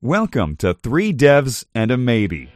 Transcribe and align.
Welcome 0.00 0.54
to 0.58 0.74
Three 0.74 1.12
Devs 1.12 1.64
and 1.74 1.90
a 1.90 1.96
Maybe. 1.96 2.52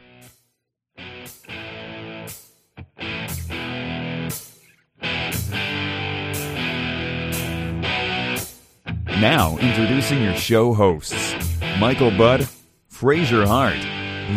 Now, 9.19 9.57
introducing 9.57 10.23
your 10.23 10.37
show 10.37 10.73
hosts 10.73 11.35
Michael 11.81 12.11
Budd, 12.11 12.47
Fraser 12.87 13.45
Hart, 13.45 13.75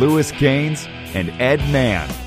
Lewis 0.01 0.33
Cains, 0.33 0.89
and 1.15 1.31
Edd 1.41 1.61
Mann. 1.71 2.26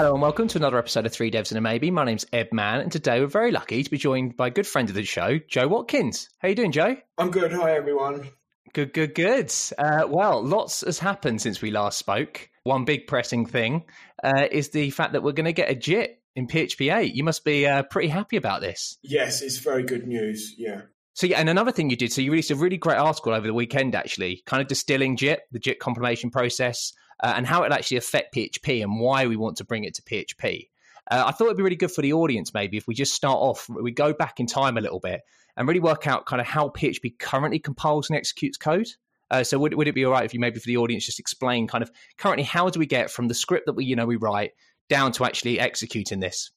Hello 0.00 0.14
and 0.14 0.22
welcome 0.22 0.48
to 0.48 0.56
another 0.56 0.78
episode 0.78 1.04
of 1.04 1.12
Three 1.12 1.30
Devs 1.30 1.50
and 1.50 1.58
a 1.58 1.60
Maybe. 1.60 1.90
My 1.90 2.06
name's 2.06 2.24
Edd 2.32 2.54
Mann, 2.54 2.80
and 2.80 2.90
today 2.90 3.20
we're 3.20 3.26
very 3.26 3.50
lucky 3.50 3.82
to 3.82 3.90
be 3.90 3.98
joined 3.98 4.34
by 4.34 4.46
a 4.46 4.50
good 4.50 4.66
friend 4.66 4.88
of 4.88 4.94
the 4.94 5.04
show, 5.04 5.38
Joe 5.46 5.68
Watkins. 5.68 6.30
How 6.38 6.48
you 6.48 6.54
doing, 6.54 6.72
Joe? 6.72 6.96
I'm 7.18 7.30
good. 7.30 7.52
Hi, 7.52 7.72
everyone. 7.72 8.30
Good, 8.72 8.94
good, 8.94 9.14
good. 9.14 9.52
Uh, 9.76 10.06
well, 10.08 10.42
lots 10.42 10.80
has 10.86 10.98
happened 10.98 11.42
since 11.42 11.60
we 11.60 11.70
last 11.70 11.98
spoke. 11.98 12.48
One 12.62 12.86
big 12.86 13.08
pressing 13.08 13.44
thing 13.44 13.84
uh, 14.24 14.46
is 14.50 14.70
the 14.70 14.88
fact 14.88 15.12
that 15.12 15.22
we're 15.22 15.32
going 15.32 15.44
to 15.44 15.52
get 15.52 15.70
a 15.70 15.74
JIT 15.74 16.18
in 16.34 16.46
PHP 16.46 16.96
8. 16.96 17.14
You 17.14 17.22
must 17.22 17.44
be 17.44 17.66
uh, 17.66 17.82
pretty 17.82 18.08
happy 18.08 18.38
about 18.38 18.62
this. 18.62 18.96
Yes, 19.02 19.42
it's 19.42 19.58
very 19.58 19.82
good 19.82 20.06
news. 20.06 20.54
Yeah. 20.56 20.80
So 21.12 21.26
yeah, 21.26 21.40
and 21.40 21.50
another 21.50 21.72
thing 21.72 21.90
you 21.90 21.96
did, 21.96 22.10
so 22.10 22.22
you 22.22 22.30
released 22.30 22.50
a 22.50 22.56
really 22.56 22.78
great 22.78 22.96
article 22.96 23.34
over 23.34 23.46
the 23.46 23.52
weekend, 23.52 23.94
actually, 23.94 24.42
kind 24.46 24.62
of 24.62 24.66
distilling 24.68 25.18
JIT, 25.18 25.42
the 25.52 25.58
JIT 25.58 25.78
compilation 25.78 26.30
process, 26.30 26.94
uh, 27.22 27.32
and 27.36 27.46
how 27.46 27.62
it 27.62 27.72
actually 27.72 27.98
affect 27.98 28.34
PHP 28.34 28.82
and 28.82 29.00
why 29.00 29.26
we 29.26 29.36
want 29.36 29.56
to 29.58 29.64
bring 29.64 29.84
it 29.84 29.94
to 29.94 30.02
PHP. 30.02 30.68
Uh, 31.10 31.24
I 31.26 31.32
thought 31.32 31.46
it'd 31.46 31.56
be 31.56 31.62
really 31.62 31.76
good 31.76 31.90
for 31.90 32.02
the 32.02 32.12
audience, 32.12 32.54
maybe, 32.54 32.76
if 32.76 32.86
we 32.86 32.94
just 32.94 33.14
start 33.14 33.38
off, 33.38 33.68
we 33.68 33.90
go 33.90 34.12
back 34.12 34.40
in 34.40 34.46
time 34.46 34.76
a 34.76 34.80
little 34.80 35.00
bit 35.00 35.22
and 35.56 35.66
really 35.66 35.80
work 35.80 36.06
out 36.06 36.26
kind 36.26 36.40
of 36.40 36.46
how 36.46 36.68
PHP 36.68 37.18
currently 37.18 37.58
compiles 37.58 38.08
and 38.08 38.16
executes 38.16 38.56
code. 38.56 38.86
Uh, 39.30 39.44
so 39.44 39.58
would, 39.58 39.74
would 39.74 39.88
it 39.88 39.94
be 39.94 40.04
all 40.04 40.12
right 40.12 40.24
if 40.24 40.34
you 40.34 40.40
maybe 40.40 40.58
for 40.58 40.66
the 40.66 40.76
audience 40.76 41.06
just 41.06 41.20
explain 41.20 41.68
kind 41.68 41.82
of 41.82 41.90
currently 42.18 42.42
how 42.42 42.68
do 42.68 42.80
we 42.80 42.86
get 42.86 43.10
from 43.10 43.28
the 43.28 43.34
script 43.34 43.66
that 43.66 43.74
we 43.74 43.84
you 43.84 43.94
know 43.94 44.06
we 44.06 44.16
write 44.16 44.52
down 44.88 45.12
to 45.12 45.24
actually 45.24 45.60
executing 45.60 46.20
this? 46.20 46.50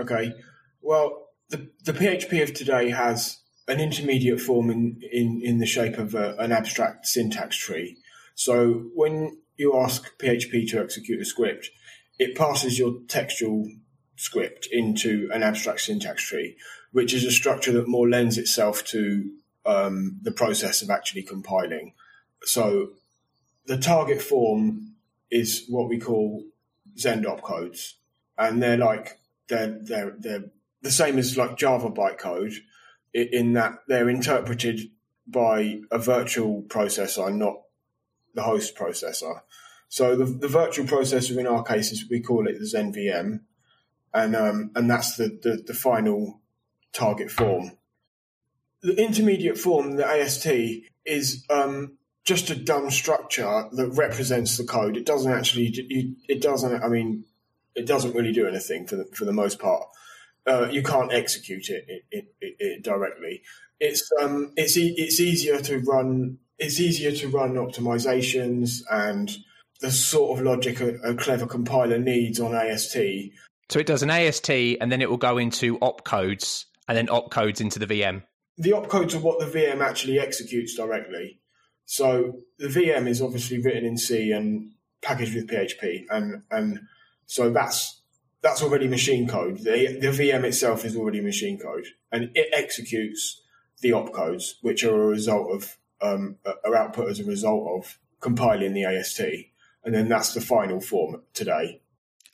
Okay. 0.00 0.32
Well, 0.80 1.28
the, 1.50 1.68
the 1.84 1.92
PHP 1.92 2.42
of 2.42 2.54
today 2.54 2.90
has 2.90 3.40
an 3.68 3.80
intermediate 3.80 4.40
form 4.40 4.70
in, 4.70 5.00
in, 5.12 5.40
in 5.42 5.58
the 5.58 5.66
shape 5.66 5.98
of 5.98 6.14
a, 6.14 6.36
an 6.36 6.52
abstract 6.52 7.06
syntax 7.06 7.56
tree. 7.56 7.96
So 8.34 8.84
when 8.94 9.38
you 9.62 9.80
ask 9.80 10.18
PHP 10.18 10.68
to 10.70 10.80
execute 10.80 11.20
a 11.20 11.24
script, 11.24 11.70
it 12.18 12.36
passes 12.36 12.78
your 12.78 13.00
textual 13.08 13.66
script 14.16 14.68
into 14.70 15.30
an 15.32 15.42
abstract 15.42 15.80
syntax 15.80 16.22
tree, 16.22 16.56
which 16.92 17.14
is 17.14 17.24
a 17.24 17.30
structure 17.30 17.72
that 17.72 17.88
more 17.88 18.08
lends 18.08 18.36
itself 18.36 18.84
to 18.84 19.30
um, 19.64 20.18
the 20.22 20.32
process 20.32 20.82
of 20.82 20.90
actually 20.90 21.22
compiling. 21.22 21.94
So 22.44 22.90
the 23.66 23.78
target 23.78 24.20
form 24.20 24.94
is 25.30 25.64
what 25.68 25.88
we 25.88 25.98
call 25.98 26.44
Zend 26.98 27.24
opcodes, 27.24 27.94
and 28.36 28.62
they're 28.62 28.76
like 28.76 29.18
they're 29.48 29.78
they're 29.80 30.14
they're 30.18 30.44
the 30.82 30.90
same 30.90 31.18
as 31.18 31.38
like 31.38 31.56
Java 31.56 31.90
bytecode 31.90 32.54
in 33.14 33.52
that 33.54 33.78
they're 33.88 34.10
interpreted 34.10 34.90
by 35.26 35.80
a 35.90 35.98
virtual 35.98 36.62
processor, 36.62 37.34
not 37.34 37.56
the 38.34 38.42
host 38.42 38.76
processor. 38.76 39.40
So 39.88 40.16
the, 40.16 40.24
the 40.24 40.48
virtual 40.48 40.86
processor 40.86 41.36
in 41.36 41.46
our 41.46 41.62
case 41.62 41.92
is 41.92 42.08
we 42.08 42.20
call 42.20 42.48
it 42.48 42.58
the 42.58 42.66
Zend 42.66 42.94
VM, 42.94 43.40
and 44.14 44.36
um, 44.36 44.70
and 44.74 44.90
that's 44.90 45.16
the, 45.16 45.38
the, 45.42 45.62
the 45.66 45.74
final 45.74 46.40
target 46.92 47.30
form. 47.30 47.72
The 48.82 49.00
intermediate 49.00 49.58
form, 49.58 49.96
the 49.96 50.06
AST, 50.06 50.46
is 51.04 51.44
um, 51.50 51.98
just 52.24 52.50
a 52.50 52.56
dumb 52.56 52.90
structure 52.90 53.68
that 53.70 53.88
represents 53.88 54.56
the 54.56 54.64
code. 54.64 54.96
It 54.96 55.06
doesn't 55.06 55.30
actually. 55.30 55.72
It 56.28 56.40
doesn't. 56.40 56.82
I 56.82 56.88
mean, 56.88 57.24
it 57.74 57.86
doesn't 57.86 58.14
really 58.14 58.32
do 58.32 58.46
anything 58.46 58.86
for 58.86 58.96
the, 58.96 59.04
for 59.12 59.24
the 59.24 59.32
most 59.32 59.58
part. 59.58 59.84
Uh, 60.46 60.68
you 60.70 60.82
can't 60.82 61.12
execute 61.12 61.68
it, 61.68 61.84
it, 62.10 62.34
it, 62.40 62.56
it 62.58 62.82
directly. 62.82 63.42
It's 63.78 64.10
um, 64.20 64.52
it's 64.56 64.76
e- 64.76 64.94
it's 64.96 65.20
easier 65.20 65.60
to 65.60 65.78
run. 65.78 66.38
It's 66.58 66.80
easier 66.80 67.12
to 67.12 67.28
run 67.28 67.54
optimizations 67.54 68.82
and 68.90 69.36
the 69.80 69.90
sort 69.90 70.38
of 70.38 70.44
logic 70.44 70.80
a, 70.80 70.94
a 70.98 71.14
clever 71.14 71.46
compiler 71.46 71.98
needs 71.98 72.40
on 72.40 72.54
AST. 72.54 72.96
So 73.68 73.78
it 73.78 73.86
does 73.86 74.02
an 74.02 74.10
AST, 74.10 74.50
and 74.50 74.92
then 74.92 75.02
it 75.02 75.10
will 75.10 75.16
go 75.16 75.38
into 75.38 75.78
opcodes, 75.78 76.64
and 76.88 76.96
then 76.96 77.08
opcodes 77.08 77.60
into 77.60 77.78
the 77.78 77.86
VM. 77.86 78.22
The 78.58 78.70
opcodes 78.70 79.14
are 79.14 79.20
what 79.20 79.40
the 79.40 79.46
VM 79.46 79.80
actually 79.80 80.18
executes 80.18 80.74
directly. 80.74 81.40
So 81.84 82.40
the 82.58 82.68
VM 82.68 83.08
is 83.08 83.20
obviously 83.20 83.60
written 83.60 83.84
in 83.84 83.96
C 83.96 84.30
and 84.30 84.72
packaged 85.02 85.34
with 85.34 85.48
PHP, 85.48 86.04
and 86.10 86.42
and 86.50 86.80
so 87.26 87.50
that's 87.50 88.02
that's 88.42 88.62
already 88.62 88.88
machine 88.88 89.26
code. 89.26 89.58
The 89.58 89.98
the 90.00 90.08
VM 90.08 90.44
itself 90.44 90.84
is 90.84 90.96
already 90.96 91.20
machine 91.20 91.58
code, 91.58 91.86
and 92.12 92.30
it 92.34 92.48
executes 92.52 93.42
the 93.80 93.90
opcodes, 93.90 94.52
which 94.60 94.84
are 94.84 95.02
a 95.02 95.06
result 95.06 95.50
of 95.50 95.76
um, 96.02 96.36
are 96.64 96.76
output 96.76 97.10
as 97.10 97.20
a 97.20 97.24
result 97.24 97.68
of 97.76 97.98
compiling 98.20 98.74
the 98.74 98.84
AST, 98.84 99.20
and 99.84 99.94
then 99.94 100.08
that's 100.08 100.34
the 100.34 100.40
final 100.40 100.80
form 100.80 101.22
today. 101.34 101.80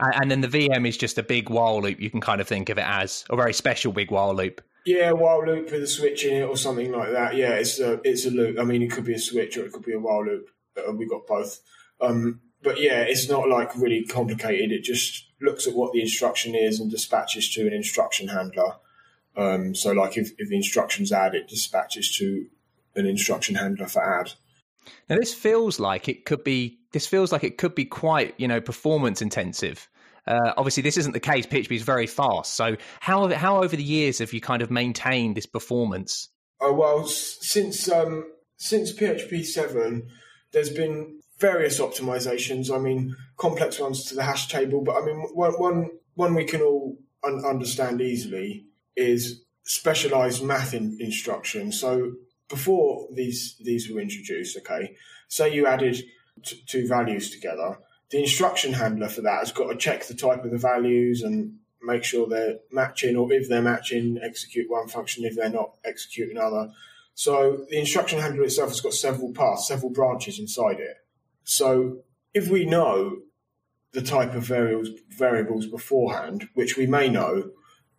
And 0.00 0.30
then 0.30 0.40
the 0.40 0.48
VM 0.48 0.86
is 0.86 0.96
just 0.96 1.18
a 1.18 1.22
big 1.22 1.50
while 1.50 1.82
loop. 1.82 1.98
You 1.98 2.10
can 2.10 2.20
kind 2.20 2.40
of 2.40 2.46
think 2.46 2.68
of 2.68 2.78
it 2.78 2.84
as 2.86 3.24
a 3.30 3.36
very 3.36 3.52
special 3.52 3.92
big 3.92 4.10
while 4.12 4.34
loop. 4.34 4.60
Yeah, 4.86 5.10
while 5.10 5.44
loop 5.44 5.72
with 5.72 5.82
a 5.82 5.86
switch 5.88 6.24
in 6.24 6.34
it 6.34 6.44
or 6.44 6.56
something 6.56 6.92
like 6.92 7.10
that. 7.12 7.34
Yeah, 7.34 7.54
it's 7.54 7.80
a 7.80 8.00
it's 8.04 8.24
a 8.24 8.30
loop. 8.30 8.58
I 8.58 8.64
mean, 8.64 8.82
it 8.82 8.92
could 8.92 9.04
be 9.04 9.14
a 9.14 9.18
switch 9.18 9.56
or 9.56 9.64
it 9.64 9.72
could 9.72 9.84
be 9.84 9.92
a 9.92 9.98
while 9.98 10.24
loop. 10.24 10.50
Uh, 10.76 10.92
we 10.92 11.06
got 11.06 11.26
both. 11.26 11.60
Um, 12.00 12.40
but 12.62 12.80
yeah, 12.80 13.02
it's 13.02 13.28
not 13.28 13.48
like 13.48 13.76
really 13.76 14.04
complicated. 14.04 14.70
It 14.70 14.84
just 14.84 15.26
looks 15.40 15.66
at 15.66 15.74
what 15.74 15.92
the 15.92 16.00
instruction 16.00 16.54
is 16.54 16.80
and 16.80 16.90
dispatches 16.90 17.52
to 17.54 17.66
an 17.66 17.72
instruction 17.72 18.28
handler. 18.28 18.76
Um, 19.36 19.74
so, 19.74 19.92
like 19.92 20.16
if, 20.16 20.30
if 20.38 20.48
the 20.48 20.56
instruction's 20.56 21.12
add, 21.12 21.34
it 21.34 21.48
dispatches 21.48 22.16
to 22.16 22.46
an 22.98 23.06
instruction 23.06 23.54
handler 23.54 23.86
for 23.86 24.02
add. 24.02 24.32
Now, 25.08 25.16
this 25.16 25.34
feels 25.34 25.78
like 25.78 26.08
it 26.08 26.24
could 26.24 26.44
be. 26.44 26.78
This 26.92 27.06
feels 27.06 27.32
like 27.32 27.44
it 27.44 27.58
could 27.58 27.74
be 27.74 27.84
quite, 27.84 28.34
you 28.38 28.48
know, 28.48 28.60
performance 28.60 29.20
intensive. 29.20 29.88
Uh, 30.26 30.52
obviously, 30.56 30.82
this 30.82 30.96
isn't 30.98 31.12
the 31.12 31.20
case. 31.20 31.46
PHP 31.46 31.72
is 31.72 31.82
very 31.82 32.06
fast. 32.06 32.54
So, 32.54 32.76
how 33.00 33.28
how 33.28 33.62
over 33.62 33.76
the 33.76 33.82
years 33.82 34.18
have 34.18 34.32
you 34.32 34.40
kind 34.40 34.62
of 34.62 34.70
maintained 34.70 35.36
this 35.36 35.46
performance? 35.46 36.28
Oh 36.60 36.72
well, 36.72 37.06
since 37.06 37.88
um, 37.88 38.24
since 38.56 38.92
PHP 38.92 39.44
seven, 39.44 40.08
there's 40.52 40.70
been 40.70 41.20
various 41.38 41.80
optimizations. 41.80 42.74
I 42.74 42.78
mean, 42.78 43.14
complex 43.36 43.78
ones 43.78 44.04
to 44.06 44.14
the 44.14 44.22
hash 44.22 44.48
table, 44.48 44.82
but 44.82 44.96
I 44.96 45.04
mean, 45.04 45.16
one 45.34 45.52
one, 45.52 45.90
one 46.14 46.34
we 46.34 46.44
can 46.44 46.60
all 46.60 46.98
un- 47.24 47.44
understand 47.44 48.00
easily 48.00 48.66
is 48.96 49.44
specialized 49.64 50.42
math 50.42 50.74
in- 50.74 50.98
instructions. 51.00 51.80
So 51.80 52.12
before 52.48 53.08
these 53.12 53.56
these 53.60 53.90
were 53.90 54.00
introduced, 54.00 54.56
okay, 54.58 54.96
say 55.28 55.54
you 55.54 55.66
added 55.66 55.96
t- 56.44 56.62
two 56.66 56.86
values 56.86 57.30
together, 57.30 57.78
the 58.10 58.20
instruction 58.20 58.72
handler 58.72 59.08
for 59.08 59.22
that 59.22 59.40
has 59.40 59.52
got 59.52 59.68
to 59.70 59.76
check 59.76 60.06
the 60.06 60.14
type 60.14 60.44
of 60.44 60.50
the 60.50 60.58
values 60.58 61.22
and 61.22 61.58
make 61.82 62.04
sure 62.04 62.26
they're 62.26 62.58
matching, 62.72 63.16
or 63.16 63.32
if 63.32 63.48
they're 63.48 63.62
matching, 63.62 64.18
execute 64.22 64.70
one 64.70 64.88
function. 64.88 65.24
If 65.24 65.36
they're 65.36 65.50
not, 65.50 65.76
execute 65.84 66.30
another. 66.30 66.70
So 67.14 67.66
the 67.68 67.78
instruction 67.78 68.20
handler 68.20 68.44
itself 68.44 68.70
has 68.70 68.80
got 68.80 68.94
several 68.94 69.32
paths, 69.32 69.68
several 69.68 69.90
branches 69.90 70.38
inside 70.38 70.80
it. 70.80 70.96
So 71.44 71.98
if 72.32 72.48
we 72.48 72.64
know 72.64 73.18
the 73.92 74.02
type 74.02 74.34
of 74.34 74.44
variables, 74.44 74.90
variables 75.10 75.66
beforehand, 75.66 76.48
which 76.54 76.76
we 76.76 76.86
may 76.86 77.08
know 77.08 77.50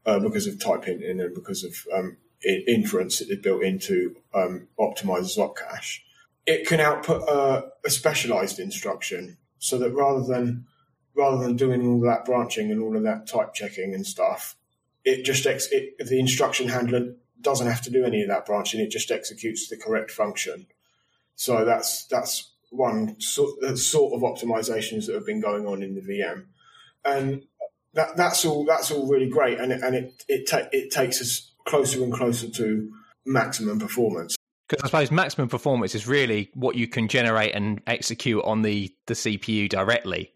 uh, 0.06 0.20
because 0.20 0.48
of 0.48 0.60
type 0.60 0.86
hinting 0.86 1.20
and 1.20 1.34
because 1.34 1.64
of 1.64 1.74
um, 1.94 2.18
inference 2.44 3.20
that 3.20 3.30
is 3.30 3.40
built 3.40 3.64
into 3.64 4.16
um, 4.34 4.68
Optimizer's 4.80 5.38
opcache, 5.38 6.00
it 6.46 6.68
can 6.68 6.80
output 6.80 7.28
a, 7.28 7.70
a 7.86 7.90
specialized 7.90 8.60
instruction 8.60 9.38
so 9.60 9.78
that 9.78 9.92
rather 9.92 10.24
than 10.24 10.66
rather 11.16 11.44
than 11.44 11.58
doing 11.58 11.86
all 11.86 12.00
that 12.00 12.26
branching 12.26 12.72
and 12.72 12.82
all 12.82 12.96
of 12.96 13.04
that 13.04 13.28
type 13.28 13.54
checking 13.54 13.94
and 13.94 14.06
stuff, 14.08 14.56
it 15.04 15.24
just 15.24 15.46
ex- 15.46 15.68
it, 15.72 15.96
the 16.00 16.20
instruction 16.20 16.70
handler 16.70 17.14
doesn't 17.42 17.68
have 17.68 17.82
to 17.82 17.90
do 17.90 18.06
any 18.06 18.22
of 18.22 18.30
that 18.30 18.46
branching. 18.46 18.80
It 18.80 18.90
just 18.90 19.12
executes 19.12 19.68
the 19.68 19.78
correct 19.78 20.12
function. 20.12 20.68
So 21.36 21.66
that's 21.66 22.06
that's 22.06 22.52
one 22.70 23.20
sort, 23.20 23.78
sort 23.78 24.14
of 24.14 24.22
optimizations 24.22 25.06
that 25.06 25.16
have 25.16 25.26
been 25.26 25.42
going 25.42 25.66
on 25.66 25.82
in 25.82 25.96
the 25.96 26.02
VM, 26.02 26.46
and 27.04 27.44
that 27.94 28.16
that's 28.18 28.46
all 28.46 28.66
that's 28.66 28.92
all 28.92 29.08
really 29.08 29.30
great, 29.30 29.60
and 29.60 29.72
and 29.72 29.96
it 29.96 30.24
it, 30.28 30.50
ta- 30.50 30.70
it 30.72 30.92
takes 30.92 31.22
us 31.22 31.49
closer 31.70 32.04
and 32.04 32.12
closer 32.12 32.50
to 32.50 32.92
maximum 33.26 33.80
performance. 33.80 34.36
Because 34.68 34.84
I 34.84 34.88
suppose 34.88 35.12
maximum 35.12 35.48
performance 35.48 35.96
is 35.96 36.08
really 36.08 36.50
what 36.54 36.76
you 36.76 36.88
can 36.88 37.08
generate 37.08 37.56
and 37.56 37.82
execute 37.88 38.44
on 38.44 38.62
the, 38.62 38.94
the 39.08 39.14
CPU 39.14 39.70
directly. 39.70 40.34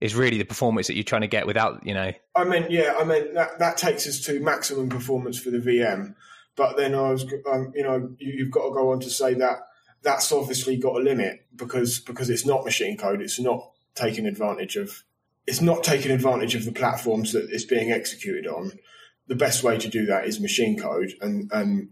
Is 0.00 0.14
really 0.14 0.38
the 0.38 0.44
performance 0.44 0.86
that 0.86 0.94
you're 0.94 1.04
trying 1.04 1.20
to 1.20 1.28
get 1.28 1.46
without, 1.46 1.86
you 1.86 1.92
know. 1.92 2.10
I 2.34 2.44
mean, 2.44 2.68
yeah, 2.70 2.94
I 2.98 3.04
mean 3.04 3.34
that 3.34 3.58
that 3.58 3.76
takes 3.76 4.06
us 4.06 4.18
to 4.20 4.40
maximum 4.40 4.88
performance 4.88 5.38
for 5.38 5.50
the 5.50 5.58
VM. 5.58 6.14
But 6.56 6.78
then 6.78 6.94
I 6.94 7.10
was, 7.10 7.30
um, 7.50 7.72
you 7.74 7.82
know, 7.82 8.10
you, 8.18 8.44
have 8.44 8.50
got 8.50 8.68
to 8.68 8.74
go 8.74 8.92
on 8.92 9.00
to 9.00 9.10
say 9.10 9.34
that 9.34 9.58
that's 10.02 10.32
obviously 10.32 10.78
got 10.78 10.96
a 10.96 11.00
limit 11.00 11.44
because 11.54 11.98
because 12.00 12.30
it's 12.30 12.46
not 12.46 12.64
machine 12.64 12.96
code. 12.96 13.20
It's 13.20 13.38
not 13.38 13.72
taking 13.94 14.24
advantage 14.24 14.76
of 14.76 15.04
it's 15.46 15.60
not 15.60 15.84
taking 15.84 16.12
advantage 16.12 16.54
of 16.54 16.64
the 16.64 16.72
platforms 16.72 17.32
that 17.32 17.50
it's 17.50 17.64
being 17.64 17.92
executed 17.92 18.46
on. 18.46 18.72
The 19.30 19.36
best 19.36 19.62
way 19.62 19.78
to 19.78 19.88
do 19.88 20.06
that 20.06 20.26
is 20.26 20.40
machine 20.40 20.76
code, 20.78 21.14
and 21.22 21.50
and 21.52 21.90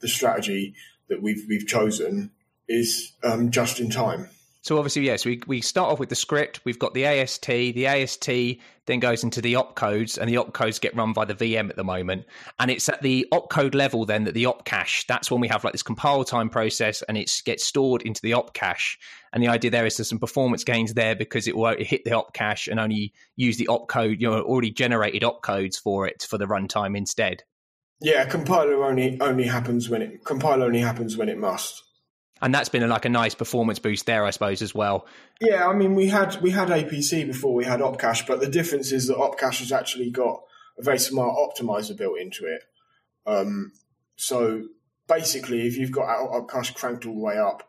the 0.00 0.08
strategy 0.08 0.74
that 1.08 1.22
we've 1.22 1.44
we've 1.46 1.66
chosen 1.66 2.30
is 2.66 3.12
um, 3.22 3.50
just 3.50 3.78
in 3.78 3.90
time. 3.90 4.30
So 4.62 4.76
obviously, 4.76 5.02
yes, 5.02 5.24
we, 5.24 5.40
we 5.46 5.60
start 5.60 5.92
off 5.92 6.00
with 6.00 6.08
the 6.08 6.16
script. 6.16 6.60
We've 6.64 6.78
got 6.78 6.92
the 6.92 7.06
AST. 7.06 7.46
The 7.46 7.86
AST 7.86 8.28
then 8.86 9.00
goes 9.00 9.22
into 9.22 9.40
the 9.40 9.54
opcodes, 9.54 10.18
and 10.18 10.28
the 10.28 10.34
opcodes 10.34 10.80
get 10.80 10.96
run 10.96 11.12
by 11.12 11.24
the 11.24 11.34
VM 11.34 11.70
at 11.70 11.76
the 11.76 11.84
moment. 11.84 12.24
And 12.58 12.70
it's 12.70 12.88
at 12.88 13.00
the 13.00 13.26
opcode 13.32 13.74
level 13.74 14.04
then 14.04 14.24
that 14.24 14.34
the 14.34 14.46
op 14.46 14.64
cache. 14.64 15.06
That's 15.06 15.30
when 15.30 15.40
we 15.40 15.48
have 15.48 15.62
like 15.62 15.72
this 15.72 15.82
compile 15.82 16.24
time 16.24 16.50
process, 16.50 17.02
and 17.02 17.16
it 17.16 17.30
gets 17.44 17.64
stored 17.64 18.02
into 18.02 18.20
the 18.20 18.32
op 18.32 18.52
cache. 18.52 18.98
And 19.32 19.42
the 19.42 19.48
idea 19.48 19.70
there 19.70 19.86
is 19.86 19.96
there's 19.96 20.08
some 20.08 20.18
performance 20.18 20.64
gains 20.64 20.94
there 20.94 21.14
because 21.14 21.46
it 21.46 21.56
will 21.56 21.76
hit 21.78 22.04
the 22.04 22.14
op 22.14 22.32
cache 22.34 22.66
and 22.66 22.80
only 22.80 23.12
use 23.36 23.58
the 23.58 23.68
opcode, 23.68 24.20
you 24.20 24.28
know, 24.28 24.40
already 24.40 24.70
generated 24.70 25.22
opcodes 25.22 25.80
for 25.80 26.06
it 26.06 26.26
for 26.28 26.36
the 26.36 26.46
runtime 26.46 26.96
instead. 26.96 27.44
Yeah, 28.00 28.24
compiler 28.26 28.84
only 28.84 29.20
only 29.20 29.44
happens 29.44 29.88
when 29.88 30.02
it 30.02 30.24
compile 30.24 30.62
only 30.62 30.80
happens 30.80 31.16
when 31.16 31.28
it 31.28 31.38
must 31.38 31.82
and 32.40 32.54
that's 32.54 32.68
been 32.68 32.88
like 32.88 33.04
a 33.04 33.10
nice 33.10 33.34
performance 33.34 33.78
boost 33.78 34.06
there, 34.06 34.24
I 34.24 34.30
suppose, 34.30 34.62
as 34.62 34.74
well. 34.74 35.06
Yeah, 35.40 35.66
I 35.66 35.74
mean, 35.74 35.94
we 35.94 36.08
had 36.08 36.40
we 36.40 36.50
had 36.50 36.68
APC 36.68 37.26
before 37.26 37.54
we 37.54 37.64
had 37.64 37.80
Opcache, 37.80 38.26
but 38.26 38.40
the 38.40 38.48
difference 38.48 38.92
is 38.92 39.08
that 39.08 39.16
Opcache 39.16 39.60
has 39.60 39.72
actually 39.72 40.10
got 40.10 40.40
a 40.78 40.82
very 40.82 40.98
smart 40.98 41.36
optimizer 41.36 41.96
built 41.96 42.18
into 42.18 42.46
it. 42.46 42.62
Um, 43.26 43.72
so 44.16 44.64
basically, 45.06 45.66
if 45.66 45.76
you've 45.76 45.92
got 45.92 46.06
Opcache 46.06 46.74
cranked 46.74 47.06
all 47.06 47.14
the 47.14 47.20
way 47.20 47.38
up, 47.38 47.68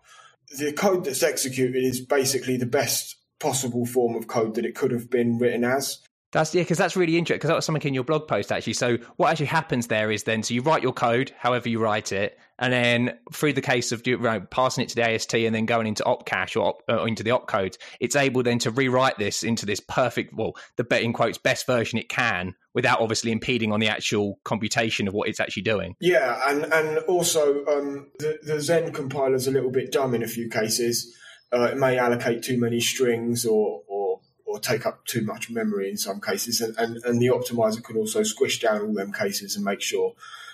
the 0.58 0.74
code 0.74 1.06
that's 1.06 1.24
executed 1.24 1.84
is 1.84 2.02
basically 2.02 2.58
the 2.58 2.66
best 2.66 3.16
possible 3.40 3.86
form 3.86 4.16
of 4.16 4.28
code 4.28 4.56
that 4.56 4.66
it 4.66 4.76
could 4.76 4.92
have 4.92 5.10
been 5.10 5.38
written 5.38 5.64
as. 5.64 6.00
That's 6.32 6.54
yeah, 6.54 6.62
because 6.62 6.78
that's 6.78 6.96
really 6.96 7.18
interesting. 7.18 7.40
Because 7.40 7.48
that 7.50 7.56
was 7.56 7.66
something 7.66 7.88
in 7.88 7.94
your 7.94 8.04
blog 8.04 8.28
post 8.28 8.52
actually. 8.52 8.74
So 8.74 8.98
what 9.16 9.32
actually 9.32 9.48
happens 9.48 9.88
there 9.88 10.12
is 10.12 10.24
then, 10.24 10.44
so 10.44 10.54
you 10.54 10.62
write 10.62 10.84
your 10.84 10.94
code, 10.94 11.32
however 11.38 11.70
you 11.70 11.80
write 11.80 12.12
it, 12.12 12.38
and 12.60 12.72
then 12.72 13.18
through 13.34 13.54
the 13.54 13.62
case 13.62 13.92
of 13.92 14.04
passing 14.52 14.84
it 14.84 14.90
to 14.90 14.96
the 14.96 15.10
AST 15.10 15.34
and 15.34 15.56
then 15.56 15.66
going 15.66 15.88
into 15.88 16.04
opcache 16.04 16.56
or, 16.56 16.68
op, 16.68 16.84
or 16.88 17.08
into 17.08 17.24
the 17.24 17.32
opcode, 17.32 17.78
it's 18.00 18.16
able 18.16 18.44
then 18.44 18.60
to 18.60 18.72
rewrite 18.72 19.18
this 19.18 19.44
into 19.44 19.66
this 19.66 19.80
perfect, 19.80 20.34
well, 20.34 20.56
the 20.76 21.02
in 21.02 21.14
quotes 21.14 21.38
best 21.38 21.66
version 21.66 21.98
it 21.98 22.10
can 22.10 22.56
without 22.74 23.00
obviously 23.00 23.32
impeding 23.32 23.72
on 23.72 23.80
the 23.80 23.88
actual 23.88 24.40
computation 24.44 25.08
of 25.08 25.14
what 25.14 25.28
it's 25.28 25.40
actually 25.40 25.64
doing. 25.64 25.96
Yeah, 26.00 26.40
and 26.48 26.66
and 26.72 27.00
also 27.00 27.66
um, 27.66 28.12
the 28.20 28.38
the 28.44 28.62
Zend 28.62 28.94
compiler 28.94 29.36
is 29.36 29.48
a 29.48 29.52
little 29.52 29.72
bit 29.72 29.92
dumb 29.92 30.14
in 30.14 30.24
a 30.24 30.28
few 30.28 30.50
cases. 30.50 31.16
Uh, 31.52 31.64
it 31.72 31.78
may 31.78 31.98
allocate 31.98 32.44
too 32.44 32.60
many 32.60 32.80
strings 32.80 33.46
or 33.46 33.82
or 33.88 34.60
take 34.60 34.86
up 34.86 35.06
too 35.06 35.24
much 35.24 35.50
memory 35.50 35.90
in 35.90 35.98
some 35.98 36.20
cases. 36.20 36.60
And, 36.60 36.78
and, 36.78 36.98
and 37.06 37.22
the 37.22 37.28
optimizer 37.28 37.84
can 37.84 37.98
also 37.98 38.24
squish 38.24 38.60
down 38.60 38.82
all 38.82 38.94
them 38.94 39.14
cases 39.14 39.56
and 39.56 39.64
make 39.64 39.82
sure 39.82 40.14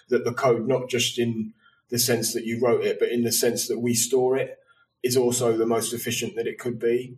that 0.10 0.26
the 0.26 0.34
code, 0.34 0.68
not 0.68 0.90
just 0.90 1.18
in 1.18 1.54
the 1.90 2.00
sense 2.00 2.34
that 2.34 2.46
you 2.46 2.60
wrote 2.62 2.84
it, 2.84 3.00
but 3.00 3.10
in 3.10 3.24
the 3.24 3.32
sense 3.32 3.68
that 3.68 3.80
we 3.80 3.94
store 3.94 4.38
it, 4.38 4.58
is 5.04 5.16
also 5.16 5.56
the 5.56 5.68
most 5.68 5.94
efficient 5.94 6.36
that 6.36 6.48
it 6.48 6.58
could 6.58 6.80
be. 6.80 7.18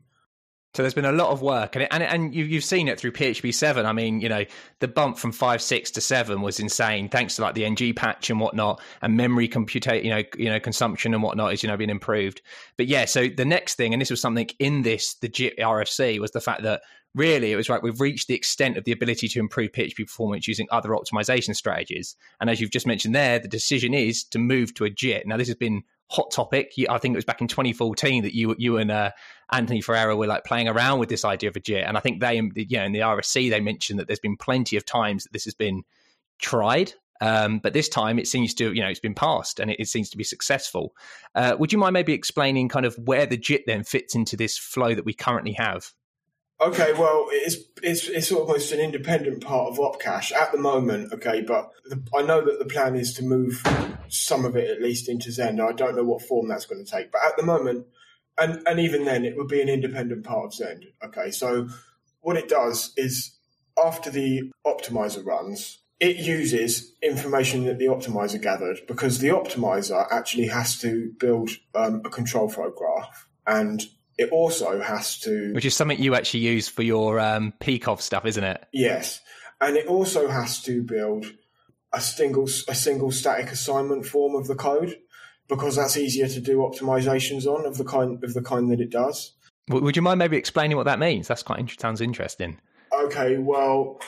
So 0.74 0.84
there's 0.84 0.94
been 0.94 1.06
a 1.06 1.12
lot 1.12 1.32
of 1.32 1.42
work, 1.42 1.76
and 1.76 1.84
it, 1.84 1.90
and 1.92 2.04
and 2.04 2.36
you, 2.36 2.44
you've 2.44 2.64
seen 2.64 2.88
it 2.88 3.00
through 3.00 3.14
PHP 3.14 3.52
seven. 3.52 3.88
I 3.88 3.94
mean, 3.94 4.20
you 4.22 4.30
know, 4.30 4.46
the 4.80 4.88
bump 4.88 5.18
from 5.18 5.32
five 5.32 5.60
six 5.60 5.90
to 5.92 6.02
seven 6.02 6.42
was 6.42 6.60
insane, 6.60 7.10
thanks 7.10 7.38
to 7.38 7.42
like 7.42 7.56
the 7.56 7.66
ng 7.66 7.96
patch 7.96 8.30
and 8.30 8.40
whatnot, 8.40 8.80
and 9.02 9.18
memory 9.18 9.48
computate, 9.48 10.04
you 10.04 10.12
know, 10.12 10.22
you 10.38 10.50
know, 10.50 10.60
consumption 10.60 11.16
and 11.16 11.24
whatnot 11.24 11.54
is 11.54 11.64
you 11.64 11.70
know 11.70 11.78
been 11.78 11.90
improved. 11.90 12.44
But 12.78 12.86
yeah, 12.86 13.06
so 13.06 13.28
the 13.28 13.46
next 13.46 13.76
thing, 13.76 13.94
and 13.94 14.00
this 14.00 14.12
was 14.12 14.22
something 14.22 14.50
in 14.60 14.84
this 14.84 15.16
the 15.16 15.30
RFC 15.30 16.20
was 16.20 16.30
the 16.30 16.42
fact 16.42 16.62
that 16.62 16.82
really 17.16 17.52
it 17.52 17.56
was 17.56 17.70
right. 17.70 17.82
We've 17.82 18.00
reached 18.00 18.28
the 18.28 18.36
extent 18.36 18.78
of 18.78 18.84
the 18.84 18.92
ability 18.92 19.28
to 19.30 19.40
improve 19.40 19.72
PHP 19.72 20.06
performance 20.06 20.48
using 20.48 20.68
other 20.72 20.90
optimization 20.90 21.56
strategies, 21.56 22.16
and 22.40 22.50
as 22.50 22.62
you've 22.62 22.72
just 22.72 22.88
mentioned 22.88 23.16
there, 23.16 23.40
the 23.40 23.48
decision 23.48 23.94
is 23.94 24.24
to 24.26 24.40
move 24.40 24.74
to 24.76 24.86
a 24.86 24.90
JIT. 24.90 25.28
Now 25.28 25.38
this 25.38 25.48
has 25.48 25.56
been 25.56 25.84
hot 26.10 26.32
topic. 26.32 26.74
I 26.90 26.98
think 26.98 27.14
it 27.14 27.18
was 27.18 27.26
back 27.26 27.42
in 27.42 27.48
2014 27.48 28.24
that 28.24 28.36
you 28.36 28.56
you 28.58 28.78
and 28.78 28.92
uh, 28.92 29.12
Anthony 29.52 29.82
Ferrara 29.82 30.16
were 30.16 30.28
like 30.28 30.44
playing 30.44 30.68
around 30.68 31.00
with 31.00 31.10
this 31.10 31.26
idea 31.26 31.50
of 31.50 31.56
a 31.56 31.60
JIT, 31.60 31.84
and 31.86 31.98
I 31.98 32.00
think 32.00 32.22
they, 32.22 32.36
you 32.36 32.78
know, 32.78 32.86
in 32.86 32.92
the 32.92 33.00
RFC 33.00 33.50
they 33.50 33.60
mentioned 33.60 34.00
that 34.00 34.08
there's 34.08 34.20
been 34.20 34.38
plenty 34.38 34.78
of 34.78 34.86
times 34.86 35.24
that 35.24 35.34
this 35.34 35.46
has 35.46 35.54
been 35.54 35.84
tried. 36.40 36.94
Um, 37.20 37.58
but 37.60 37.74
this 37.74 37.90
time 37.90 38.20
it 38.20 38.28
seems 38.28 38.54
to, 38.56 38.72
you 38.74 38.82
know, 38.82 38.90
it's 38.90 39.00
been 39.00 39.16
passed 39.16 39.60
and 39.60 39.72
it, 39.72 39.80
it 39.80 39.88
seems 39.88 40.10
to 40.12 40.18
be 40.18 40.24
successful. 40.24 40.94
Uh, 41.34 41.56
would 41.58 41.72
you 41.72 41.80
mind 41.80 41.94
maybe 41.94 42.14
explaining 42.14 42.70
kind 42.70 42.86
of 42.86 42.96
where 42.96 43.26
the 43.26 43.38
JIT 43.38 43.64
then 43.66 43.84
fits 43.84 44.14
into 44.14 44.38
this 44.38 44.56
flow 44.56 44.94
that 44.94 45.04
we 45.04 45.14
currently 45.14 45.54
have? 45.54 45.94
Okay, 46.60 46.92
well, 46.94 47.28
it's 47.30 47.58
it's 47.84 48.08
it's 48.08 48.32
almost 48.32 48.72
an 48.72 48.80
independent 48.80 49.44
part 49.44 49.70
of 49.70 49.78
Opcache 49.78 50.34
at 50.34 50.52
the 50.52 50.58
moment. 50.58 51.14
Okay, 51.14 51.42
but 51.42 51.70
the, 51.86 52.02
I 52.18 52.24
know 52.24 52.44
that 52.44 52.58
the 52.58 52.66
plan 52.66 52.96
is 52.96 53.14
to 53.16 53.24
move 53.24 53.62
some 54.08 54.44
of 54.44 54.56
it 54.56 54.70
at 54.70 54.82
least 54.82 55.08
into 55.08 55.32
Zend. 55.32 55.62
I 55.62 55.72
don't 55.72 55.96
know 55.96 56.04
what 56.04 56.24
form 56.24 56.48
that's 56.48 56.66
going 56.66 56.84
to 56.84 56.92
take, 56.92 57.12
but 57.12 57.22
at 57.24 57.38
the 57.38 57.44
moment, 57.44 57.86
and 58.40 58.68
and 58.68 58.80
even 58.80 59.06
then, 59.06 59.24
it 59.24 59.38
would 59.38 59.48
be 59.48 59.62
an 59.62 59.70
independent 59.70 60.24
part 60.24 60.46
of 60.46 60.54
Zend. 60.56 60.86
Okay, 61.06 61.30
so 61.30 61.70
what 62.22 62.38
it 62.38 62.50
does 62.50 62.92
is 62.98 63.38
after 63.78 64.10
the 64.10 64.52
optimizer 64.66 65.24
runs, 65.24 65.78
it 66.00 66.18
uses 66.18 66.94
information 67.04 67.66
that 67.66 67.78
the 67.78 67.86
optimizer 67.86 68.42
gathered 68.42 68.80
because 68.88 69.20
the 69.20 69.30
optimizer 69.30 70.08
actually 70.12 70.48
has 70.48 70.80
to 70.80 71.14
build 71.20 71.52
um, 71.76 72.02
a 72.04 72.10
control 72.10 72.50
flow 72.50 72.72
graph 72.72 73.28
and 73.46 73.84
it 74.18 74.30
also 74.32 74.82
has 74.82 75.20
to, 75.20 75.54
which 75.54 75.66
is 75.66 75.76
something 75.76 76.02
you 76.02 76.16
actually 76.16 76.42
use 76.42 76.68
for 76.68 76.84
your 76.84 77.20
um, 77.20 77.54
PCOV 77.60 78.02
stuff, 78.02 78.26
isn't 78.26 78.44
it? 78.44 78.66
Yes, 78.74 79.22
and 79.62 79.78
it 79.78 79.88
also 79.88 80.28
has 80.28 80.62
to 80.64 80.84
build 80.84 81.26
a 81.94 82.02
single 82.02 82.46
a 82.68 82.76
single 82.76 83.12
static 83.12 83.52
assignment 83.52 84.06
form 84.06 84.36
of 84.36 84.48
the 84.48 84.56
code 84.56 84.98
because 85.48 85.76
that's 85.76 85.98
easier 85.98 86.28
to 86.28 86.42
do 86.42 86.58
optimizations 86.58 87.46
on 87.46 87.66
of 87.66 87.78
the 87.78 87.86
kind 87.86 88.24
of 88.24 88.34
the 88.34 88.42
kind 88.42 88.72
that 88.72 88.82
it 88.82 88.90
does. 88.90 89.34
Would 89.70 89.96
you 89.96 90.02
mind 90.02 90.20
maybe 90.20 90.38
explaining 90.38 90.78
what 90.78 90.86
that 90.86 91.00
means? 91.00 91.28
That's 91.28 91.44
quite 91.44 91.80
sounds 91.80 92.02
interesting. 92.02 92.58
Okay, 92.94 93.38
well, 93.38 94.00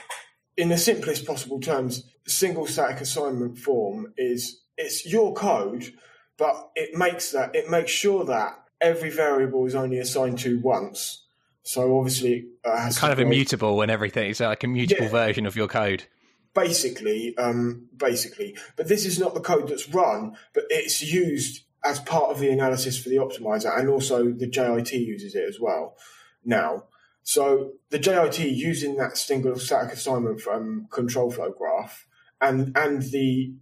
in 0.56 0.70
the 0.70 0.78
simplest 0.78 1.26
possible 1.26 1.60
terms, 1.60 2.04
single 2.28 2.66
static 2.66 3.02
assignment 3.02 3.58
form 3.58 4.14
is 4.18 4.62
it's 4.78 5.06
your 5.06 5.34
code, 5.34 5.92
but 6.38 6.70
it 6.76 6.98
makes 6.98 7.32
that 7.32 7.56
it 7.56 7.70
makes 7.70 7.92
sure 7.92 8.26
that 8.26 8.59
every 8.82 9.10
variable 9.10 9.66
is 9.66 9.76
only 9.76 10.00
assigned 10.00 10.40
to 10.40 10.60
once. 10.60 11.26
So 11.64 11.98
obviously, 11.98 12.48
uh, 12.64 12.92
kind 12.96 13.14
of 13.14 13.20
immutable 13.20 13.76
when 13.78 13.90
everything. 13.90 14.30
It's 14.30 14.40
like 14.40 14.64
a 14.64 14.68
mutable 14.68 15.06
yeah, 15.06 15.12
version 15.12 15.46
of 15.46 15.56
your 15.56 15.68
code. 15.68 16.06
Basically, 16.54 17.38
um, 17.38 17.88
basically, 17.96 18.58
but 18.76 18.88
this 18.88 19.06
is 19.06 19.20
not 19.20 19.34
the 19.34 19.42
code 19.42 19.68
that's 19.68 19.88
run, 19.90 20.36
but 20.54 20.64
it's 20.70 21.02
used 21.02 21.64
as 21.86 22.00
part 22.00 22.32
of 22.32 22.40
the 22.40 22.50
analysis 22.50 23.02
for 23.02 23.10
the 23.10 23.18
optimizer, 23.18 23.78
and 23.78 23.90
also 23.90 24.32
the 24.32 24.48
JIT 24.48 24.94
uses 24.94 25.36
it 25.36 25.48
as 25.48 25.60
well. 25.60 25.96
Now, 26.44 26.86
so 27.24 27.74
the 27.92 28.00
JIT 28.00 28.40
using 28.40 28.96
that 28.96 29.18
single 29.18 29.58
static 29.60 29.94
assignment 29.94 30.42
from 30.42 30.88
control 30.90 31.30
flow 31.30 31.52
graph 31.52 32.08
and 32.42 32.76
and 32.76 33.04
the 33.04 33.54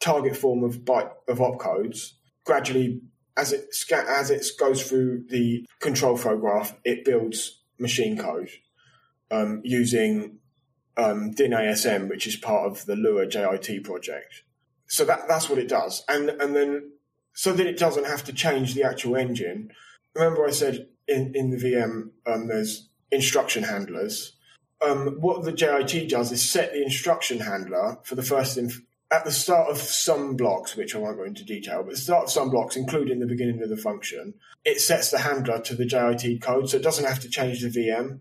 target 0.00 0.36
form 0.36 0.64
of 0.64 0.80
byte 0.80 1.12
of 1.28 1.38
opcodes 1.38 2.12
gradually 2.44 3.00
as 3.36 3.52
it 3.52 3.74
as 3.92 4.30
it 4.30 4.46
goes 4.58 4.86
through 4.88 5.24
the 5.28 5.66
control 5.80 6.16
flow 6.16 6.36
graph, 6.36 6.74
it 6.84 7.04
builds 7.04 7.60
machine 7.78 8.16
code 8.16 8.50
um, 9.30 9.60
using 9.64 10.38
um, 10.96 11.32
DynASM, 11.32 12.08
which 12.08 12.26
is 12.26 12.36
part 12.36 12.70
of 12.70 12.86
the 12.86 12.96
Lua 12.96 13.26
JIT 13.26 13.82
project. 13.82 14.42
So 14.86 15.04
that 15.04 15.26
that's 15.28 15.48
what 15.48 15.58
it 15.58 15.68
does, 15.68 16.04
and 16.08 16.30
and 16.30 16.54
then 16.54 16.92
so 17.32 17.52
that 17.52 17.66
it 17.66 17.78
doesn't 17.78 18.06
have 18.06 18.24
to 18.24 18.32
change 18.32 18.74
the 18.74 18.84
actual 18.84 19.16
engine. 19.16 19.72
Remember, 20.14 20.46
I 20.46 20.50
said 20.50 20.88
in 21.08 21.34
in 21.34 21.50
the 21.50 21.56
VM 21.56 22.10
um, 22.26 22.46
there's 22.46 22.88
instruction 23.10 23.64
handlers. 23.64 24.32
Um, 24.86 25.16
what 25.20 25.44
the 25.44 25.52
JIT 25.52 26.10
does 26.10 26.30
is 26.30 26.48
set 26.48 26.72
the 26.72 26.82
instruction 26.82 27.40
handler 27.40 27.98
for 28.02 28.16
the 28.16 28.22
first 28.22 28.58
inf- 28.58 28.82
at 29.14 29.24
the 29.24 29.30
start 29.30 29.70
of 29.70 29.78
some 29.78 30.34
blocks, 30.34 30.74
which 30.74 30.94
I 30.94 30.98
won't 30.98 31.16
go 31.16 31.24
into 31.24 31.44
detail, 31.44 31.84
but 31.84 31.92
the 31.92 32.00
start 32.00 32.24
of 32.24 32.30
some 32.30 32.50
blocks, 32.50 32.74
including 32.74 33.20
the 33.20 33.26
beginning 33.26 33.62
of 33.62 33.68
the 33.68 33.76
function, 33.76 34.34
it 34.64 34.80
sets 34.80 35.12
the 35.12 35.18
handler 35.18 35.60
to 35.60 35.76
the 35.76 35.84
JIT 35.84 36.42
code, 36.42 36.68
so 36.68 36.76
it 36.76 36.82
doesn't 36.82 37.04
have 37.04 37.20
to 37.20 37.28
change 37.28 37.62
the 37.62 37.68
VM. 37.68 38.20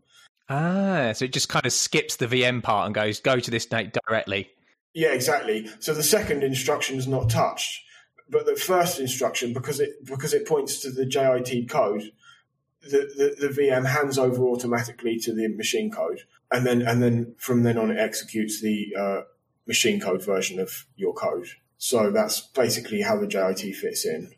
Ah, 0.50 1.12
so 1.14 1.26
it 1.26 1.34
just 1.34 1.50
kind 1.50 1.66
of 1.66 1.74
skips 1.74 2.18
the 2.18 2.28
VM 2.28 2.62
part 2.62 2.86
and 2.86 2.94
goes, 2.94 3.20
go 3.20 3.40
to 3.40 3.50
this 3.50 3.66
date 3.66 3.98
directly. 4.08 4.52
Yeah, 4.94 5.14
exactly. 5.14 5.68
So 5.80 5.96
the 5.96 6.04
second 6.04 6.44
instruction 6.44 6.98
is 6.98 7.08
not 7.08 7.30
touched, 7.30 7.82
but 8.30 8.46
the 8.46 8.56
first 8.56 9.00
instruction, 9.00 9.52
because 9.52 9.80
it 9.80 10.06
because 10.06 10.34
it 10.34 10.48
points 10.48 10.80
to 10.82 10.92
the 10.92 11.08
JIT 11.08 11.70
code, 11.70 12.12
the, 12.84 13.36
the, 13.40 13.48
the 13.48 13.62
VM 13.62 13.88
hands 13.88 14.20
over 14.20 14.44
automatically 14.44 15.18
to 15.20 15.34
the 15.34 15.48
machine 15.48 15.90
code, 15.90 16.22
and 16.52 16.68
then 16.68 16.84
and 16.84 17.02
then 17.02 17.34
from 17.40 17.64
then 17.64 17.80
on 17.80 17.90
it 17.90 17.98
executes 17.98 18.62
the 18.62 18.94
uh, 19.00 19.22
machine 19.67 20.00
code 20.00 20.24
version 20.24 20.60
of 20.60 20.86
your 20.96 21.13
code. 21.13 21.48
So 21.77 22.12
that's 22.12 22.41
basically 22.41 23.01
how 23.01 23.20
the 23.20 23.27
JIT 23.27 23.75
fits 23.75 24.05
in. 24.05 24.32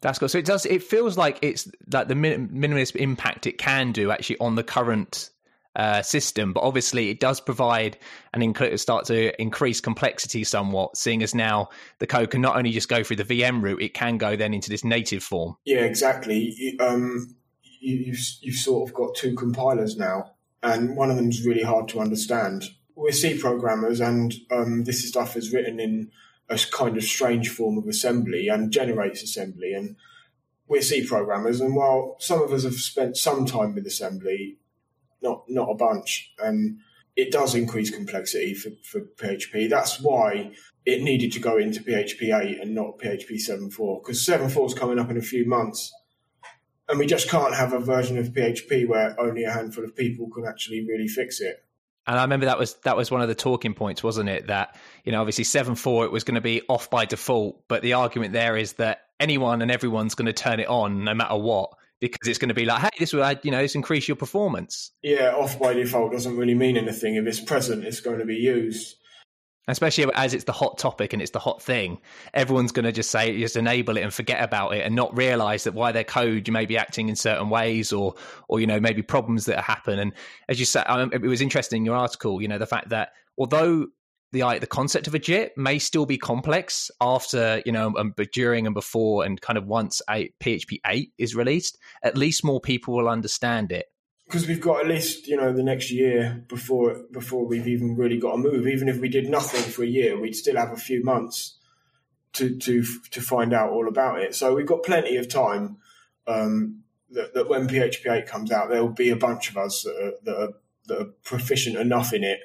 That's 0.00 0.18
good. 0.18 0.30
So 0.30 0.38
it 0.38 0.44
does. 0.44 0.66
It 0.66 0.82
feels 0.82 1.16
like 1.16 1.38
it's 1.42 1.68
like 1.92 2.08
the 2.08 2.14
minimalist 2.14 2.96
impact 2.96 3.46
it 3.46 3.58
can 3.58 3.92
do 3.92 4.10
actually 4.10 4.38
on 4.38 4.54
the 4.54 4.62
current 4.62 5.30
uh, 5.74 6.02
system, 6.02 6.52
but 6.52 6.62
obviously 6.62 7.10
it 7.10 7.20
does 7.20 7.40
provide 7.40 7.98
and 8.32 8.42
inc- 8.42 8.78
start 8.78 9.04
to 9.06 9.40
increase 9.40 9.80
complexity 9.80 10.44
somewhat. 10.44 10.96
Seeing 10.96 11.22
as 11.22 11.34
now 11.34 11.68
the 11.98 12.06
code 12.06 12.30
can 12.30 12.40
not 12.40 12.56
only 12.56 12.72
just 12.72 12.88
go 12.88 13.04
through 13.04 13.16
the 13.16 13.24
VM 13.24 13.62
route, 13.62 13.82
it 13.82 13.94
can 13.94 14.16
go 14.16 14.36
then 14.36 14.54
into 14.54 14.70
this 14.70 14.84
native 14.84 15.22
form. 15.22 15.56
Yeah, 15.64 15.80
exactly. 15.80 16.76
Um, 16.80 17.36
you, 17.62 17.96
you've 17.96 18.20
you've 18.40 18.56
sort 18.56 18.88
of 18.88 18.94
got 18.94 19.14
two 19.14 19.34
compilers 19.34 19.96
now, 19.96 20.32
and 20.62 20.96
one 20.96 21.10
of 21.10 21.16
them 21.16 21.28
is 21.28 21.44
really 21.44 21.62
hard 21.62 21.88
to 21.88 22.00
understand. 22.00 22.64
We're 22.96 23.12
C 23.12 23.38
programmers, 23.38 24.00
and 24.00 24.34
um, 24.50 24.84
this 24.84 25.06
stuff 25.06 25.36
is 25.36 25.52
written 25.52 25.78
in 25.78 26.10
a 26.48 26.58
kind 26.72 26.96
of 26.96 27.04
strange 27.04 27.50
form 27.50 27.76
of 27.76 27.86
assembly 27.86 28.48
and 28.48 28.72
generates 28.72 29.22
assembly. 29.22 29.74
And 29.74 29.96
we're 30.66 30.82
C 30.82 31.06
programmers, 31.06 31.60
and 31.60 31.76
while 31.76 32.16
some 32.18 32.42
of 32.42 32.52
us 32.52 32.64
have 32.64 32.74
spent 32.74 33.16
some 33.16 33.44
time 33.44 33.74
with 33.74 33.86
assembly, 33.86 34.56
not 35.22 35.44
not 35.48 35.70
a 35.70 35.74
bunch, 35.74 36.32
and 36.38 36.78
it 37.16 37.30
does 37.30 37.54
increase 37.54 37.90
complexity 37.90 38.54
for, 38.54 38.70
for 38.82 39.00
PHP. 39.00 39.68
That's 39.68 40.00
why 40.00 40.52
it 40.84 41.02
needed 41.02 41.32
to 41.32 41.40
go 41.40 41.56
into 41.56 41.82
PHP 41.82 42.38
8 42.38 42.60
and 42.60 42.74
not 42.74 42.98
PHP 42.98 43.32
7.4, 43.32 44.02
because 44.02 44.24
7.4 44.24 44.66
is 44.66 44.74
coming 44.74 44.98
up 44.98 45.10
in 45.10 45.16
a 45.16 45.22
few 45.22 45.46
months. 45.46 45.92
And 46.88 46.98
we 46.98 47.06
just 47.06 47.28
can't 47.28 47.54
have 47.54 47.72
a 47.72 47.80
version 47.80 48.16
of 48.16 48.28
PHP 48.28 48.86
where 48.86 49.18
only 49.20 49.44
a 49.44 49.50
handful 49.50 49.84
of 49.84 49.96
people 49.96 50.30
can 50.30 50.44
actually 50.46 50.86
really 50.86 51.08
fix 51.08 51.40
it. 51.40 51.65
And 52.06 52.18
I 52.18 52.22
remember 52.22 52.46
that 52.46 52.58
was 52.58 52.74
that 52.84 52.96
was 52.96 53.10
one 53.10 53.20
of 53.20 53.28
the 53.28 53.34
talking 53.34 53.74
points, 53.74 54.02
wasn't 54.02 54.28
it? 54.28 54.46
That 54.46 54.76
you 55.04 55.12
know, 55.12 55.20
obviously 55.20 55.44
seven 55.44 55.74
four 55.74 56.04
it 56.04 56.12
was 56.12 56.24
going 56.24 56.36
to 56.36 56.40
be 56.40 56.62
off 56.68 56.88
by 56.90 57.04
default, 57.04 57.66
but 57.68 57.82
the 57.82 57.94
argument 57.94 58.32
there 58.32 58.56
is 58.56 58.74
that 58.74 59.06
anyone 59.18 59.62
and 59.62 59.70
everyone's 59.70 60.14
going 60.14 60.26
to 60.26 60.32
turn 60.32 60.60
it 60.60 60.68
on 60.68 61.04
no 61.04 61.14
matter 61.14 61.36
what 61.36 61.70
because 62.00 62.28
it's 62.28 62.38
going 62.38 62.50
to 62.50 62.54
be 62.54 62.66
like, 62.66 62.82
hey, 62.82 62.90
this 62.98 63.12
will 63.12 63.24
add, 63.24 63.40
you 63.42 63.50
know, 63.50 63.62
this 63.62 63.74
increase 63.74 64.06
your 64.06 64.16
performance. 64.16 64.92
Yeah, 65.02 65.32
off 65.34 65.58
by 65.58 65.72
default 65.72 66.12
doesn't 66.12 66.36
really 66.36 66.54
mean 66.54 66.76
anything. 66.76 67.16
If 67.16 67.26
it's 67.26 67.40
present, 67.40 67.84
it's 67.84 68.00
going 68.00 68.18
to 68.18 68.26
be 68.26 68.36
used 68.36 68.96
especially 69.68 70.06
as 70.14 70.34
it's 70.34 70.44
the 70.44 70.52
hot 70.52 70.78
topic 70.78 71.12
and 71.12 71.20
it's 71.20 71.32
the 71.32 71.38
hot 71.38 71.60
thing 71.60 71.98
everyone's 72.34 72.72
going 72.72 72.84
to 72.84 72.92
just 72.92 73.10
say 73.10 73.38
just 73.38 73.56
enable 73.56 73.96
it 73.96 74.02
and 74.02 74.12
forget 74.14 74.42
about 74.42 74.74
it 74.74 74.84
and 74.84 74.94
not 74.94 75.16
realize 75.16 75.64
that 75.64 75.74
why 75.74 75.92
their 75.92 76.04
code 76.04 76.46
you 76.46 76.52
may 76.52 76.66
be 76.66 76.78
acting 76.78 77.08
in 77.08 77.16
certain 77.16 77.50
ways 77.50 77.92
or 77.92 78.14
or 78.48 78.60
you 78.60 78.66
know 78.66 78.80
maybe 78.80 79.02
problems 79.02 79.46
that 79.46 79.62
happen. 79.62 79.98
And 79.98 80.12
as 80.48 80.58
you 80.58 80.64
said 80.64 80.84
um, 80.86 81.10
it 81.12 81.22
was 81.22 81.40
interesting 81.40 81.82
in 81.82 81.86
your 81.86 81.96
article 81.96 82.40
you 82.40 82.48
know 82.48 82.58
the 82.58 82.66
fact 82.66 82.90
that 82.90 83.10
although 83.38 83.86
the 84.32 84.58
the 84.60 84.66
concept 84.66 85.06
of 85.06 85.14
a 85.14 85.18
JIT 85.18 85.52
may 85.56 85.78
still 85.78 86.06
be 86.06 86.18
complex 86.18 86.90
after 87.00 87.62
you 87.64 87.72
know 87.72 87.92
um, 87.96 88.12
but 88.16 88.32
during 88.32 88.66
and 88.66 88.74
before 88.74 89.24
and 89.24 89.40
kind 89.40 89.56
of 89.56 89.66
once 89.66 90.02
a 90.10 90.30
PHP 90.40 90.80
8 90.86 91.12
is 91.18 91.34
released 91.34 91.78
at 92.02 92.16
least 92.16 92.44
more 92.44 92.60
people 92.60 92.94
will 92.94 93.08
understand 93.08 93.72
it 93.72 93.86
because 94.26 94.46
we've 94.48 94.60
got 94.60 94.80
at 94.80 94.88
least 94.88 95.28
you 95.28 95.36
know 95.36 95.52
the 95.52 95.62
next 95.62 95.90
year 95.90 96.44
before 96.48 97.02
before 97.12 97.46
we've 97.46 97.68
even 97.68 97.96
really 97.96 98.18
got 98.18 98.32
to 98.32 98.38
move. 98.38 98.66
Even 98.66 98.88
if 98.88 99.00
we 99.00 99.08
did 99.08 99.28
nothing 99.28 99.62
for 99.62 99.82
a 99.82 99.88
year, 99.88 100.18
we'd 100.18 100.36
still 100.36 100.56
have 100.56 100.72
a 100.72 100.76
few 100.76 101.02
months 101.02 101.58
to 102.34 102.56
to 102.58 102.84
to 103.10 103.20
find 103.20 103.52
out 103.52 103.70
all 103.70 103.88
about 103.88 104.20
it. 104.20 104.34
So 104.34 104.54
we've 104.54 104.66
got 104.66 104.82
plenty 104.82 105.16
of 105.16 105.28
time. 105.28 105.78
Um, 106.26 106.82
that, 107.10 107.34
that, 107.34 107.48
when 107.48 107.68
PHP 107.68 108.10
8 108.10 108.26
comes 108.26 108.50
out, 108.50 108.68
there 108.68 108.82
will 108.82 108.92
be 108.92 109.10
a 109.10 109.16
bunch 109.16 109.48
of 109.48 109.56
us 109.56 109.84
that 109.84 109.94
are, 109.94 110.12
that 110.24 110.36
are, 110.36 110.52
that 110.86 111.00
are 111.00 111.10
proficient 111.22 111.76
enough 111.76 112.12
in 112.12 112.24
it 112.24 112.40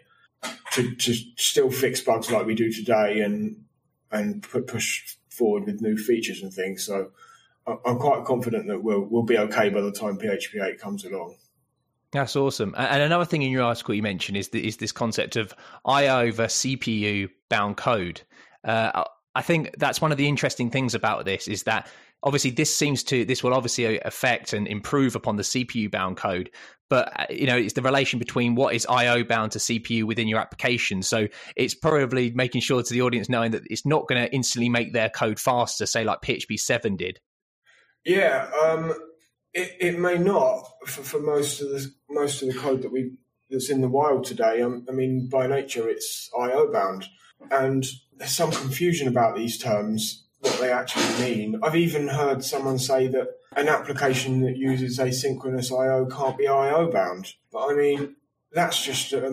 to, 0.73 0.93
to 0.95 1.13
still 1.35 1.71
fix 1.71 1.99
bugs 2.01 2.31
like 2.31 2.45
we 2.45 2.55
do 2.55 2.71
today 2.71 3.21
and 3.21 3.63
and 4.11 4.43
push 4.43 5.15
forward 5.29 5.65
with 5.65 5.81
new 5.81 5.97
features 5.97 6.41
and 6.41 6.53
things. 6.53 6.85
So 6.85 7.11
I'm 7.65 7.97
quite 7.97 8.25
confident 8.25 8.67
that 8.67 8.83
we'll 8.83 9.01
we'll 9.01 9.23
be 9.23 9.37
okay 9.37 9.69
by 9.69 9.81
the 9.81 9.91
time 9.91 10.17
PHP 10.17 10.63
8 10.63 10.79
comes 10.79 11.05
along. 11.05 11.37
That's 12.11 12.35
awesome. 12.35 12.75
And 12.77 13.01
another 13.01 13.25
thing 13.25 13.41
in 13.41 13.51
your 13.51 13.63
article 13.63 13.95
you 13.95 14.03
mentioned 14.03 14.37
is 14.37 14.49
the, 14.49 14.65
is 14.65 14.77
this 14.77 14.91
concept 14.91 15.37
of 15.37 15.53
I/O 15.85 16.31
versus 16.31 16.61
CPU 16.63 17.29
bound 17.49 17.77
code. 17.77 18.21
Uh, 18.65 19.05
I 19.33 19.41
think 19.41 19.71
that's 19.77 20.01
one 20.01 20.11
of 20.11 20.17
the 20.17 20.27
interesting 20.27 20.69
things 20.69 20.93
about 20.93 21.23
this 21.23 21.47
is 21.47 21.63
that 21.63 21.87
obviously 22.21 22.51
this 22.51 22.75
seems 22.75 23.03
to 23.03 23.23
this 23.23 23.43
will 23.43 23.53
obviously 23.53 23.99
affect 24.01 24.51
and 24.51 24.67
improve 24.67 25.15
upon 25.15 25.37
the 25.37 25.43
CPU 25.43 25.89
bound 25.89 26.17
code, 26.17 26.51
but 26.89 27.17
uh, 27.17 27.27
you 27.29 27.47
know 27.47 27.55
it's 27.55 27.73
the 27.73 27.81
relation 27.81 28.19
between 28.19 28.55
what 28.55 28.75
is 28.75 28.85
I/O 28.87 29.23
bound 29.23 29.53
to 29.53 29.59
CPU 29.59 30.03
within 30.03 30.27
your 30.27 30.39
application. 30.39 31.03
So 31.03 31.29
it's 31.55 31.73
probably 31.73 32.31
making 32.31 32.59
sure 32.59 32.83
to 32.83 32.93
the 32.93 33.03
audience 33.03 33.29
knowing 33.29 33.51
that 33.51 33.63
it's 33.69 33.85
not 33.85 34.09
going 34.09 34.21
to 34.21 34.33
instantly 34.33 34.67
make 34.67 34.91
their 34.91 35.09
code 35.09 35.39
faster, 35.39 35.85
say 35.85 36.03
like 36.03 36.21
PHP 36.21 36.59
seven 36.59 36.97
did. 36.97 37.21
Yeah. 38.03 38.49
Um 38.61 38.93
it, 39.53 39.75
it 39.79 39.99
may 39.99 40.17
not 40.17 40.63
for, 40.85 41.03
for 41.03 41.19
most 41.19 41.61
of 41.61 41.69
the 41.69 41.91
most 42.09 42.41
of 42.41 42.47
the 42.47 42.59
code 42.59 42.81
that 42.81 42.91
we 42.91 43.11
that's 43.49 43.69
in 43.69 43.81
the 43.81 43.89
wild 43.89 44.23
today. 44.23 44.61
Um, 44.61 44.85
I 44.89 44.93
mean, 44.93 45.27
by 45.29 45.47
nature, 45.47 45.89
it's 45.89 46.29
I/O 46.37 46.71
bound, 46.71 47.05
and 47.49 47.85
there's 48.17 48.31
some 48.31 48.51
confusion 48.51 49.07
about 49.07 49.35
these 49.35 49.57
terms, 49.57 50.25
what 50.39 50.59
they 50.59 50.71
actually 50.71 51.29
mean. 51.29 51.59
I've 51.61 51.75
even 51.75 52.07
heard 52.07 52.43
someone 52.43 52.79
say 52.79 53.07
that 53.07 53.27
an 53.55 53.67
application 53.67 54.41
that 54.41 54.55
uses 54.57 54.99
asynchronous 54.99 55.71
I/O 55.71 56.05
can't 56.05 56.37
be 56.37 56.47
I/O 56.47 56.89
bound. 56.91 57.33
But 57.51 57.67
I 57.67 57.75
mean, 57.75 58.15
that's 58.53 58.83
just 58.83 59.11
a 59.13 59.29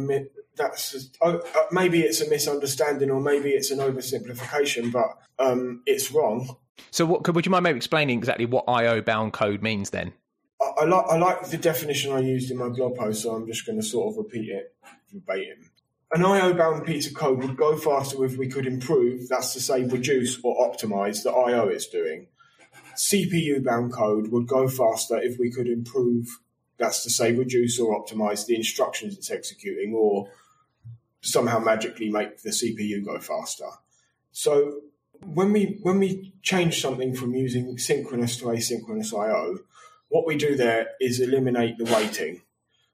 that's 0.58 0.92
just, 0.92 1.16
uh, 1.20 1.38
maybe 1.70 2.00
it's 2.00 2.20
a 2.20 2.28
misunderstanding 2.28 3.10
or 3.10 3.20
maybe 3.20 3.50
it's 3.50 3.70
an 3.70 3.78
oversimplification, 3.78 4.92
but 4.92 5.18
um, 5.38 5.82
it's 5.86 6.12
wrong. 6.12 6.56
So, 6.90 7.06
what 7.06 7.24
could 7.24 7.34
would 7.34 7.46
you 7.46 7.50
mind 7.50 7.64
maybe 7.64 7.76
explaining 7.76 8.18
exactly 8.18 8.46
what 8.46 8.64
IO 8.68 9.00
bound 9.00 9.32
code 9.32 9.62
means 9.62 9.90
then? 9.90 10.12
I, 10.60 10.82
I 10.82 10.84
like 10.84 11.04
I 11.08 11.16
like 11.16 11.48
the 11.48 11.58
definition 11.58 12.12
I 12.12 12.20
used 12.20 12.50
in 12.50 12.58
my 12.58 12.68
blog 12.68 12.96
post, 12.96 13.22
so 13.22 13.34
I'm 13.34 13.46
just 13.46 13.66
going 13.66 13.80
to 13.80 13.86
sort 13.86 14.12
of 14.12 14.18
repeat 14.18 14.48
it 14.48 14.74
verbatim. 15.12 15.70
An 16.12 16.24
IO 16.24 16.54
bound 16.54 16.86
piece 16.86 17.06
of 17.06 17.14
code 17.14 17.42
would 17.42 17.56
go 17.56 17.76
faster 17.76 18.24
if 18.24 18.38
we 18.38 18.48
could 18.48 18.66
improve, 18.66 19.28
that's 19.28 19.52
to 19.52 19.60
say, 19.60 19.84
reduce 19.84 20.42
or 20.42 20.56
optimize 20.56 21.22
the 21.22 21.30
IO 21.30 21.68
it's 21.68 21.86
doing. 21.86 22.28
CPU 22.96 23.62
bound 23.62 23.92
code 23.92 24.28
would 24.28 24.46
go 24.46 24.68
faster 24.68 25.18
if 25.18 25.38
we 25.38 25.50
could 25.50 25.68
improve, 25.68 26.26
that's 26.78 27.02
to 27.02 27.10
say, 27.10 27.32
reduce 27.32 27.78
or 27.78 27.94
optimize 27.94 28.46
the 28.46 28.56
instructions 28.56 29.18
it's 29.18 29.30
executing 29.30 29.92
or 29.94 30.30
somehow 31.20 31.58
magically 31.58 32.10
make 32.10 32.42
the 32.42 32.50
CPU 32.50 33.04
go 33.04 33.18
faster. 33.18 33.68
So 34.32 34.82
when 35.20 35.52
we 35.52 35.78
when 35.82 35.98
we 35.98 36.32
change 36.42 36.80
something 36.80 37.14
from 37.14 37.34
using 37.34 37.76
synchronous 37.78 38.36
to 38.38 38.46
asynchronous 38.46 39.12
I/O, 39.12 39.58
what 40.08 40.26
we 40.26 40.36
do 40.36 40.56
there 40.56 40.88
is 41.00 41.20
eliminate 41.20 41.78
the 41.78 41.84
waiting. 41.84 42.42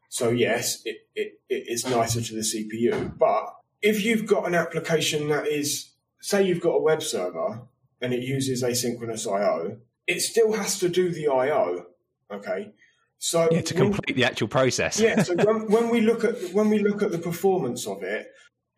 So 0.08 0.30
yes, 0.30 0.80
it, 0.84 1.08
it, 1.14 1.40
it's 1.48 1.86
nicer 1.86 2.20
to 2.20 2.34
the 2.34 2.40
CPU, 2.40 3.18
but 3.18 3.56
if 3.82 4.04
you've 4.04 4.26
got 4.26 4.46
an 4.46 4.54
application 4.54 5.28
that 5.28 5.46
is, 5.46 5.90
say, 6.20 6.46
you've 6.46 6.60
got 6.60 6.70
a 6.70 6.80
web 6.80 7.02
server 7.02 7.62
and 8.00 8.14
it 8.14 8.22
uses 8.22 8.62
asynchronous 8.62 9.30
I/O, 9.30 9.78
it 10.06 10.20
still 10.20 10.52
has 10.52 10.78
to 10.78 10.88
do 10.88 11.10
the 11.10 11.28
I/O. 11.28 11.86
Okay, 12.30 12.72
so 13.18 13.48
yeah, 13.50 13.62
to 13.62 13.74
complete 13.74 14.10
when, 14.10 14.16
the 14.16 14.24
actual 14.24 14.48
process. 14.48 15.00
yeah. 15.00 15.22
So 15.22 15.34
when, 15.34 15.66
when 15.70 15.90
we 15.90 16.00
look 16.00 16.24
at 16.24 16.52
when 16.52 16.68
we 16.68 16.78
look 16.78 17.02
at 17.02 17.10
the 17.10 17.18
performance 17.18 17.86
of 17.86 18.02
it, 18.02 18.26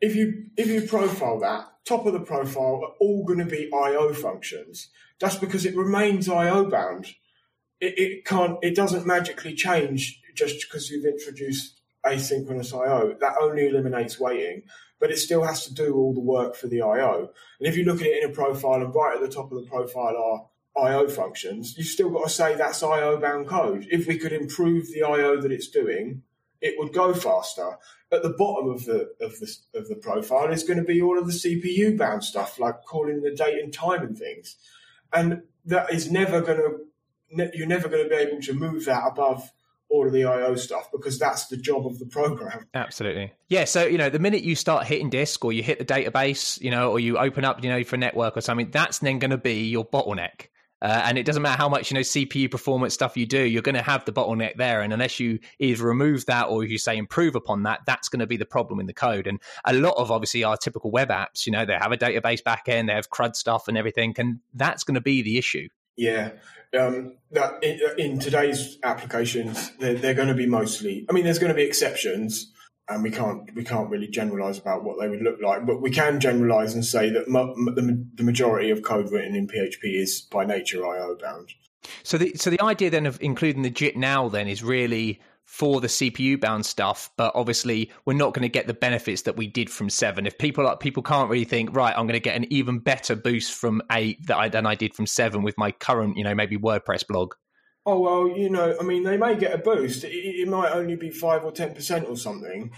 if 0.00 0.14
you 0.14 0.46
if 0.56 0.68
you 0.68 0.82
profile 0.82 1.40
that, 1.40 1.66
top 1.84 2.06
of 2.06 2.12
the 2.12 2.20
profile 2.20 2.82
are 2.84 2.94
all 3.00 3.24
going 3.24 3.38
to 3.38 3.46
be 3.46 3.70
I/O 3.72 4.12
functions. 4.14 4.88
That's 5.20 5.36
because 5.36 5.64
it 5.64 5.76
remains 5.76 6.28
I/O 6.28 6.68
bound. 6.68 7.06
It, 7.80 7.98
it 7.98 8.24
can't. 8.24 8.58
It 8.62 8.74
doesn't 8.74 9.06
magically 9.06 9.54
change 9.54 10.20
just 10.34 10.66
because 10.66 10.90
you've 10.90 11.06
introduced 11.06 11.80
asynchronous 12.04 12.72
I/O. 12.72 13.16
That 13.20 13.36
only 13.40 13.66
eliminates 13.66 14.20
waiting, 14.20 14.62
but 15.00 15.10
it 15.10 15.18
still 15.18 15.44
has 15.44 15.64
to 15.66 15.74
do 15.74 15.94
all 15.94 16.14
the 16.14 16.20
work 16.20 16.54
for 16.54 16.68
the 16.68 16.82
I/O. 16.82 17.30
And 17.58 17.68
if 17.68 17.76
you 17.76 17.84
look 17.84 18.00
at 18.00 18.06
it 18.06 18.22
in 18.22 18.30
a 18.30 18.32
profile, 18.32 18.82
and 18.82 18.94
right 18.94 19.16
at 19.16 19.22
the 19.22 19.34
top 19.34 19.50
of 19.50 19.60
the 19.60 19.68
profile 19.68 20.16
are 20.16 20.46
I/O 20.76 21.09
functions, 21.09 21.76
you've 21.76 21.87
still 21.87 22.11
got 22.11 22.25
to 22.25 22.30
say 22.30 22.54
that's 22.54 22.83
I/O 22.83 23.18
bound 23.18 23.47
code. 23.47 23.87
If 23.90 24.06
we 24.06 24.18
could 24.18 24.33
improve 24.33 24.90
the 24.92 25.02
I/O 25.02 25.40
that 25.40 25.52
it's 25.52 25.68
doing, 25.68 26.23
it 26.61 26.75
would 26.78 26.92
go 26.92 27.14
faster. 27.14 27.78
At 28.12 28.23
the 28.23 28.30
bottom 28.30 28.71
of 28.71 28.85
the 28.85 29.11
of 29.21 29.38
the 29.40 29.56
of 29.75 29.88
the 29.88 29.97
profile 29.97 30.52
is 30.52 30.62
going 30.62 30.78
to 30.78 30.85
be 30.85 31.02
all 31.02 31.18
of 31.18 31.26
the 31.26 31.33
CPU 31.33 31.97
bound 31.97 32.23
stuff, 32.23 32.61
like 32.61 32.85
calling 32.85 33.23
the 33.23 33.35
date 33.35 33.62
and 33.62 33.73
time 33.73 34.02
and 34.02 34.16
things, 34.16 34.56
and 35.12 35.42
that 35.64 35.92
is 35.92 36.11
never 36.11 36.40
going 36.40 36.59
to 36.59 37.50
you're 37.54 37.66
never 37.66 37.88
going 37.88 38.04
to 38.04 38.09
be 38.09 38.14
able 38.14 38.40
to 38.40 38.52
move 38.52 38.85
that 38.85 39.02
above 39.04 39.50
all 39.88 40.06
of 40.06 40.12
the 40.12 40.25
IO 40.25 40.54
stuff 40.56 40.90
because 40.90 41.18
that's 41.18 41.47
the 41.47 41.56
job 41.56 41.87
of 41.87 41.99
the 41.99 42.06
program. 42.06 42.66
Absolutely. 42.75 43.33
Yeah. 43.49 43.64
So, 43.64 43.85
you 43.85 43.99
know, 43.99 44.11
the 44.11 44.18
minute 44.18 44.42
you 44.42 44.56
start 44.56 44.87
hitting 44.87 45.11
disk 45.11 45.45
or 45.45 45.52
you 45.52 45.62
hit 45.62 45.78
the 45.78 45.85
database, 45.85 46.61
you 46.61 46.71
know, 46.71 46.90
or 46.90 46.99
you 46.99 47.18
open 47.18 47.45
up, 47.45 47.62
you 47.62 47.71
know, 47.71 47.85
for 47.85 47.97
network 47.97 48.37
or 48.37 48.40
something, 48.40 48.71
that's 48.71 48.99
then 48.99 49.18
going 49.18 49.30
to 49.30 49.38
be 49.38 49.64
your 49.66 49.85
bottleneck. 49.85 50.49
Uh, 50.83 51.02
and 51.04 51.16
it 51.16 51.25
doesn't 51.25 51.42
matter 51.42 51.56
how 51.56 51.68
much 51.68 51.90
you 51.90 51.95
know 51.95 52.00
CPU 52.00 52.50
performance 52.50 52.92
stuff 52.92 53.16
you 53.16 53.26
do, 53.26 53.38
you're 53.38 53.62
going 53.62 53.75
to 53.76 53.83
have 53.83 54.04
the 54.04 54.12
bottleneck 54.12 54.56
there. 54.56 54.83
And 54.83 54.92
unless 54.92 55.18
you 55.18 55.38
either 55.59 55.85
remove 55.85 56.26
that 56.26 56.49
or 56.49 56.64
you 56.64 56.78
say 56.78 56.97
improve 56.97 57.35
upon 57.35 57.62
that, 57.62 57.80
that's 57.87 58.09
going 58.09 58.21
to 58.21 58.26
be 58.26 58.37
the 58.37 58.47
problem 58.47 58.80
in 58.80 58.87
the 58.87 58.92
code. 58.92 59.26
And 59.26 59.40
a 59.64 59.73
lot 59.73 59.95
of 59.97 60.11
obviously 60.11 60.45
our 60.45 60.56
typical 60.56 60.90
web 60.90 61.09
apps, 61.09 61.47
you 61.47 61.52
know, 61.52 61.64
they 61.64 61.75
have 61.75 61.92
a 61.92 61.97
database 61.97 62.42
backend, 62.42 62.88
they 62.88 62.95
have 62.95 63.11
CRUD 63.11 63.37
stuff 63.37 63.68
and 63.68 63.78
everything, 63.78 64.14
and 64.18 64.40
that's 64.54 64.85
going 64.85 64.97
to 64.97 65.00
be 65.00 65.23
the 65.23 65.38
issue. 65.38 65.68
Yeah, 65.97 66.33
um, 66.78 67.14
that 67.30 67.62
in, 67.62 67.80
in, 67.97 68.18
today's 68.18 68.78
applications, 68.83 69.73
they're, 69.78 69.95
they're, 69.95 70.14
going 70.14 70.28
to 70.28 70.35
be 70.35 70.47
mostly. 70.47 71.06
I 71.09 71.12
mean, 71.12 71.25
there's 71.25 71.38
going 71.38 71.52
to 71.52 71.56
be 71.56 71.62
exceptions, 71.62 72.52
and 72.88 73.02
we 73.02 73.10
can't 73.10 73.52
we 73.54 73.64
can't 73.64 73.90
really 73.90 74.08
generalize 74.08 74.58
about 74.58 74.84
what 74.84 74.98
they 75.00 75.08
would 75.08 75.22
look 75.22 75.40
like, 75.42 75.66
but 75.66 75.80
we 75.80 75.90
can 75.90 76.20
generalize 76.20 76.74
and 76.74 76.84
say 76.84 77.10
that 77.10 77.26
the, 77.26 78.06
the 78.14 78.22
majority 78.22 78.70
of 78.70 78.82
code 78.82 79.10
written 79.10 79.34
in 79.34 79.48
PHP 79.48 79.78
is 79.82 80.20
by 80.20 80.44
nature 80.44 80.86
IO 80.86 81.16
bound. 81.20 81.52
So 82.02 82.18
the 82.18 82.34
so 82.36 82.50
the 82.50 82.60
idea 82.62 82.90
then 82.90 83.06
of 83.06 83.18
including 83.20 83.62
the 83.62 83.70
JIT 83.70 83.96
now 83.96 84.28
then 84.28 84.48
is 84.48 84.62
really 84.62 85.20
for 85.46 85.80
the 85.80 85.86
CPU 85.86 86.40
bound 86.40 86.66
stuff, 86.66 87.10
but 87.16 87.32
obviously 87.34 87.90
we're 88.04 88.14
not 88.14 88.34
going 88.34 88.42
to 88.42 88.48
get 88.48 88.66
the 88.66 88.74
benefits 88.74 89.22
that 89.22 89.36
we 89.36 89.46
did 89.46 89.70
from 89.70 89.88
seven. 89.88 90.26
If 90.26 90.38
people 90.38 90.64
like 90.64 90.80
people 90.80 91.02
can't 91.02 91.30
really 91.30 91.44
think, 91.44 91.74
right, 91.74 91.94
I'm 91.96 92.06
going 92.06 92.14
to 92.14 92.20
get 92.20 92.36
an 92.36 92.52
even 92.52 92.80
better 92.80 93.14
boost 93.14 93.52
from 93.52 93.80
eight 93.92 94.26
that 94.26 94.36
I, 94.36 94.48
than 94.48 94.66
I 94.66 94.74
did 94.74 94.94
from 94.94 95.06
seven 95.06 95.42
with 95.42 95.56
my 95.56 95.70
current, 95.70 96.16
you 96.16 96.24
know, 96.24 96.34
maybe 96.34 96.58
WordPress 96.58 97.06
blog. 97.06 97.34
Oh 97.88 98.00
well, 98.00 98.36
you 98.36 98.50
know, 98.50 98.76
I 98.80 98.82
mean, 98.82 99.04
they 99.04 99.16
may 99.16 99.36
get 99.36 99.54
a 99.54 99.58
boost. 99.58 100.02
It, 100.02 100.08
it 100.08 100.48
might 100.48 100.72
only 100.72 100.96
be 100.96 101.10
five 101.10 101.44
or 101.44 101.52
ten 101.52 101.72
percent 101.72 102.08
or 102.08 102.16
something, 102.16 102.72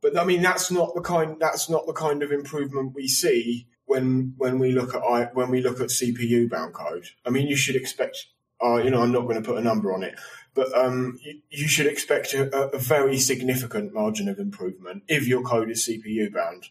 but 0.00 0.18
I 0.18 0.24
mean, 0.24 0.40
that's 0.40 0.70
not 0.70 0.94
the 0.94 1.02
kind. 1.02 1.36
That's 1.38 1.68
not 1.68 1.86
the 1.86 1.92
kind 1.92 2.22
of 2.22 2.32
improvement 2.32 2.94
we 2.94 3.06
see 3.06 3.66
when 3.84 4.32
when 4.38 4.58
we 4.58 4.72
look 4.72 4.94
at 4.94 5.34
when 5.34 5.50
we 5.50 5.60
look 5.60 5.80
at 5.80 5.88
CPU 5.88 6.48
bound 6.48 6.72
code. 6.72 7.08
I 7.26 7.30
mean, 7.30 7.46
you 7.46 7.56
should 7.56 7.76
expect. 7.76 8.26
Uh, 8.64 8.76
you 8.76 8.88
know, 8.88 9.02
I'm 9.02 9.12
not 9.12 9.22
going 9.22 9.42
to 9.42 9.46
put 9.46 9.58
a 9.58 9.62
number 9.62 9.92
on 9.92 10.02
it, 10.02 10.14
but 10.54 10.74
um, 10.78 11.18
you, 11.22 11.40
you, 11.50 11.68
should 11.68 11.86
expect 11.86 12.32
a, 12.32 12.72
a, 12.72 12.78
very 12.78 13.18
significant 13.18 13.92
margin 13.92 14.28
of 14.28 14.38
improvement 14.38 15.02
if 15.08 15.26
your 15.26 15.42
code 15.42 15.68
is 15.70 15.86
CPU 15.86 16.32
bound. 16.32 16.64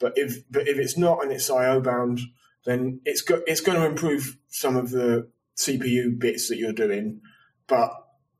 But 0.00 0.14
if 0.16 0.42
but 0.50 0.66
if 0.66 0.78
it's 0.78 0.96
not 0.96 1.22
and 1.22 1.30
it's 1.30 1.50
IO 1.50 1.80
bound, 1.80 2.20
then 2.64 3.00
it's 3.04 3.20
go, 3.20 3.42
it's 3.46 3.60
going 3.60 3.78
to 3.78 3.86
improve 3.86 4.38
some 4.48 4.76
of 4.76 4.90
the 4.90 5.28
CPU 5.56 6.18
bits 6.18 6.48
that 6.48 6.56
you're 6.56 6.72
doing 6.72 7.20
but 7.68 7.90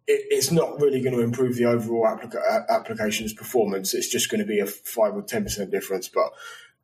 it, 0.07 0.25
it's 0.31 0.51
not 0.51 0.81
really 0.81 1.03
going 1.03 1.15
to 1.17 1.23
improve 1.23 1.57
the 1.57 1.65
overall 1.65 2.05
applica- 2.05 2.69
application's 2.69 3.33
performance. 3.33 3.95
It's 3.95 4.09
just 4.09 4.31
going 4.31 4.41
to 4.41 4.47
be 4.47 4.61
a 4.61 4.67
five 4.67 5.15
or 5.15 5.23
ten 5.23 5.45
percent 5.45 5.71
difference, 5.71 6.09
but 6.09 6.31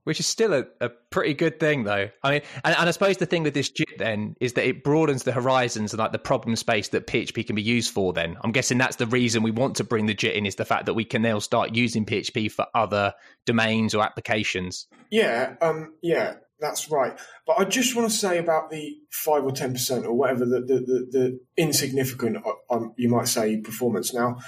which 0.04 0.18
is 0.18 0.26
still 0.26 0.52
a, 0.52 0.64
a 0.80 0.88
pretty 1.10 1.34
good 1.34 1.60
thing 1.60 1.84
though. 1.84 2.08
I 2.22 2.30
mean 2.30 2.42
and, 2.64 2.76
and, 2.76 2.88
i 2.88 2.90
suppose 2.90 3.18
the 3.18 3.26
thing 3.26 3.42
with 3.42 3.54
this 3.54 3.70
jit 3.70 3.98
then 3.98 4.36
is 4.40 4.54
that 4.54 4.66
it 4.66 4.82
broadens 4.84 5.22
the 5.22 5.32
horizons 5.32 5.92
and 5.92 6.00
like 6.00 6.12
the 6.12 6.18
problem 6.18 6.56
space 6.56 6.88
that 6.88 7.06
php 7.06 7.46
can 7.46 7.56
be 7.56 7.62
used 7.62 7.92
for 7.92 8.12
then. 8.12 8.36
I'm 8.42 8.52
guessing 8.52 8.78
that's 8.78 8.96
the 8.96 9.06
reason 9.06 9.42
we 9.42 9.50
want 9.50 9.76
to 9.76 9.84
bring 9.84 10.06
the 10.06 10.14
jit 10.14 10.34
in 10.34 10.46
is 10.46 10.56
the 10.56 10.64
fact 10.64 10.86
that 10.86 10.94
we 10.94 11.04
can 11.04 11.22
now 11.22 11.38
start 11.38 11.74
using 11.74 12.04
php 12.04 12.50
for 12.50 12.66
other 12.74 13.14
domains 13.46 13.94
or 13.94 14.02
applications. 14.02 14.86
Yeah 15.10 15.54
um 15.60 15.94
yeah 16.02 16.34
that's 16.62 16.90
right. 16.90 17.18
But 17.46 17.58
I 17.58 17.64
just 17.64 17.94
want 17.94 18.10
to 18.10 18.16
say 18.16 18.38
about 18.38 18.70
the 18.70 18.96
five 19.10 19.44
or 19.44 19.52
ten 19.52 19.72
percent 19.72 20.06
or 20.06 20.14
whatever 20.14 20.46
the 20.46 20.60
the, 20.60 20.74
the, 20.74 21.08
the 21.10 21.40
insignificant, 21.56 22.38
uh, 22.46 22.74
um, 22.74 22.94
you 22.96 23.08
might 23.08 23.28
say, 23.28 23.58
performance. 23.58 24.14
Now, 24.14 24.38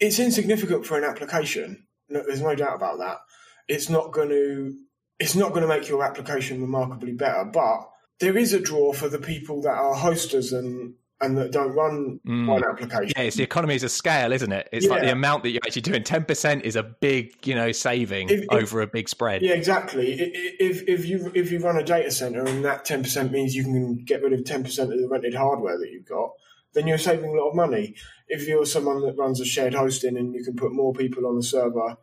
it's 0.00 0.18
insignificant 0.18 0.86
for 0.86 0.98
an 0.98 1.04
application. 1.04 1.86
No, 2.08 2.22
there's 2.26 2.40
no 2.40 2.54
doubt 2.54 2.76
about 2.76 2.98
that. 2.98 3.18
It's 3.68 3.88
not 3.88 4.12
going 4.12 4.30
to 4.30 4.74
it's 5.20 5.34
not 5.34 5.50
going 5.50 5.62
to 5.62 5.68
make 5.68 5.88
your 5.88 6.02
application 6.02 6.60
remarkably 6.60 7.12
better, 7.12 7.44
but 7.44 7.88
there 8.18 8.36
is 8.36 8.52
a 8.52 8.60
draw 8.60 8.92
for 8.92 9.08
the 9.08 9.18
people 9.18 9.62
that 9.62 9.74
are 9.74 9.94
hosters 9.94 10.52
and 10.52 10.94
and 11.20 11.38
that 11.38 11.52
don't 11.52 11.72
run 11.72 12.20
mm. 12.26 12.46
one 12.46 12.64
application. 12.64 13.12
Yeah, 13.16 13.22
it's 13.22 13.36
the 13.36 13.42
economies 13.42 13.82
of 13.82 13.90
scale, 13.90 14.32
isn't 14.32 14.52
it? 14.52 14.68
It's 14.72 14.86
yeah. 14.86 14.92
like 14.92 15.02
the 15.02 15.12
amount 15.12 15.44
that 15.44 15.50
you're 15.50 15.62
actually 15.64 15.82
doing. 15.82 16.02
Ten 16.02 16.24
percent 16.24 16.64
is 16.64 16.76
a 16.76 16.82
big, 16.82 17.46
you 17.46 17.54
know, 17.54 17.72
saving 17.72 18.28
if, 18.28 18.42
if, 18.42 18.50
over 18.50 18.82
a 18.82 18.86
big 18.86 19.08
spread. 19.08 19.42
Yeah, 19.42 19.54
exactly. 19.54 20.12
If 20.12 20.88
if 20.88 21.06
you 21.06 21.30
if 21.34 21.52
you 21.52 21.60
run 21.60 21.76
a 21.76 21.84
data 21.84 22.10
center 22.10 22.44
and 22.44 22.64
that 22.64 22.84
ten 22.84 23.02
percent 23.02 23.32
means 23.32 23.54
you 23.54 23.64
can 23.64 24.04
get 24.04 24.22
rid 24.22 24.32
of 24.32 24.44
ten 24.44 24.64
percent 24.64 24.92
of 24.92 24.98
the 24.98 25.08
rented 25.08 25.34
hardware 25.34 25.78
that 25.78 25.90
you've 25.90 26.08
got, 26.08 26.30
then 26.74 26.86
you're 26.86 26.98
saving 26.98 27.30
a 27.30 27.40
lot 27.40 27.50
of 27.50 27.54
money. 27.54 27.94
If 28.28 28.48
you're 28.48 28.66
someone 28.66 29.00
that 29.02 29.16
runs 29.16 29.40
a 29.40 29.44
shared 29.44 29.74
hosting 29.74 30.16
and 30.16 30.34
you 30.34 30.44
can 30.44 30.56
put 30.56 30.72
more 30.72 30.92
people 30.92 31.26
on 31.26 31.36
the 31.36 31.42
server, 31.42 31.96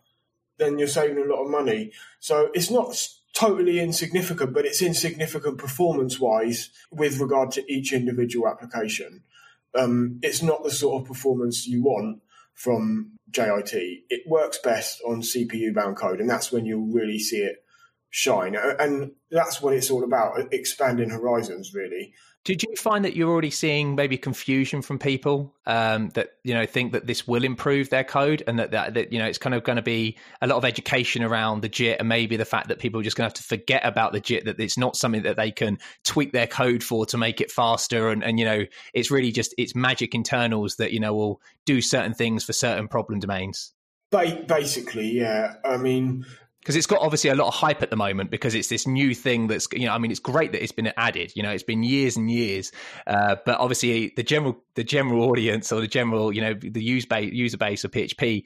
then 0.57 0.79
you're 0.79 0.87
saving 0.87 1.17
a 1.17 1.25
lot 1.25 1.43
of 1.43 1.49
money. 1.49 1.91
So 2.19 2.49
it's 2.53 2.71
not 2.71 2.95
totally 3.33 3.79
insignificant, 3.79 4.53
but 4.53 4.65
it's 4.65 4.81
insignificant 4.81 5.57
performance 5.57 6.19
wise 6.19 6.69
with 6.91 7.19
regard 7.19 7.51
to 7.51 7.71
each 7.71 7.93
individual 7.93 8.47
application. 8.47 9.23
Um, 9.73 10.19
it's 10.21 10.41
not 10.41 10.63
the 10.63 10.71
sort 10.71 11.01
of 11.01 11.07
performance 11.07 11.65
you 11.65 11.83
want 11.83 12.21
from 12.53 13.17
JIT. 13.29 13.73
It 13.73 14.23
works 14.27 14.57
best 14.57 15.01
on 15.07 15.21
CPU 15.21 15.73
bound 15.73 15.95
code, 15.95 16.19
and 16.19 16.29
that's 16.29 16.51
when 16.51 16.65
you'll 16.65 16.93
really 16.93 17.19
see 17.19 17.37
it 17.37 17.63
shine. 18.09 18.55
And 18.55 19.11
that's 19.29 19.61
what 19.61 19.73
it's 19.73 19.89
all 19.89 20.03
about 20.03 20.53
expanding 20.53 21.09
horizons, 21.09 21.73
really. 21.73 22.13
Did 22.43 22.63
you 22.63 22.75
find 22.75 23.05
that 23.05 23.15
you're 23.15 23.29
already 23.29 23.51
seeing 23.51 23.93
maybe 23.93 24.17
confusion 24.17 24.81
from 24.81 24.97
people 24.97 25.53
um, 25.67 26.09
that 26.15 26.31
you 26.43 26.55
know 26.55 26.65
think 26.65 26.91
that 26.93 27.05
this 27.05 27.27
will 27.27 27.43
improve 27.43 27.91
their 27.91 28.03
code 28.03 28.41
and 28.47 28.57
that, 28.57 28.71
that, 28.71 28.95
that 28.95 29.13
you 29.13 29.19
know 29.19 29.25
it's 29.25 29.37
kind 29.37 29.53
of 29.53 29.63
going 29.63 29.75
to 29.75 29.83
be 29.83 30.17
a 30.41 30.47
lot 30.47 30.55
of 30.55 30.65
education 30.65 31.23
around 31.23 31.61
the 31.61 31.69
JIT 31.69 31.99
and 31.99 32.09
maybe 32.09 32.37
the 32.37 32.45
fact 32.45 32.69
that 32.69 32.79
people 32.79 32.99
are 32.99 33.03
just 33.03 33.15
going 33.15 33.25
to 33.25 33.27
have 33.29 33.35
to 33.35 33.43
forget 33.43 33.85
about 33.85 34.11
the 34.11 34.19
JIT 34.19 34.45
that 34.45 34.59
it's 34.59 34.77
not 34.77 34.95
something 34.95 35.21
that 35.21 35.35
they 35.35 35.51
can 35.51 35.77
tweak 36.03 36.31
their 36.31 36.47
code 36.47 36.83
for 36.83 37.05
to 37.05 37.17
make 37.17 37.41
it 37.41 37.51
faster 37.51 38.09
and, 38.09 38.23
and 38.23 38.39
you 38.39 38.45
know 38.45 38.65
it's 38.95 39.11
really 39.11 39.31
just 39.31 39.53
it's 39.59 39.75
magic 39.75 40.15
internals 40.15 40.77
that 40.77 40.91
you 40.91 40.99
know 40.99 41.13
will 41.13 41.41
do 41.65 41.79
certain 41.79 42.15
things 42.15 42.43
for 42.43 42.53
certain 42.53 42.87
problem 42.87 43.19
domains. 43.19 43.73
Basically, 44.11 45.09
yeah. 45.09 45.53
I 45.63 45.77
mean, 45.77 46.25
because 46.61 46.75
it's 46.75 46.85
got 46.85 47.01
obviously 47.01 47.29
a 47.29 47.35
lot 47.35 47.47
of 47.47 47.53
hype 47.53 47.81
at 47.81 47.89
the 47.89 47.95
moment 47.95 48.29
because 48.29 48.53
it's 48.53 48.67
this 48.67 48.85
new 48.85 49.15
thing 49.15 49.47
that's 49.47 49.67
you 49.73 49.85
know 49.85 49.93
I 49.93 49.97
mean 49.97 50.11
it's 50.11 50.19
great 50.19 50.51
that 50.51 50.63
it's 50.63 50.71
been 50.71 50.91
added 50.95 51.33
you 51.35 51.43
know 51.43 51.49
it's 51.49 51.63
been 51.63 51.83
years 51.83 52.17
and 52.17 52.29
years 52.29 52.71
uh, 53.07 53.35
but 53.45 53.59
obviously 53.59 54.13
the 54.15 54.23
general 54.23 54.63
the 54.75 54.83
general 54.83 55.23
audience 55.23 55.71
or 55.71 55.81
the 55.81 55.87
general 55.87 56.31
you 56.31 56.41
know 56.41 56.53
the 56.53 56.83
user 56.83 57.07
base 57.07 57.33
user 57.33 57.57
base 57.57 57.83
of 57.83 57.91
PHP 57.91 58.45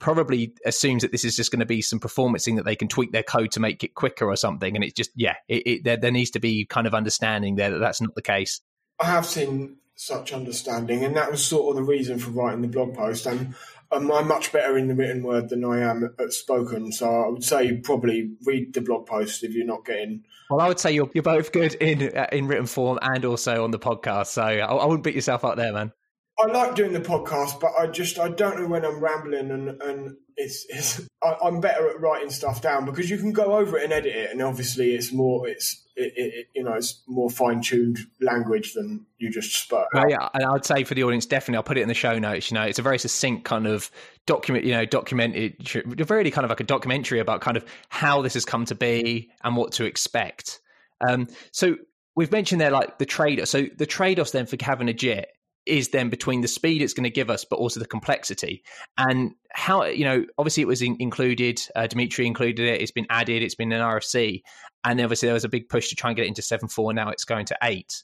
probably 0.00 0.54
assumes 0.66 1.02
that 1.02 1.12
this 1.12 1.24
is 1.24 1.36
just 1.36 1.50
going 1.50 1.60
to 1.60 1.66
be 1.66 1.80
some 1.80 2.00
performance 2.00 2.44
that 2.44 2.64
they 2.64 2.76
can 2.76 2.88
tweak 2.88 3.12
their 3.12 3.22
code 3.22 3.52
to 3.52 3.60
make 3.60 3.82
it 3.84 3.94
quicker 3.94 4.28
or 4.28 4.36
something 4.36 4.74
and 4.74 4.84
it's 4.84 4.94
just 4.94 5.10
yeah 5.14 5.34
it, 5.48 5.66
it, 5.66 5.84
there, 5.84 5.96
there 5.96 6.10
needs 6.10 6.30
to 6.32 6.40
be 6.40 6.66
kind 6.66 6.86
of 6.86 6.94
understanding 6.94 7.54
there 7.56 7.70
that 7.70 7.78
that's 7.78 8.00
not 8.00 8.14
the 8.14 8.22
case. 8.22 8.60
I 9.00 9.06
have 9.06 9.26
seen 9.26 9.76
such 9.96 10.32
understanding 10.32 11.04
and 11.04 11.16
that 11.16 11.30
was 11.30 11.44
sort 11.44 11.70
of 11.70 11.76
the 11.76 11.88
reason 11.88 12.18
for 12.18 12.30
writing 12.30 12.62
the 12.62 12.68
blog 12.68 12.94
post 12.94 13.26
and 13.26 13.54
um, 13.94 14.10
I'm 14.12 14.28
much 14.28 14.52
better 14.52 14.76
in 14.76 14.88
the 14.88 14.94
written 14.94 15.22
word 15.22 15.48
than 15.48 15.64
I 15.64 15.80
am 15.80 16.14
at 16.18 16.32
spoken. 16.32 16.92
So 16.92 17.08
I 17.08 17.28
would 17.28 17.44
say 17.44 17.76
probably 17.76 18.32
read 18.44 18.74
the 18.74 18.80
blog 18.80 19.06
post 19.06 19.44
if 19.44 19.54
you're 19.54 19.66
not 19.66 19.84
getting. 19.84 20.24
Well, 20.50 20.60
I 20.60 20.68
would 20.68 20.80
say 20.80 20.92
you're 20.92 21.10
you're 21.14 21.22
both 21.22 21.52
good 21.52 21.74
in 21.74 22.16
uh, 22.16 22.26
in 22.32 22.46
written 22.46 22.66
form 22.66 22.98
and 23.02 23.24
also 23.24 23.64
on 23.64 23.70
the 23.70 23.78
podcast. 23.78 24.26
So 24.28 24.42
I, 24.42 24.58
I 24.58 24.84
wouldn't 24.84 25.04
beat 25.04 25.14
yourself 25.14 25.44
up 25.44 25.56
there, 25.56 25.72
man. 25.72 25.92
I 26.38 26.46
like 26.46 26.74
doing 26.74 26.92
the 26.92 27.00
podcast, 27.00 27.60
but 27.60 27.72
I 27.78 27.86
just 27.86 28.18
I 28.18 28.28
don't 28.28 28.60
know 28.60 28.68
when 28.68 28.84
I'm 28.84 29.00
rambling 29.00 29.50
and 29.50 29.82
and 29.82 30.16
it's, 30.36 30.66
it's 30.68 31.00
I, 31.22 31.46
am 31.46 31.60
better 31.60 31.88
at 31.88 32.00
writing 32.00 32.30
stuff 32.30 32.60
down 32.62 32.84
because 32.84 33.10
you 33.10 33.18
can 33.18 33.32
go 33.32 33.56
over 33.56 33.78
it 33.78 33.84
and 33.84 33.92
edit 33.92 34.14
it, 34.14 34.30
and 34.30 34.42
obviously 34.42 34.94
it's 34.94 35.12
more 35.12 35.48
it's 35.48 35.82
it, 35.96 36.12
it, 36.16 36.46
you 36.54 36.64
know 36.64 36.74
it's 36.74 37.02
more 37.06 37.30
fine 37.30 37.62
tuned 37.62 37.98
language 38.20 38.74
than 38.74 39.06
you 39.18 39.30
just 39.30 39.54
spoke. 39.62 39.88
Yeah, 39.94 40.28
and 40.34 40.44
I'd 40.44 40.64
say 40.64 40.84
for 40.84 40.94
the 40.94 41.04
audience, 41.04 41.26
definitely, 41.26 41.56
I'll 41.56 41.62
put 41.62 41.78
it 41.78 41.82
in 41.82 41.88
the 41.88 41.94
show 41.94 42.18
notes. 42.18 42.50
You 42.50 42.56
know, 42.56 42.62
it's 42.62 42.78
a 42.78 42.82
very 42.82 42.98
succinct 42.98 43.44
kind 43.44 43.66
of 43.66 43.90
document. 44.26 44.64
You 44.64 44.72
know, 44.72 44.84
documented, 44.84 45.74
really 46.10 46.30
kind 46.30 46.44
of 46.44 46.50
like 46.50 46.60
a 46.60 46.64
documentary 46.64 47.20
about 47.20 47.40
kind 47.40 47.56
of 47.56 47.64
how 47.88 48.22
this 48.22 48.34
has 48.34 48.44
come 48.44 48.64
to 48.66 48.74
be 48.74 49.30
and 49.42 49.56
what 49.56 49.72
to 49.72 49.84
expect. 49.84 50.60
Um, 51.06 51.28
so 51.52 51.76
we've 52.16 52.32
mentioned 52.32 52.60
there 52.60 52.70
like 52.70 52.98
the 52.98 53.06
trade. 53.06 53.46
So 53.46 53.66
the 53.76 53.86
trade 53.86 54.18
offs 54.18 54.30
then 54.30 54.46
for 54.46 54.56
having 54.60 54.88
a 54.88 54.94
JIT 54.94 55.28
is 55.66 55.90
then 55.90 56.10
between 56.10 56.40
the 56.40 56.48
speed 56.48 56.82
it's 56.82 56.94
going 56.94 57.04
to 57.04 57.10
give 57.10 57.30
us, 57.30 57.44
but 57.44 57.56
also 57.56 57.80
the 57.80 57.86
complexity 57.86 58.62
and 58.98 59.32
how 59.50 59.84
you 59.84 60.04
know. 60.04 60.24
Obviously, 60.38 60.62
it 60.62 60.66
was 60.66 60.82
in, 60.82 60.96
included. 61.00 61.60
Uh, 61.74 61.86
Dimitri 61.86 62.26
included 62.26 62.66
it. 62.66 62.80
It's 62.80 62.90
been 62.90 63.06
added. 63.10 63.42
It's 63.42 63.54
been 63.54 63.72
an 63.72 63.80
RFC, 63.80 64.42
and 64.84 65.00
obviously 65.00 65.26
there 65.28 65.34
was 65.34 65.44
a 65.44 65.48
big 65.48 65.68
push 65.68 65.88
to 65.88 65.96
try 65.96 66.10
and 66.10 66.16
get 66.16 66.24
it 66.24 66.28
into 66.28 66.42
seven 66.42 66.68
four. 66.68 66.92
Now 66.92 67.10
it's 67.10 67.24
going 67.24 67.46
to 67.46 67.58
eight. 67.62 68.02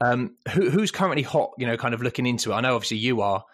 Um, 0.00 0.36
who, 0.50 0.70
who's 0.70 0.90
currently 0.90 1.22
hot? 1.22 1.50
You 1.58 1.66
know, 1.66 1.76
kind 1.76 1.94
of 1.94 2.02
looking 2.02 2.26
into 2.26 2.52
it. 2.52 2.54
I 2.54 2.60
know, 2.60 2.74
obviously, 2.74 2.98
you 2.98 3.20
are. 3.20 3.44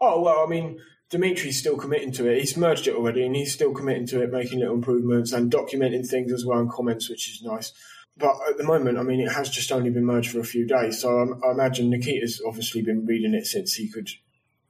Oh 0.00 0.22
well, 0.22 0.44
I 0.44 0.46
mean, 0.48 0.78
Dimitri's 1.10 1.58
still 1.58 1.76
committing 1.76 2.12
to 2.12 2.28
it. 2.28 2.40
He's 2.40 2.56
merged 2.56 2.86
it 2.86 2.94
already, 2.94 3.24
and 3.24 3.34
he's 3.34 3.52
still 3.52 3.72
committing 3.72 4.06
to 4.08 4.22
it, 4.22 4.30
making 4.30 4.60
little 4.60 4.74
improvements 4.74 5.32
and 5.32 5.52
documenting 5.52 6.06
things 6.06 6.32
as 6.32 6.44
well 6.44 6.60
in 6.60 6.68
comments, 6.68 7.08
which 7.08 7.28
is 7.28 7.42
nice 7.42 7.72
but 8.16 8.36
at 8.48 8.58
the 8.58 8.64
moment, 8.64 8.98
I 8.98 9.02
mean, 9.02 9.20
it 9.20 9.32
has 9.32 9.50
just 9.50 9.72
only 9.72 9.90
been 9.90 10.04
merged 10.04 10.30
for 10.30 10.40
a 10.40 10.44
few 10.44 10.66
days. 10.66 11.00
So 11.00 11.18
I, 11.18 11.48
I 11.48 11.52
imagine 11.52 11.90
Nikita's 11.90 12.40
obviously 12.46 12.82
been 12.82 13.06
reading 13.06 13.34
it 13.34 13.46
since 13.46 13.74
he 13.74 13.88
could, 13.88 14.08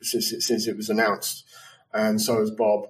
since 0.01 0.33
it, 0.33 0.43
since 0.43 0.67
it 0.67 0.77
was 0.77 0.89
announced, 0.89 1.45
and 1.93 2.21
so 2.21 2.39
has 2.39 2.51
Bob. 2.51 2.89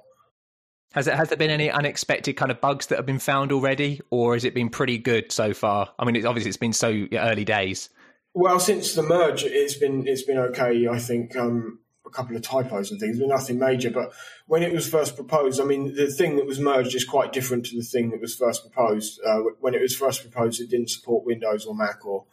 Has 0.93 1.09
it 1.09 1.15
has 1.15 1.29
there 1.29 1.37
been 1.37 1.51
any 1.51 1.71
unexpected 1.71 2.35
kind 2.35 2.53
of 2.53 2.61
bugs 2.61 2.87
that 2.87 2.97
have 2.97 3.07
been 3.07 3.19
found 3.19 3.51
already, 3.51 4.01
or 4.11 4.35
has 4.35 4.45
it 4.45 4.55
been 4.55 4.71
pretty 4.71 4.97
good 4.97 5.33
so 5.33 5.53
far? 5.53 5.93
I 5.99 6.05
mean, 6.05 6.15
it's, 6.15 6.25
obviously 6.25 6.51
it's 6.51 6.57
been 6.57 6.73
so 6.73 7.07
early 7.13 7.45
days. 7.45 7.91
Well, 8.33 8.61
since 8.61 8.95
the 8.95 9.03
merge, 9.03 9.43
it's 9.45 9.75
been 9.75 10.07
it's 10.07 10.23
been 10.23 10.39
okay. 10.39 10.87
I 10.87 11.01
think 11.01 11.37
um, 11.37 11.81
a 12.07 12.11
couple 12.11 12.37
of 12.37 12.43
typos 12.43 12.91
and 12.91 13.01
things, 13.01 13.19
but 13.19 13.29
nothing 13.29 13.59
major. 13.59 13.91
But 13.91 14.13
when 14.47 14.63
it 14.63 14.73
was 14.73 14.89
first 14.89 15.17
proposed, 15.17 15.61
I 15.61 15.65
mean, 15.65 15.95
the 15.95 16.09
thing 16.09 16.37
that 16.37 16.47
was 16.47 16.61
merged 16.61 16.95
is 16.95 17.05
quite 17.05 17.33
different 17.33 17.67
to 17.67 17.77
the 17.77 17.83
thing 17.83 18.11
that 18.11 18.21
was 18.21 18.35
first 18.35 18.63
proposed. 18.63 19.21
Uh, 19.27 19.41
when 19.61 19.75
it 19.75 19.81
was 19.81 19.97
first 19.97 20.21
proposed, 20.23 20.61
it 20.61 20.71
didn't 20.71 20.91
support 20.91 21.25
Windows 21.25 21.67
or 21.67 21.75
Mac 21.75 22.05
or 22.05 22.25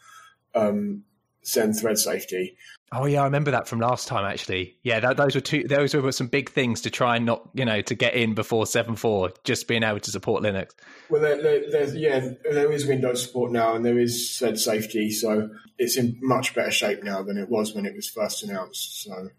um, 0.53 1.03
Zend 1.45 1.79
thread 1.79 1.97
safety. 1.97 2.55
Oh 2.93 3.05
yeah, 3.05 3.21
I 3.21 3.23
remember 3.23 3.51
that 3.51 3.69
from 3.69 3.79
last 3.79 4.07
time. 4.09 4.25
Actually, 4.25 4.77
yeah, 4.83 4.99
that, 4.99 5.15
those 5.15 5.33
were 5.33 5.41
two. 5.41 5.63
Those 5.63 5.93
were 5.93 6.11
some 6.11 6.27
big 6.27 6.51
things 6.51 6.81
to 6.81 6.89
try 6.89 7.15
and 7.15 7.25
not, 7.25 7.49
you 7.53 7.63
know, 7.63 7.81
to 7.81 7.95
get 7.95 8.15
in 8.15 8.35
before 8.35 8.65
seven 8.67 8.97
four. 8.97 9.31
Just 9.45 9.67
being 9.67 9.81
able 9.81 10.01
to 10.01 10.11
support 10.11 10.43
Linux. 10.43 10.71
Well, 11.09 11.21
there, 11.21 11.41
there, 11.71 11.95
yeah, 11.95 12.31
there 12.43 12.71
is 12.71 12.85
Windows 12.85 13.23
support 13.23 13.53
now, 13.53 13.75
and 13.75 13.85
there 13.85 13.97
is 13.97 14.37
thread 14.37 14.59
safety, 14.59 15.09
so 15.09 15.49
it's 15.77 15.95
in 15.97 16.17
much 16.21 16.53
better 16.53 16.69
shape 16.69 17.01
now 17.01 17.23
than 17.23 17.37
it 17.37 17.49
was 17.49 17.73
when 17.73 17.85
it 17.85 17.95
was 17.95 18.09
first 18.09 18.43
announced. 18.43 19.01
So 19.03 19.29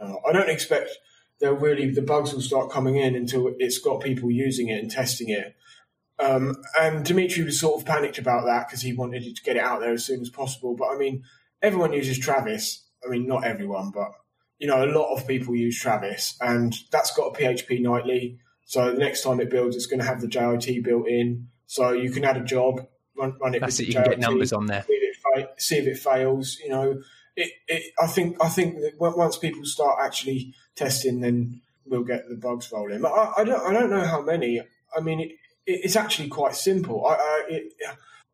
uh, 0.00 0.14
I 0.28 0.32
don't 0.32 0.50
expect 0.50 0.90
they'll 1.40 1.54
really 1.54 1.90
the 1.90 2.02
bugs 2.02 2.32
will 2.32 2.40
start 2.40 2.70
coming 2.70 2.96
in 2.96 3.14
until 3.14 3.54
it's 3.58 3.78
got 3.78 4.02
people 4.02 4.30
using 4.30 4.68
it 4.68 4.80
and 4.80 4.90
testing 4.90 5.28
it. 5.28 5.54
Um, 6.18 6.56
and 6.80 7.04
Dimitri 7.04 7.44
was 7.44 7.60
sort 7.60 7.80
of 7.80 7.86
panicked 7.86 8.18
about 8.18 8.46
that 8.46 8.66
because 8.66 8.80
he 8.80 8.94
wanted 8.94 9.22
to 9.36 9.42
get 9.42 9.56
it 9.56 9.62
out 9.62 9.80
there 9.80 9.92
as 9.92 10.04
soon 10.04 10.20
as 10.20 10.30
possible. 10.30 10.74
But 10.74 10.88
I 10.94 10.96
mean, 10.96 11.22
everyone 11.62 11.92
uses 11.92 12.18
Travis. 12.18 12.84
I 13.04 13.10
mean, 13.10 13.26
not 13.26 13.44
everyone, 13.44 13.90
but 13.90 14.12
you 14.58 14.66
know, 14.66 14.82
a 14.82 14.86
lot 14.86 15.14
of 15.14 15.28
people 15.28 15.54
use 15.54 15.78
Travis, 15.78 16.36
and 16.40 16.74
that's 16.90 17.14
got 17.14 17.36
a 17.36 17.38
PHP 17.38 17.82
nightly. 17.82 18.38
So 18.64 18.92
the 18.92 18.98
next 18.98 19.22
time 19.22 19.40
it 19.40 19.50
builds, 19.50 19.76
it's 19.76 19.86
going 19.86 20.00
to 20.00 20.06
have 20.06 20.20
the 20.20 20.28
JIT 20.28 20.82
built 20.82 21.06
in. 21.06 21.48
So 21.66 21.92
you 21.92 22.10
can 22.10 22.24
add 22.24 22.36
a 22.36 22.44
job, 22.44 22.80
run, 23.16 23.36
run 23.40 23.54
it. 23.54 23.60
That's 23.60 23.78
it. 23.80 23.88
You 23.88 23.92
JIT, 23.92 24.02
can 24.02 24.12
get 24.12 24.20
numbers 24.20 24.52
on 24.52 24.66
there. 24.66 24.84
See 24.84 24.94
if 24.94 25.18
it, 25.36 25.50
see 25.58 25.76
if 25.76 25.86
it 25.86 25.98
fails. 25.98 26.58
You 26.62 26.70
know, 26.70 27.02
it, 27.36 27.92
I 28.00 28.06
think 28.06 28.36
I 28.42 28.48
think 28.48 28.76
that 28.80 28.92
once 28.98 29.36
people 29.36 29.64
start 29.64 29.98
actually 30.02 30.54
testing, 30.74 31.20
then 31.20 31.60
we'll 31.84 32.04
get 32.04 32.28
the 32.28 32.36
bugs 32.36 32.70
rolling. 32.72 33.02
But 33.02 33.12
I, 33.12 33.32
I 33.38 33.44
don't 33.44 33.60
I 33.60 33.72
don't 33.72 33.90
know 33.90 34.04
how 34.04 34.22
many. 34.22 34.60
I 34.96 35.00
mean, 35.00 35.20
it, 35.20 35.32
it's 35.66 35.96
actually 35.96 36.28
quite 36.28 36.56
simple. 36.56 37.06
I, 37.06 37.14
I 37.14 37.60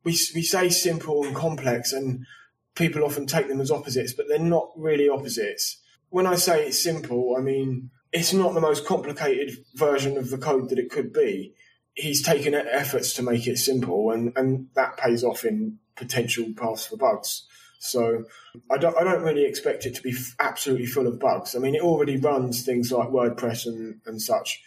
we 0.04 0.12
we 0.34 0.42
say 0.42 0.68
simple 0.68 1.24
and 1.24 1.34
complex, 1.34 1.92
and 1.92 2.26
people 2.74 3.04
often 3.04 3.26
take 3.26 3.48
them 3.48 3.60
as 3.60 3.70
opposites, 3.70 4.12
but 4.12 4.28
they're 4.28 4.38
not 4.38 4.70
really 4.76 5.08
opposites. 5.08 5.78
When 6.10 6.26
I 6.26 6.36
say 6.36 6.66
it's 6.66 6.82
simple, 6.82 7.34
I 7.36 7.40
mean 7.40 7.90
it's 8.12 8.32
not 8.32 8.54
the 8.54 8.60
most 8.60 8.84
complicated 8.86 9.56
version 9.74 10.18
of 10.18 10.30
the 10.30 10.38
code 10.38 10.68
that 10.68 10.78
it 10.78 10.90
could 10.90 11.12
be. 11.12 11.54
He's 11.94 12.22
taken 12.22 12.54
efforts 12.54 13.14
to 13.14 13.22
make 13.22 13.46
it 13.46 13.58
simple, 13.58 14.10
and, 14.10 14.32
and 14.36 14.68
that 14.74 14.96
pays 14.96 15.24
off 15.24 15.44
in 15.44 15.78
potential 15.96 16.46
paths 16.56 16.86
for 16.86 16.96
bugs. 16.96 17.46
So 17.82 18.24
I 18.70 18.78
don't, 18.78 18.96
I 18.96 19.02
don't 19.02 19.22
really 19.22 19.44
expect 19.44 19.86
it 19.86 19.94
to 19.96 20.02
be 20.02 20.12
f- 20.12 20.36
absolutely 20.38 20.86
full 20.86 21.08
of 21.08 21.18
bugs. 21.18 21.56
I 21.56 21.58
mean, 21.58 21.74
it 21.74 21.82
already 21.82 22.16
runs 22.16 22.64
things 22.64 22.92
like 22.92 23.08
WordPress 23.08 23.66
and, 23.66 24.00
and 24.06 24.22
such. 24.22 24.62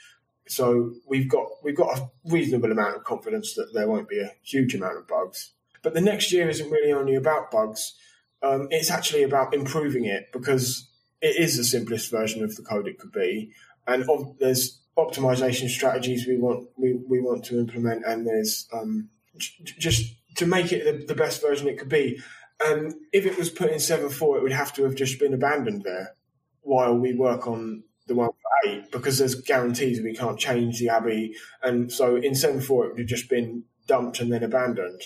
So 0.47 0.91
we've 1.07 1.29
got 1.29 1.47
we've 1.63 1.77
got 1.77 1.97
a 1.97 2.09
reasonable 2.25 2.71
amount 2.71 2.97
of 2.97 3.05
confidence 3.05 3.53
that 3.55 3.73
there 3.73 3.87
won't 3.87 4.09
be 4.09 4.19
a 4.19 4.33
huge 4.43 4.75
amount 4.75 4.97
of 4.97 5.07
bugs. 5.07 5.53
But 5.81 5.93
the 5.93 6.01
next 6.01 6.31
year 6.33 6.49
isn't 6.49 6.69
really 6.69 6.91
only 6.91 7.15
about 7.15 7.51
bugs. 7.51 7.95
Um, 8.43 8.67
it's 8.69 8.91
actually 8.91 9.23
about 9.23 9.53
improving 9.53 10.05
it 10.05 10.31
because 10.33 10.89
it 11.21 11.37
is 11.37 11.57
the 11.57 11.63
simplest 11.63 12.11
version 12.11 12.43
of 12.43 12.55
the 12.55 12.63
code 12.63 12.87
it 12.87 12.99
could 12.99 13.13
be, 13.13 13.51
and 13.87 14.05
there's 14.39 14.81
optimization 14.97 15.69
strategies 15.69 16.27
we 16.27 16.37
want 16.37 16.67
we, 16.77 16.93
we 16.93 17.21
want 17.21 17.45
to 17.45 17.59
implement, 17.59 18.05
and 18.05 18.27
there's 18.27 18.67
um, 18.73 19.09
j- 19.37 19.73
just 19.79 20.15
to 20.35 20.45
make 20.45 20.71
it 20.73 20.83
the, 20.83 21.05
the, 21.05 21.15
best 21.15 21.41
version 21.41 21.67
it 21.67 21.79
could 21.79 21.89
be. 21.89 22.21
And 22.63 22.93
if 23.11 23.25
it 23.25 23.37
was 23.37 23.49
put 23.49 23.71
in 23.71 23.77
7.4, 23.77 24.37
it 24.37 24.43
would 24.43 24.51
have 24.51 24.73
to 24.73 24.83
have 24.83 24.95
just 24.95 25.19
been 25.19 25.33
abandoned 25.33 25.83
there 25.83 26.15
while 26.61 26.97
we 26.97 27.13
work 27.13 27.47
on 27.47 27.83
the 28.07 28.15
one 28.15 28.29
for 28.29 28.69
8 28.69 28.91
because 28.91 29.17
there's 29.17 29.35
guarantees 29.35 30.01
we 30.01 30.15
can't 30.15 30.39
change 30.39 30.79
the 30.79 30.89
ABI. 30.89 31.35
And 31.61 31.91
so 31.91 32.15
in 32.15 32.33
7.4, 32.33 32.61
it 32.61 32.69
would 32.69 32.99
have 32.99 33.07
just 33.07 33.29
been 33.29 33.63
dumped 33.87 34.19
and 34.19 34.31
then 34.31 34.43
abandoned. 34.43 35.01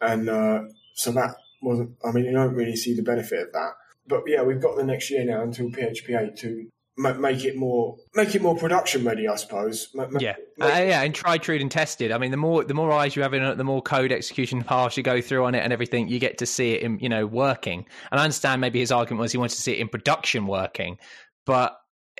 And 0.00 0.28
uh, 0.28 0.62
so 0.94 1.12
that 1.12 1.36
wasn't, 1.62 1.96
I 2.04 2.12
mean, 2.12 2.24
you 2.24 2.32
don't 2.32 2.54
really 2.54 2.76
see 2.76 2.94
the 2.94 3.02
benefit 3.02 3.46
of 3.46 3.52
that. 3.52 3.72
But 4.06 4.24
yeah, 4.26 4.42
we've 4.42 4.60
got 4.60 4.76
the 4.76 4.84
next 4.84 5.10
year 5.10 5.24
now 5.24 5.42
until 5.42 5.70
PHP 5.70 6.20
8 6.20 6.36
to 6.38 6.68
make 6.96 7.44
it 7.44 7.56
more 7.56 7.96
make 8.14 8.34
it 8.34 8.42
more 8.42 8.56
production 8.56 9.04
ready, 9.04 9.26
I 9.26 9.36
suppose. 9.36 9.88
yeah, 10.18 10.36
uh, 10.60 10.66
yeah, 10.66 11.02
and 11.02 11.14
tried, 11.14 11.42
true, 11.42 11.56
and 11.56 11.70
tested. 11.70 12.12
I 12.12 12.18
mean, 12.18 12.30
the 12.30 12.36
more 12.36 12.64
the 12.64 12.74
more 12.74 12.92
eyes 12.92 13.16
you 13.16 13.22
have 13.22 13.34
in 13.34 13.42
it, 13.42 13.56
the 13.56 13.64
more 13.64 13.82
code 13.82 14.12
execution 14.12 14.62
paths 14.62 14.96
you 14.96 15.02
go 15.02 15.20
through 15.20 15.44
on 15.44 15.54
it, 15.54 15.60
and 15.60 15.72
everything, 15.72 16.08
you 16.08 16.18
get 16.18 16.38
to 16.38 16.46
see 16.46 16.72
it 16.72 16.82
in 16.82 16.98
you 16.98 17.08
know 17.08 17.26
working. 17.26 17.86
And 18.10 18.20
I 18.20 18.24
understand 18.24 18.60
maybe 18.60 18.80
his 18.80 18.92
argument 18.92 19.22
was 19.22 19.32
he 19.32 19.38
wanted 19.38 19.56
to 19.56 19.62
see 19.62 19.72
it 19.72 19.78
in 19.78 19.88
production 19.88 20.46
working, 20.46 20.98
but 21.46 21.76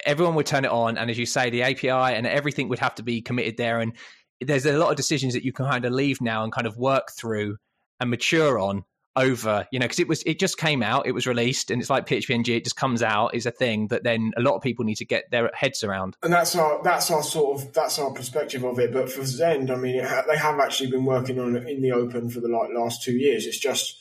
everyone 0.06 0.34
would 0.36 0.46
turn 0.46 0.64
it 0.64 0.70
on, 0.70 0.96
and 0.96 1.10
as 1.10 1.18
you 1.18 1.26
say, 1.26 1.50
the 1.50 1.62
API 1.62 1.90
and 1.90 2.26
everything 2.26 2.68
would 2.68 2.78
have 2.78 2.94
to 2.96 3.02
be 3.02 3.20
committed 3.20 3.56
there. 3.56 3.80
And 3.80 3.94
there's 4.40 4.66
a 4.66 4.76
lot 4.76 4.90
of 4.90 4.96
decisions 4.96 5.34
that 5.34 5.44
you 5.44 5.52
can 5.52 5.66
kind 5.66 5.84
of 5.84 5.92
leave 5.92 6.20
now 6.20 6.44
and 6.44 6.52
kind 6.52 6.66
of 6.66 6.76
work 6.76 7.08
through 7.16 7.56
and 8.00 8.10
mature 8.10 8.58
on 8.58 8.84
over, 9.14 9.66
you 9.70 9.78
know, 9.78 9.84
because 9.84 9.98
it 9.98 10.08
was 10.08 10.22
it 10.24 10.38
just 10.38 10.56
came 10.56 10.82
out, 10.82 11.06
it 11.06 11.12
was 11.12 11.26
released, 11.26 11.70
and 11.70 11.80
it's 11.80 11.90
like 11.90 12.06
PHP 12.06 12.48
it 12.48 12.64
just 12.64 12.76
comes 12.76 13.02
out 13.02 13.34
is 13.34 13.46
a 13.46 13.50
thing 13.50 13.88
that 13.88 14.04
then 14.04 14.32
a 14.36 14.40
lot 14.42 14.54
of 14.54 14.62
people 14.62 14.84
need 14.84 14.96
to 14.96 15.04
get 15.04 15.30
their 15.30 15.50
heads 15.54 15.84
around. 15.84 16.16
And 16.22 16.32
that's 16.32 16.56
our 16.56 16.82
that's 16.82 17.10
our 17.10 17.22
sort 17.22 17.60
of 17.60 17.72
that's 17.72 17.98
our 17.98 18.10
perspective 18.10 18.64
of 18.64 18.78
it. 18.78 18.92
But 18.92 19.10
for 19.10 19.24
Zend, 19.24 19.70
I 19.70 19.76
mean, 19.76 20.02
ha- 20.02 20.24
they 20.26 20.36
have 20.36 20.58
actually 20.60 20.90
been 20.90 21.04
working 21.04 21.38
on 21.38 21.56
it 21.56 21.68
in 21.68 21.82
the 21.82 21.92
open 21.92 22.30
for 22.30 22.40
the 22.40 22.48
like 22.48 22.70
last 22.74 23.02
two 23.02 23.16
years. 23.16 23.46
It's 23.46 23.58
just 23.58 23.98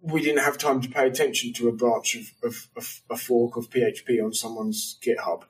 we 0.00 0.22
didn't 0.22 0.42
have 0.44 0.58
time 0.58 0.80
to 0.80 0.88
pay 0.88 1.06
attention 1.06 1.52
to 1.52 1.68
a 1.68 1.72
branch 1.72 2.16
of, 2.16 2.32
of, 2.42 2.68
of 2.76 3.02
a 3.10 3.16
fork 3.16 3.56
of 3.56 3.68
PHP 3.68 4.24
on 4.24 4.32
someone's 4.32 4.98
GitHub. 5.04 5.42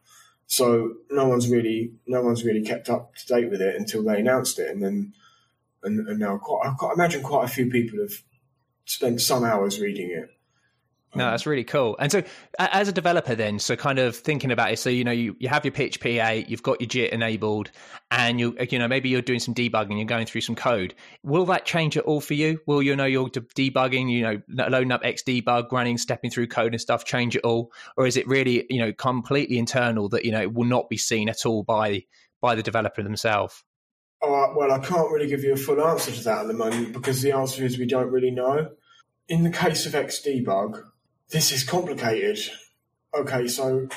So 0.46 0.94
no 1.10 1.28
one's 1.28 1.48
really 1.48 1.92
no 2.06 2.20
one's 2.20 2.44
really 2.44 2.62
kept 2.62 2.90
up 2.90 3.14
to 3.14 3.26
date 3.26 3.50
with 3.50 3.62
it 3.62 3.76
until 3.76 4.02
they 4.02 4.20
announced 4.20 4.58
it, 4.58 4.70
and 4.70 4.82
then 4.82 5.14
and, 5.82 6.06
and 6.06 6.18
now 6.18 6.36
quite, 6.36 6.68
I 6.68 6.74
can't 6.78 6.94
imagine 6.94 7.22
quite 7.22 7.44
a 7.44 7.48
few 7.48 7.70
people 7.70 7.98
have 8.00 8.22
spent 8.84 9.20
some 9.20 9.44
hours 9.44 9.80
reading 9.80 10.10
it. 10.10 10.30
No, 11.16 11.26
um, 11.26 11.30
that's 11.30 11.46
really 11.46 11.64
cool. 11.64 11.96
And 11.98 12.10
so, 12.10 12.22
as 12.58 12.88
a 12.88 12.92
developer, 12.92 13.34
then, 13.34 13.58
so 13.58 13.76
kind 13.76 13.98
of 13.98 14.16
thinking 14.16 14.50
about 14.50 14.72
it, 14.72 14.78
so 14.78 14.90
you 14.90 15.04
know, 15.04 15.12
you, 15.12 15.36
you 15.38 15.48
have 15.48 15.64
your 15.64 15.72
PHP 15.72 16.24
8, 16.24 16.48
you've 16.48 16.62
got 16.62 16.80
your 16.80 16.88
JIT 16.88 17.12
enabled, 17.12 17.70
and 18.10 18.40
you 18.40 18.56
you 18.70 18.78
know 18.78 18.88
maybe 18.88 19.08
you're 19.08 19.22
doing 19.22 19.38
some 19.38 19.54
debugging, 19.54 19.96
you're 19.96 20.06
going 20.06 20.26
through 20.26 20.40
some 20.40 20.56
code. 20.56 20.94
Will 21.22 21.44
that 21.46 21.64
change 21.64 21.96
at 21.96 22.04
all 22.04 22.20
for 22.20 22.34
you? 22.34 22.60
Will 22.66 22.82
you 22.82 22.96
know 22.96 23.04
you're 23.04 23.28
debugging, 23.28 24.10
you 24.10 24.22
know, 24.22 24.68
loading 24.68 24.92
up 24.92 25.02
Xdebug, 25.02 25.70
running, 25.70 25.98
stepping 25.98 26.30
through 26.30 26.48
code 26.48 26.72
and 26.72 26.80
stuff, 26.80 27.04
change 27.04 27.36
it 27.36 27.44
all, 27.44 27.72
or 27.96 28.06
is 28.06 28.16
it 28.16 28.26
really 28.26 28.66
you 28.68 28.80
know 28.80 28.92
completely 28.92 29.58
internal 29.58 30.08
that 30.10 30.24
you 30.24 30.32
know 30.32 30.42
it 30.42 30.52
will 30.52 30.64
not 30.64 30.88
be 30.88 30.96
seen 30.96 31.28
at 31.28 31.46
all 31.46 31.62
by 31.62 32.04
by 32.40 32.54
the 32.54 32.62
developer 32.62 33.02
themselves? 33.02 33.62
Oh, 34.26 34.54
well, 34.56 34.72
I 34.72 34.78
can't 34.78 35.10
really 35.10 35.26
give 35.26 35.44
you 35.44 35.52
a 35.52 35.56
full 35.56 35.84
answer 35.84 36.10
to 36.10 36.24
that 36.24 36.42
at 36.42 36.46
the 36.46 36.54
moment 36.54 36.94
because 36.94 37.20
the 37.20 37.32
answer 37.32 37.62
is 37.62 37.78
we 37.78 37.86
don't 37.86 38.10
really 38.10 38.30
know. 38.30 38.70
In 39.28 39.42
the 39.42 39.50
case 39.50 39.84
of 39.84 39.92
Xdebug, 39.92 40.82
this 41.30 41.52
is 41.52 41.62
complicated. 41.62 42.38
Okay, 43.14 43.48
so 43.48 43.88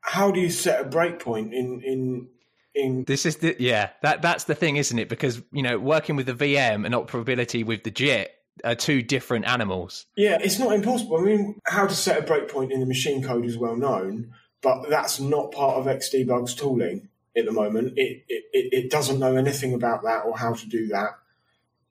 how 0.00 0.30
do 0.30 0.40
you 0.40 0.50
set 0.50 0.80
a 0.80 0.88
breakpoint 0.88 1.52
in 1.52 1.80
in 1.84 2.28
in 2.74 3.04
this 3.04 3.26
is 3.26 3.36
the 3.38 3.54
yeah 3.58 3.90
that 4.02 4.22
that's 4.22 4.44
the 4.44 4.54
thing 4.54 4.76
isn't 4.76 4.98
it 4.98 5.08
because 5.08 5.42
you 5.52 5.62
know 5.62 5.78
working 5.78 6.16
with 6.16 6.26
the 6.26 6.34
vm 6.34 6.86
and 6.86 6.94
operability 6.94 7.64
with 7.64 7.84
the 7.84 7.90
jit 7.90 8.32
are 8.64 8.74
two 8.74 9.02
different 9.02 9.46
animals 9.46 10.06
yeah 10.16 10.38
it's 10.40 10.58
not 10.58 10.72
impossible 10.72 11.18
i 11.18 11.22
mean 11.22 11.60
how 11.66 11.86
to 11.86 11.94
set 11.94 12.18
a 12.18 12.22
breakpoint 12.22 12.70
in 12.70 12.80
the 12.80 12.86
machine 12.86 13.22
code 13.22 13.44
is 13.44 13.56
well 13.56 13.76
known 13.76 14.30
but 14.62 14.88
that's 14.88 15.20
not 15.20 15.52
part 15.52 15.76
of 15.76 15.86
xdebug's 15.86 16.54
tooling 16.54 17.08
at 17.36 17.44
the 17.44 17.52
moment. 17.52 17.94
It, 17.96 18.24
it, 18.28 18.44
it 18.52 18.90
doesn't 18.90 19.18
know 19.18 19.36
anything 19.36 19.74
about 19.74 20.02
that 20.02 20.24
or 20.24 20.36
how 20.36 20.54
to 20.54 20.66
do 20.66 20.88
that. 20.88 21.18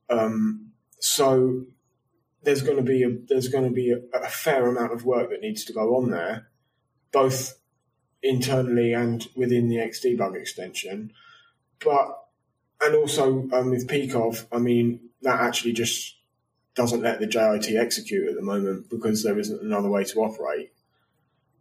Um, 0.10 0.72
so 1.00 1.66
there's 2.44 2.62
going 2.62 2.78
to 2.78 2.84
be 2.84 3.04
a, 3.04 3.10
there's 3.28 3.48
going 3.48 3.66
to 3.66 3.74
be 3.74 3.92
a, 3.92 4.00
a, 4.18 4.30
fair 4.30 4.68
amount 4.68 4.94
of 4.94 5.06
work 5.06 5.30
that 5.30 5.42
needs 5.42 5.66
to 5.66 5.74
go 5.74 5.96
on 5.98 6.10
there, 6.10 6.48
both 7.12 7.60
internally 8.24 8.94
and 8.94 9.28
within 9.36 9.70
the 9.70 9.78
Xdebug 9.78 10.36
extension. 10.36 11.14
But 11.84 12.18
and 12.82 12.96
also 12.96 13.50
um, 13.52 13.70
with 13.70 13.88
PCOV, 13.88 14.48
I 14.52 14.58
mean 14.58 15.10
that 15.22 15.42
actually 15.42 15.74
just 15.74 16.16
doesn't 16.76 17.02
let 17.02 17.20
the 17.20 17.28
JIT 17.28 17.76
execute 17.76 18.30
at 18.30 18.36
the 18.36 18.42
moment 18.42 18.90
because 18.90 19.24
there 19.24 19.38
isn't 19.38 19.62
another 19.62 19.90
way 19.90 20.04
to 20.06 20.20
operate. 20.22 20.72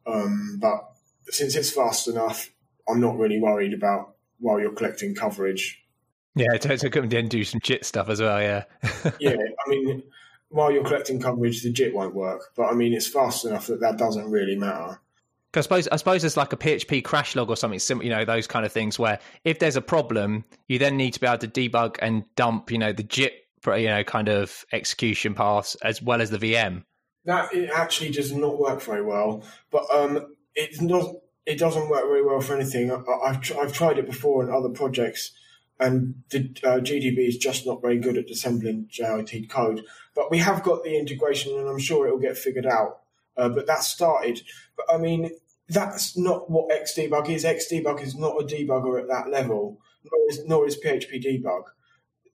Um, 0.06 0.58
but 0.60 0.92
since 1.26 1.56
it's 1.56 1.70
fast 1.70 2.08
enough, 2.08 2.50
I'm 2.88 3.00
not 3.00 3.18
really 3.18 3.40
worried 3.40 3.74
about 3.74 4.14
while 4.40 4.60
you're 4.60 4.72
collecting 4.72 5.14
coverage. 5.14 5.82
Yeah, 6.34 6.56
to, 6.56 6.90
come 6.90 7.10
and 7.10 7.30
do 7.30 7.42
some 7.42 7.60
JIT 7.60 7.84
stuff 7.84 8.08
as 8.08 8.20
well. 8.20 8.40
Yeah. 8.40 8.64
yeah, 9.20 9.34
I 9.34 9.70
mean, 9.70 10.02
while 10.50 10.70
you're 10.70 10.84
collecting 10.84 11.20
coverage, 11.20 11.62
the 11.62 11.72
JIT 11.72 11.94
won't 11.94 12.14
work. 12.14 12.40
But 12.56 12.66
I 12.66 12.74
mean, 12.74 12.92
it's 12.92 13.08
fast 13.08 13.44
enough 13.44 13.66
that 13.66 13.80
that 13.80 13.98
doesn't 13.98 14.30
really 14.30 14.56
matter. 14.56 15.00
I 15.54 15.60
suppose 15.60 15.88
I 15.88 15.96
suppose 15.96 16.22
there's 16.22 16.36
like 16.36 16.52
a 16.52 16.56
PHP 16.56 17.02
crash 17.02 17.34
log 17.34 17.48
or 17.48 17.56
something 17.56 17.80
similar, 17.80 18.04
you 18.04 18.10
know, 18.10 18.24
those 18.24 18.46
kind 18.46 18.64
of 18.64 18.70
things 18.70 18.98
where 18.98 19.18
if 19.44 19.58
there's 19.58 19.76
a 19.76 19.80
problem, 19.80 20.44
you 20.68 20.78
then 20.78 20.96
need 20.96 21.14
to 21.14 21.20
be 21.20 21.26
able 21.26 21.38
to 21.38 21.48
debug 21.48 21.96
and 22.00 22.22
dump, 22.36 22.70
you 22.70 22.78
know, 22.78 22.92
the 22.92 23.02
JIT 23.02 23.32
you 23.66 23.88
know 23.88 24.04
kind 24.04 24.28
of 24.28 24.64
execution 24.72 25.34
paths 25.34 25.74
as 25.76 26.02
well 26.02 26.20
as 26.20 26.30
the 26.30 26.38
VM. 26.38 26.84
That 27.24 27.52
it 27.52 27.70
actually 27.74 28.10
does 28.10 28.32
not 28.32 28.58
work 28.58 28.80
very 28.80 29.02
well, 29.02 29.44
but 29.70 29.84
um, 29.92 30.34
it 30.54 30.80
not 30.80 31.14
it 31.48 31.58
doesn't 31.58 31.88
work 31.88 32.04
very 32.04 32.22
well 32.22 32.42
for 32.42 32.54
anything. 32.54 32.92
I, 32.92 33.32
have 33.32 33.52
I've 33.58 33.72
tried 33.72 33.98
it 33.98 34.06
before 34.06 34.44
in 34.44 34.54
other 34.54 34.68
projects, 34.68 35.32
and 35.80 36.22
the 36.28 36.50
uh, 36.62 36.78
GDB 36.78 37.26
is 37.26 37.38
just 37.38 37.66
not 37.66 37.80
very 37.80 37.98
good 37.98 38.18
at 38.18 38.28
assembling 38.28 38.86
JIT 38.90 39.48
code. 39.48 39.82
But 40.14 40.30
we 40.30 40.38
have 40.38 40.62
got 40.62 40.84
the 40.84 40.98
integration, 40.98 41.58
and 41.58 41.66
I'm 41.66 41.78
sure 41.78 42.06
it 42.06 42.12
will 42.12 42.20
get 42.20 42.36
figured 42.36 42.66
out. 42.66 43.00
Uh, 43.34 43.48
but 43.48 43.66
that 43.66 43.82
started. 43.82 44.42
But 44.76 44.94
I 44.94 44.98
mean, 44.98 45.30
that's 45.70 46.18
not 46.18 46.50
what 46.50 46.68
Xdebug 46.70 47.30
is. 47.30 47.44
Xdebug 47.44 48.02
is 48.02 48.14
not 48.14 48.38
a 48.38 48.44
debugger 48.44 49.00
at 49.00 49.08
that 49.08 49.30
level, 49.30 49.80
nor 50.04 50.20
is, 50.28 50.44
nor 50.44 50.66
is 50.66 50.78
phpdbg. 50.78 51.62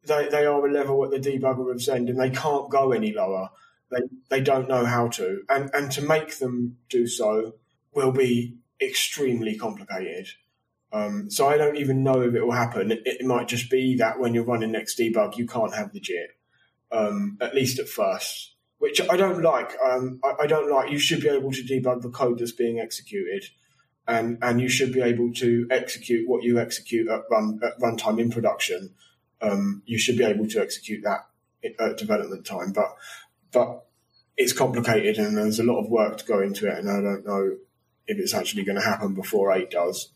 They, 0.07 0.29
they 0.29 0.45
are 0.45 0.67
a 0.67 0.73
level 0.73 1.05
at 1.05 1.13
the 1.13 1.21
debugger 1.21 1.71
of 1.71 1.81
Zend, 1.81 2.11
and 2.11 2.19
they 2.19 2.31
can't 2.31 2.69
go 2.69 2.91
any 2.91 3.13
lower. 3.13 3.51
They 3.93 4.01
they 4.29 4.41
don't 4.41 4.69
know 4.69 4.85
how 4.85 5.07
to, 5.09 5.43
and 5.49 5.71
and 5.73 5.93
to 5.93 6.03
make 6.03 6.39
them 6.39 6.79
do 6.89 7.07
so 7.07 7.55
will 7.93 8.11
be 8.11 8.57
extremely 8.87 9.57
complicated. 9.57 10.29
Um, 10.93 11.31
so 11.31 11.49
I 11.49 11.57
don't 11.57 11.77
even 11.77 12.05
know 12.05 12.23
if 12.23 12.35
it 12.35 12.45
will 12.45 12.53
happen. 12.53 12.93
It, 12.93 13.03
it, 13.05 13.27
might 13.27 13.49
just 13.49 13.69
be 13.69 13.97
that 13.97 14.21
when 14.21 14.33
you're 14.33 14.45
running 14.45 14.75
Xdebug, 14.75 15.37
you 15.37 15.47
can't 15.47 15.75
have 15.75 15.93
the 15.93 15.99
JIT, 15.99 16.31
um, 16.93 17.37
at 17.41 17.55
least 17.55 17.81
at 17.81 17.89
first 17.89 18.55
which 18.85 19.01
I 19.09 19.17
don't 19.17 19.43
like. 19.43 19.73
Um, 19.83 20.21
I, 20.23 20.43
I, 20.43 20.47
don't 20.47 20.71
like. 20.71 20.91
You 20.91 20.99
should 20.99 21.23
be 21.23 21.29
able 21.31 21.51
to 21.53 21.63
debug 21.63 22.03
the 22.03 22.11
code 22.11 22.39
that's 22.39 22.53
being 22.53 22.81
executed, 22.81 23.47
and 24.07 24.37
and 24.43 24.61
you 24.61 24.69
should 24.69 24.93
be 24.93 25.01
able 25.01 25.33
to 25.35 25.67
execute 25.71 26.29
what 26.29 26.43
you 26.43 26.59
execute 26.59 27.09
at 27.09 27.23
run 27.31 27.61
at 27.63 27.79
runtime 27.81 28.21
in 28.21 28.31
production. 28.31 28.95
Um, 29.41 29.83
you 29.87 29.97
should 29.97 30.19
be 30.19 30.25
able 30.25 30.47
to 30.49 30.61
execute 30.61 31.03
that 31.05 31.27
at 31.81 31.97
development 31.97 32.45
time, 32.45 32.73
but 32.73 32.95
but 33.53 33.87
it's 34.37 34.53
complicated 34.53 35.17
and 35.17 35.39
there's 35.39 35.61
a 35.61 35.65
lot 35.65 35.81
of 35.81 35.89
work 35.89 36.19
to 36.19 36.25
go 36.27 36.43
into 36.43 36.69
it, 36.69 36.79
and 36.79 36.91
I 36.91 37.01
don't 37.01 37.25
know 37.25 37.57
if 38.07 38.19
it's 38.19 38.35
actually 38.35 38.65
going 38.65 38.79
to 38.79 38.85
happen 38.85 39.15
before 39.15 39.53
eight 39.53 39.71
does. 39.71 40.11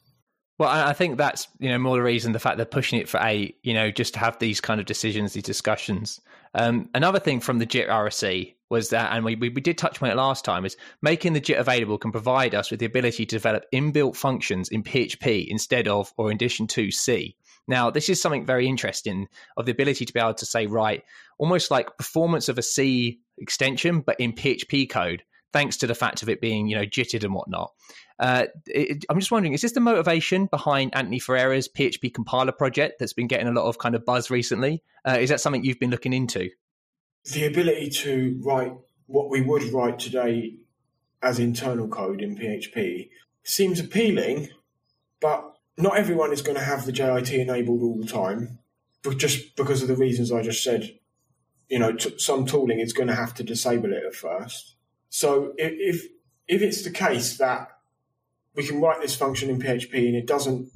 Well, 0.58 0.68
I 0.68 0.92
think 0.92 1.18
that's 1.18 1.46
you 1.60 1.68
know 1.68 1.78
more 1.78 1.96
the 1.96 2.02
reason 2.02 2.32
the 2.32 2.40
fact 2.40 2.56
they're 2.56 2.66
pushing 2.66 2.98
it 2.98 3.08
for 3.08 3.20
eight, 3.22 3.58
you 3.62 3.74
know, 3.74 3.92
just 3.92 4.14
to 4.14 4.20
have 4.20 4.38
these 4.40 4.60
kind 4.60 4.80
of 4.80 4.86
decisions, 4.86 5.32
these 5.32 5.44
discussions. 5.44 6.20
Um, 6.54 6.88
another 6.94 7.20
thing 7.20 7.38
from 7.38 7.58
the 7.58 7.66
JIT 7.66 7.88
RFC 7.88 8.54
was 8.68 8.90
that, 8.90 9.12
and 9.12 9.24
we, 9.24 9.36
we 9.36 9.50
did 9.50 9.78
touch 9.78 10.02
on 10.02 10.10
it 10.10 10.16
last 10.16 10.44
time, 10.44 10.64
is 10.64 10.76
making 11.00 11.32
the 11.32 11.40
JIT 11.40 11.58
available 11.58 11.96
can 11.96 12.10
provide 12.10 12.54
us 12.56 12.70
with 12.70 12.80
the 12.80 12.86
ability 12.86 13.24
to 13.24 13.36
develop 13.36 13.66
inbuilt 13.72 14.16
functions 14.16 14.68
in 14.68 14.82
PHP 14.82 15.46
instead 15.46 15.86
of 15.86 16.12
or 16.16 16.30
in 16.30 16.36
addition 16.36 16.66
to 16.68 16.90
C. 16.90 17.36
Now, 17.68 17.90
this 17.90 18.08
is 18.08 18.20
something 18.20 18.46
very 18.46 18.66
interesting 18.66 19.28
of 19.56 19.66
the 19.66 19.72
ability 19.72 20.06
to 20.06 20.12
be 20.12 20.20
able 20.20 20.34
to 20.34 20.46
say, 20.46 20.66
right, 20.66 21.02
almost 21.38 21.70
like 21.70 21.96
performance 21.98 22.48
of 22.48 22.58
a 22.58 22.62
C 22.62 23.20
extension, 23.38 24.00
but 24.00 24.18
in 24.18 24.32
PHP 24.32 24.88
code, 24.90 25.22
thanks 25.52 25.76
to 25.78 25.86
the 25.86 25.94
fact 25.94 26.22
of 26.22 26.28
it 26.28 26.40
being, 26.40 26.66
you 26.66 26.76
know, 26.76 26.84
jitted 26.84 27.24
and 27.24 27.34
whatnot. 27.34 27.72
Uh, 28.18 28.46
it, 28.66 29.04
I'm 29.08 29.18
just 29.18 29.30
wondering, 29.30 29.52
is 29.52 29.62
this 29.62 29.72
the 29.72 29.80
motivation 29.80 30.46
behind 30.46 30.94
Anthony 30.94 31.18
Ferrara's 31.18 31.68
PHP 31.68 32.12
compiler 32.12 32.52
project 32.52 32.98
that's 32.98 33.12
been 33.12 33.28
getting 33.28 33.46
a 33.46 33.52
lot 33.52 33.68
of 33.68 33.78
kind 33.78 33.94
of 33.94 34.04
buzz 34.04 34.30
recently? 34.30 34.82
Uh, 35.06 35.18
is 35.20 35.30
that 35.30 35.40
something 35.40 35.64
you've 35.64 35.80
been 35.80 35.90
looking 35.90 36.12
into? 36.12 36.50
the 37.32 37.46
ability 37.46 37.90
to 37.90 38.40
write 38.42 38.72
what 39.06 39.30
we 39.30 39.40
would 39.40 39.64
write 39.72 39.98
today 39.98 40.56
as 41.22 41.38
internal 41.38 41.88
code 41.88 42.20
in 42.20 42.36
PHP 42.36 43.10
seems 43.42 43.80
appealing, 43.80 44.48
but 45.20 45.56
not 45.76 45.96
everyone 45.96 46.32
is 46.32 46.42
going 46.42 46.56
to 46.58 46.64
have 46.64 46.86
the 46.86 46.92
JIT 46.92 47.32
enabled 47.32 47.82
all 47.82 47.98
the 47.98 48.06
time, 48.06 48.58
but 49.02 49.18
just 49.18 49.56
because 49.56 49.82
of 49.82 49.88
the 49.88 49.96
reasons 49.96 50.32
I 50.32 50.42
just 50.42 50.62
said. 50.62 50.98
You 51.68 51.78
know, 51.78 51.92
t- 51.92 52.18
some 52.18 52.46
tooling 52.46 52.80
is 52.80 52.94
going 52.94 53.08
to 53.08 53.14
have 53.14 53.34
to 53.34 53.42
disable 53.42 53.92
it 53.92 54.02
at 54.02 54.14
first. 54.14 54.74
So 55.08 55.54
if 55.56 56.06
if 56.46 56.62
it's 56.62 56.82
the 56.82 56.90
case 56.90 57.38
that 57.38 57.68
we 58.54 58.66
can 58.66 58.80
write 58.80 59.00
this 59.00 59.16
function 59.16 59.50
in 59.50 59.60
PHP 59.60 59.94
and 60.08 60.16
it 60.16 60.26
doesn't 60.26 60.70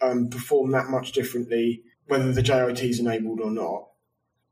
um, 0.00 0.28
perform 0.28 0.72
that 0.72 0.88
much 0.88 1.12
differently 1.12 1.82
whether 2.06 2.32
the 2.32 2.42
JIT 2.42 2.82
is 2.82 3.00
enabled 3.00 3.40
or 3.40 3.50
not, 3.50 3.88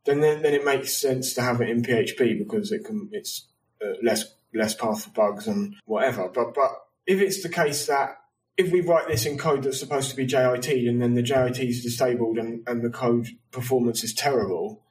then, 0.04 0.20
then 0.20 0.42
then 0.42 0.54
it 0.54 0.64
makes 0.64 0.96
sense 0.96 1.34
to 1.34 1.42
have 1.42 1.60
it 1.60 1.70
in 1.70 1.82
PHP 1.82 2.38
because 2.38 2.70
it 2.70 2.84
can 2.84 3.08
it's 3.12 3.46
uh, 3.82 3.94
less 4.02 4.34
less 4.54 4.74
path 4.74 5.04
for 5.04 5.10
bugs 5.10 5.46
and 5.46 5.74
whatever. 5.84 6.28
But 6.28 6.54
but 6.54 6.70
if 7.06 7.20
it's 7.20 7.42
the 7.42 7.48
case 7.48 7.86
that 7.86 8.18
if 8.56 8.72
we 8.72 8.80
write 8.80 9.08
this 9.08 9.26
in 9.26 9.36
code 9.36 9.62
that's 9.62 9.78
supposed 9.78 10.10
to 10.10 10.16
be 10.16 10.24
JIT 10.24 10.68
and 10.68 11.00
then 11.00 11.14
the 11.14 11.22
JIT 11.22 11.58
is 11.58 11.82
disabled 11.82 12.38
and, 12.38 12.66
and 12.66 12.82
the 12.82 12.90
code 12.90 13.28
performance 13.50 14.02
is 14.02 14.14
terrible, 14.14 14.82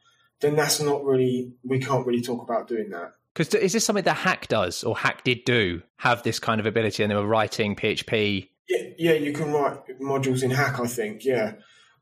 then 0.41 0.55
that's 0.55 0.79
not 0.79 1.03
really 1.03 1.53
we 1.63 1.79
can't 1.79 2.05
really 2.05 2.21
talk 2.21 2.41
about 2.43 2.67
doing 2.67 2.89
that. 2.89 3.13
Because 3.35 3.53
is 3.53 3.73
this 3.73 3.83
something 3.83 4.05
that 4.05 4.13
Hack 4.13 4.47
does 4.47 4.83
or 4.83 4.95
Hack 4.95 5.25
did 5.25 5.43
do 5.43 5.81
have 5.97 6.23
this 6.23 6.39
kind 6.39 6.61
of 6.61 6.65
ability 6.65 7.03
and 7.03 7.11
they 7.11 7.15
were 7.15 7.27
writing 7.27 7.75
PHP? 7.75 8.47
Yeah, 8.69 8.83
yeah, 8.97 9.13
you 9.13 9.33
can 9.33 9.51
write 9.51 9.99
modules 9.99 10.41
in 10.41 10.51
Hack. 10.51 10.79
I 10.79 10.87
think, 10.87 11.25
yeah. 11.25 11.53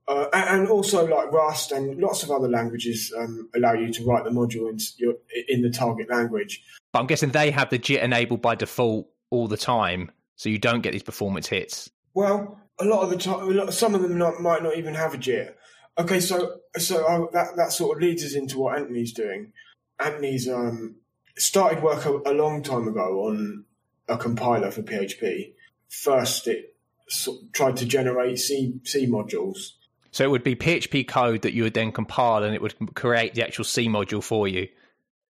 Uh, 0.08 0.28
and 0.34 0.68
also, 0.68 1.08
like 1.08 1.32
Rust 1.32 1.72
and 1.72 1.98
lots 1.98 2.24
of 2.24 2.30
other 2.30 2.48
languages 2.48 3.12
um, 3.18 3.50
allow 3.56 3.74
you 3.74 3.92
to 3.94 4.06
write 4.06 4.26
the 4.26 4.30
module 4.30 4.70
in, 4.70 5.16
in 5.48 5.62
the 5.64 5.70
target 5.72 6.10
language. 6.10 6.62
But 6.92 7.00
I'm 7.00 7.08
guessing 7.08 7.32
they 7.32 7.52
have 7.52 7.70
the 7.70 7.80
JIT 7.80 8.04
enabled 8.04 8.42
by 8.42 8.56
default 8.56 9.10
all 9.32 9.48
the 9.48 9.58
time, 9.58 10.12
so 10.36 10.50
you 10.50 10.60
don't 10.60 10.82
get 10.82 10.92
these 10.92 11.04
performance 11.04 11.48
hits. 11.48 11.90
Well, 12.14 12.60
a 12.80 12.86
lot 12.86 13.04
of 13.04 13.10
the 13.10 13.18
time, 13.18 13.72
some 13.72 13.96
of 13.96 14.02
them 14.02 14.18
not, 14.18 14.40
might 14.40 14.62
not 14.62 14.78
even 14.78 14.94
have 14.94 15.14
a 15.14 15.18
JIT. 15.18 15.58
Okay, 15.98 16.20
so 16.20 16.58
so 16.78 17.08
I, 17.08 17.26
that 17.34 17.56
that 17.56 17.72
sort 17.72 17.98
of 17.98 18.04
leads 18.04 18.24
us 18.24 18.36
into 18.36 18.60
what 18.60 18.78
Anthony's 18.78 19.14
doing. 19.14 19.54
Anthony's 20.00 20.50
um, 20.50 20.98
started 21.38 21.84
work 21.84 22.06
a, 22.06 22.20
a 22.26 22.34
long 22.34 22.64
time 22.64 22.88
ago 22.88 23.28
on 23.28 23.66
a 24.08 24.18
compiler 24.18 24.72
for 24.72 24.84
PHP. 24.84 25.54
First, 25.90 26.48
it 26.48 26.76
sort 27.08 27.42
of 27.42 27.52
tried 27.52 27.78
to 27.78 27.86
generate 27.86 28.40
C 28.40 28.80
C 28.84 29.08
modules 29.08 29.74
so 30.14 30.24
it 30.24 30.30
would 30.30 30.44
be 30.44 30.56
PHP 30.56 31.08
code 31.08 31.42
that 31.42 31.54
you 31.54 31.64
would 31.64 31.74
then 31.74 31.92
compile 31.92 32.44
and 32.44 32.54
it 32.54 32.62
would 32.62 32.76
create 32.94 33.34
the 33.34 33.44
actual 33.44 33.64
C 33.64 33.88
module 33.88 34.24
for 34.24 34.48
you. 34.48 34.70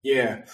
Yeah. 0.04 0.44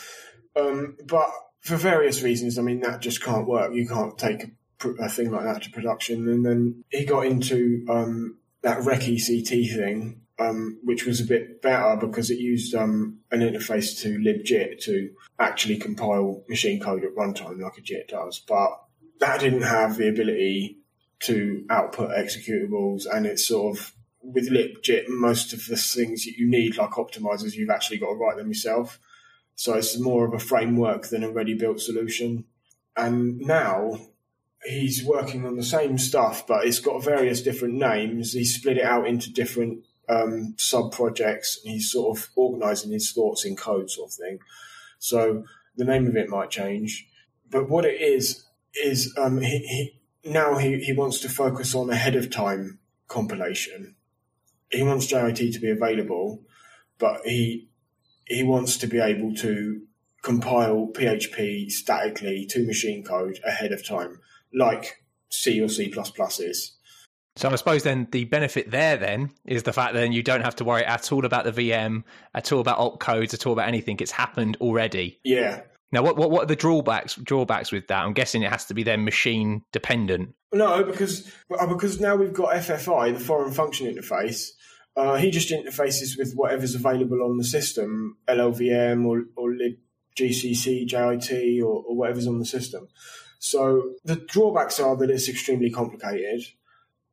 Um, 0.56 0.96
but 1.04 1.28
for 1.60 1.76
various 1.76 2.22
reasons, 2.22 2.58
I 2.58 2.62
mean, 2.62 2.80
that 2.80 3.02
just 3.02 3.22
can't 3.22 3.46
work. 3.46 3.74
You 3.74 3.86
can't 3.86 4.16
take 4.16 4.44
a, 4.82 4.88
a 4.98 5.10
thing 5.10 5.30
like 5.30 5.44
that 5.44 5.64
to 5.64 5.70
production. 5.70 6.26
And 6.26 6.44
then 6.44 6.84
he 6.88 7.04
got 7.04 7.26
into 7.26 7.84
um, 7.90 8.38
that 8.62 8.78
Recki-CT 8.78 9.70
thing, 9.76 10.22
um, 10.38 10.78
which 10.82 11.06
was 11.06 11.20
a 11.20 11.24
bit 11.24 11.62
better 11.62 11.96
because 11.96 12.30
it 12.30 12.38
used 12.38 12.74
um, 12.74 13.18
an 13.30 13.40
interface 13.40 14.00
to 14.02 14.18
libjit 14.18 14.82
to 14.84 15.10
actually 15.38 15.76
compile 15.76 16.42
machine 16.48 16.80
code 16.80 17.04
at 17.04 17.14
runtime 17.14 17.60
like 17.60 17.78
a 17.78 17.80
JIT 17.80 18.08
does. 18.08 18.40
But 18.40 18.70
that 19.20 19.40
didn't 19.40 19.62
have 19.62 19.96
the 19.96 20.08
ability 20.08 20.78
to 21.20 21.64
output 21.70 22.10
executables 22.10 23.06
and 23.10 23.26
it's 23.26 23.46
sort 23.46 23.78
of 23.78 23.94
with 24.24 24.50
LibJit, 24.50 25.08
most 25.08 25.52
of 25.52 25.66
the 25.66 25.76
things 25.76 26.24
that 26.24 26.36
you 26.36 26.48
need, 26.48 26.76
like 26.76 26.92
optimizers, 26.92 27.54
you've 27.54 27.70
actually 27.70 27.98
got 27.98 28.08
to 28.08 28.14
write 28.14 28.36
them 28.36 28.48
yourself. 28.48 28.98
So 29.54 29.74
it's 29.74 29.98
more 29.98 30.26
of 30.26 30.32
a 30.32 30.38
framework 30.38 31.08
than 31.08 31.22
a 31.22 31.30
ready 31.30 31.54
built 31.54 31.80
solution. 31.80 32.44
And 32.96 33.38
now 33.40 33.98
he's 34.64 35.04
working 35.04 35.46
on 35.46 35.56
the 35.56 35.62
same 35.62 35.98
stuff, 35.98 36.46
but 36.46 36.64
it's 36.64 36.80
got 36.80 37.04
various 37.04 37.42
different 37.42 37.74
names. 37.74 38.32
He's 38.32 38.54
split 38.54 38.78
it 38.78 38.84
out 38.84 39.06
into 39.06 39.32
different 39.32 39.84
um, 40.08 40.54
sub 40.58 40.92
projects 40.92 41.60
and 41.64 41.74
he's 41.74 41.90
sort 41.90 42.18
of 42.18 42.28
organizing 42.36 42.92
his 42.92 43.12
thoughts 43.12 43.44
in 43.44 43.56
code, 43.56 43.90
sort 43.90 44.10
of 44.10 44.14
thing. 44.14 44.38
So 44.98 45.44
the 45.76 45.84
name 45.84 46.06
of 46.06 46.16
it 46.16 46.28
might 46.28 46.50
change. 46.50 47.06
But 47.50 47.68
what 47.68 47.84
it 47.84 48.00
is, 48.00 48.44
is 48.74 49.14
um, 49.16 49.40
he, 49.40 49.58
he, 49.58 50.30
now 50.30 50.56
he, 50.56 50.78
he 50.78 50.92
wants 50.92 51.20
to 51.20 51.28
focus 51.28 51.74
on 51.74 51.90
ahead 51.90 52.16
of 52.16 52.30
time 52.30 52.78
compilation 53.08 53.94
he 54.74 54.82
wants 54.82 55.06
JIT 55.06 55.52
to 55.52 55.60
be 55.60 55.70
available, 55.70 56.42
but 56.98 57.20
he 57.24 57.68
he 58.26 58.42
wants 58.42 58.78
to 58.78 58.86
be 58.86 58.98
able 58.98 59.34
to 59.36 59.82
compile 60.22 60.88
PHP 60.92 61.70
statically 61.70 62.46
to 62.46 62.66
machine 62.66 63.04
code 63.04 63.38
ahead 63.46 63.72
of 63.72 63.86
time, 63.86 64.20
like 64.52 65.02
C 65.28 65.60
or 65.60 65.68
C 65.68 65.92
is. 65.94 66.73
So 67.36 67.50
I 67.50 67.56
suppose 67.56 67.82
then 67.82 68.06
the 68.12 68.24
benefit 68.24 68.70
there 68.70 68.96
then 68.96 69.30
is 69.44 69.64
the 69.64 69.72
fact 69.72 69.94
that 69.94 70.00
then 70.00 70.12
you 70.12 70.22
don't 70.22 70.42
have 70.42 70.56
to 70.56 70.64
worry 70.64 70.84
at 70.84 71.10
all 71.10 71.24
about 71.24 71.44
the 71.44 71.52
VM, 71.52 72.04
at 72.32 72.52
all 72.52 72.60
about 72.60 72.78
opcodes, 72.78 73.34
at 73.34 73.44
all 73.46 73.52
about 73.52 73.66
anything. 73.66 73.96
It's 74.00 74.12
happened 74.12 74.56
already. 74.60 75.18
Yeah. 75.24 75.62
Now, 75.90 76.02
what, 76.02 76.16
what 76.16 76.30
what 76.30 76.42
are 76.44 76.46
the 76.46 76.56
drawbacks 76.56 77.14
drawbacks 77.14 77.72
with 77.72 77.88
that? 77.88 78.04
I'm 78.04 78.12
guessing 78.12 78.42
it 78.42 78.50
has 78.50 78.64
to 78.66 78.74
be 78.74 78.82
then 78.82 79.04
machine 79.04 79.62
dependent. 79.72 80.34
No, 80.52 80.84
because 80.84 81.30
uh, 81.56 81.66
because 81.66 82.00
now 82.00 82.16
we've 82.16 82.32
got 82.32 82.54
FFI, 82.54 83.14
the 83.14 83.20
foreign 83.20 83.52
function 83.52 83.92
interface, 83.92 84.50
uh, 84.96 85.16
he 85.16 85.30
just 85.30 85.50
interfaces 85.50 86.16
with 86.16 86.34
whatever's 86.34 86.74
available 86.74 87.22
on 87.22 87.36
the 87.36 87.44
system, 87.44 88.16
LLVM 88.28 89.06
or, 89.06 89.24
or 89.36 89.52
libgcc, 89.52 90.86
JIT, 90.86 91.62
or, 91.62 91.84
or 91.84 91.96
whatever's 91.96 92.26
on 92.26 92.38
the 92.38 92.46
system. 92.46 92.88
So 93.40 93.94
the 94.04 94.16
drawbacks 94.16 94.80
are 94.80 94.96
that 94.96 95.10
it's 95.10 95.28
extremely 95.28 95.70
complicated 95.70 96.42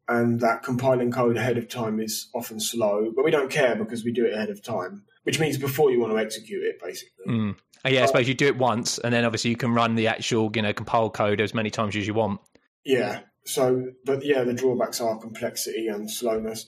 and 0.08 0.40
that 0.42 0.64
compiling 0.64 1.12
code 1.12 1.38
ahead 1.38 1.58
of 1.58 1.70
time 1.70 2.00
is 2.00 2.28
often 2.34 2.60
slow, 2.60 3.12
but 3.16 3.24
we 3.24 3.32
don't 3.32 3.50
care 3.50 3.76
because 3.76 4.04
we 4.04 4.12
do 4.12 4.26
it 4.26 4.34
ahead 4.34 4.50
of 4.50 4.62
time. 4.62 5.04
which 5.24 5.40
means 5.40 5.58
before 5.58 5.92
you 5.92 6.00
want 6.00 6.12
to 6.12 6.18
execute 6.18 6.64
it, 6.64 6.82
basically. 6.82 7.26
Mm. 7.28 7.56
Oh, 7.86 7.90
yeah, 7.90 8.04
I 8.04 8.06
suppose 8.08 8.28
you 8.28 8.34
do 8.34 8.48
it 8.48 8.58
once, 8.58 8.98
and 8.98 9.14
then 9.14 9.26
obviously 9.26 9.52
you 9.52 9.56
can 9.56 9.74
run 9.74 9.96
the 9.96 10.08
actual, 10.08 10.52
you 10.56 10.62
know, 10.62 10.74
compile 10.74 11.10
code 11.10 11.40
as 11.40 11.54
many 11.54 11.70
times 11.70 11.96
as 11.96 12.08
you 12.08 12.14
want. 12.14 12.42
Yeah. 12.84 13.22
So, 13.46 13.92
but 14.06 14.24
yeah, 14.24 14.44
the 14.44 14.54
drawbacks 14.54 15.02
are 15.02 15.18
complexity 15.18 15.88
and 15.88 16.10
slowness. 16.10 16.66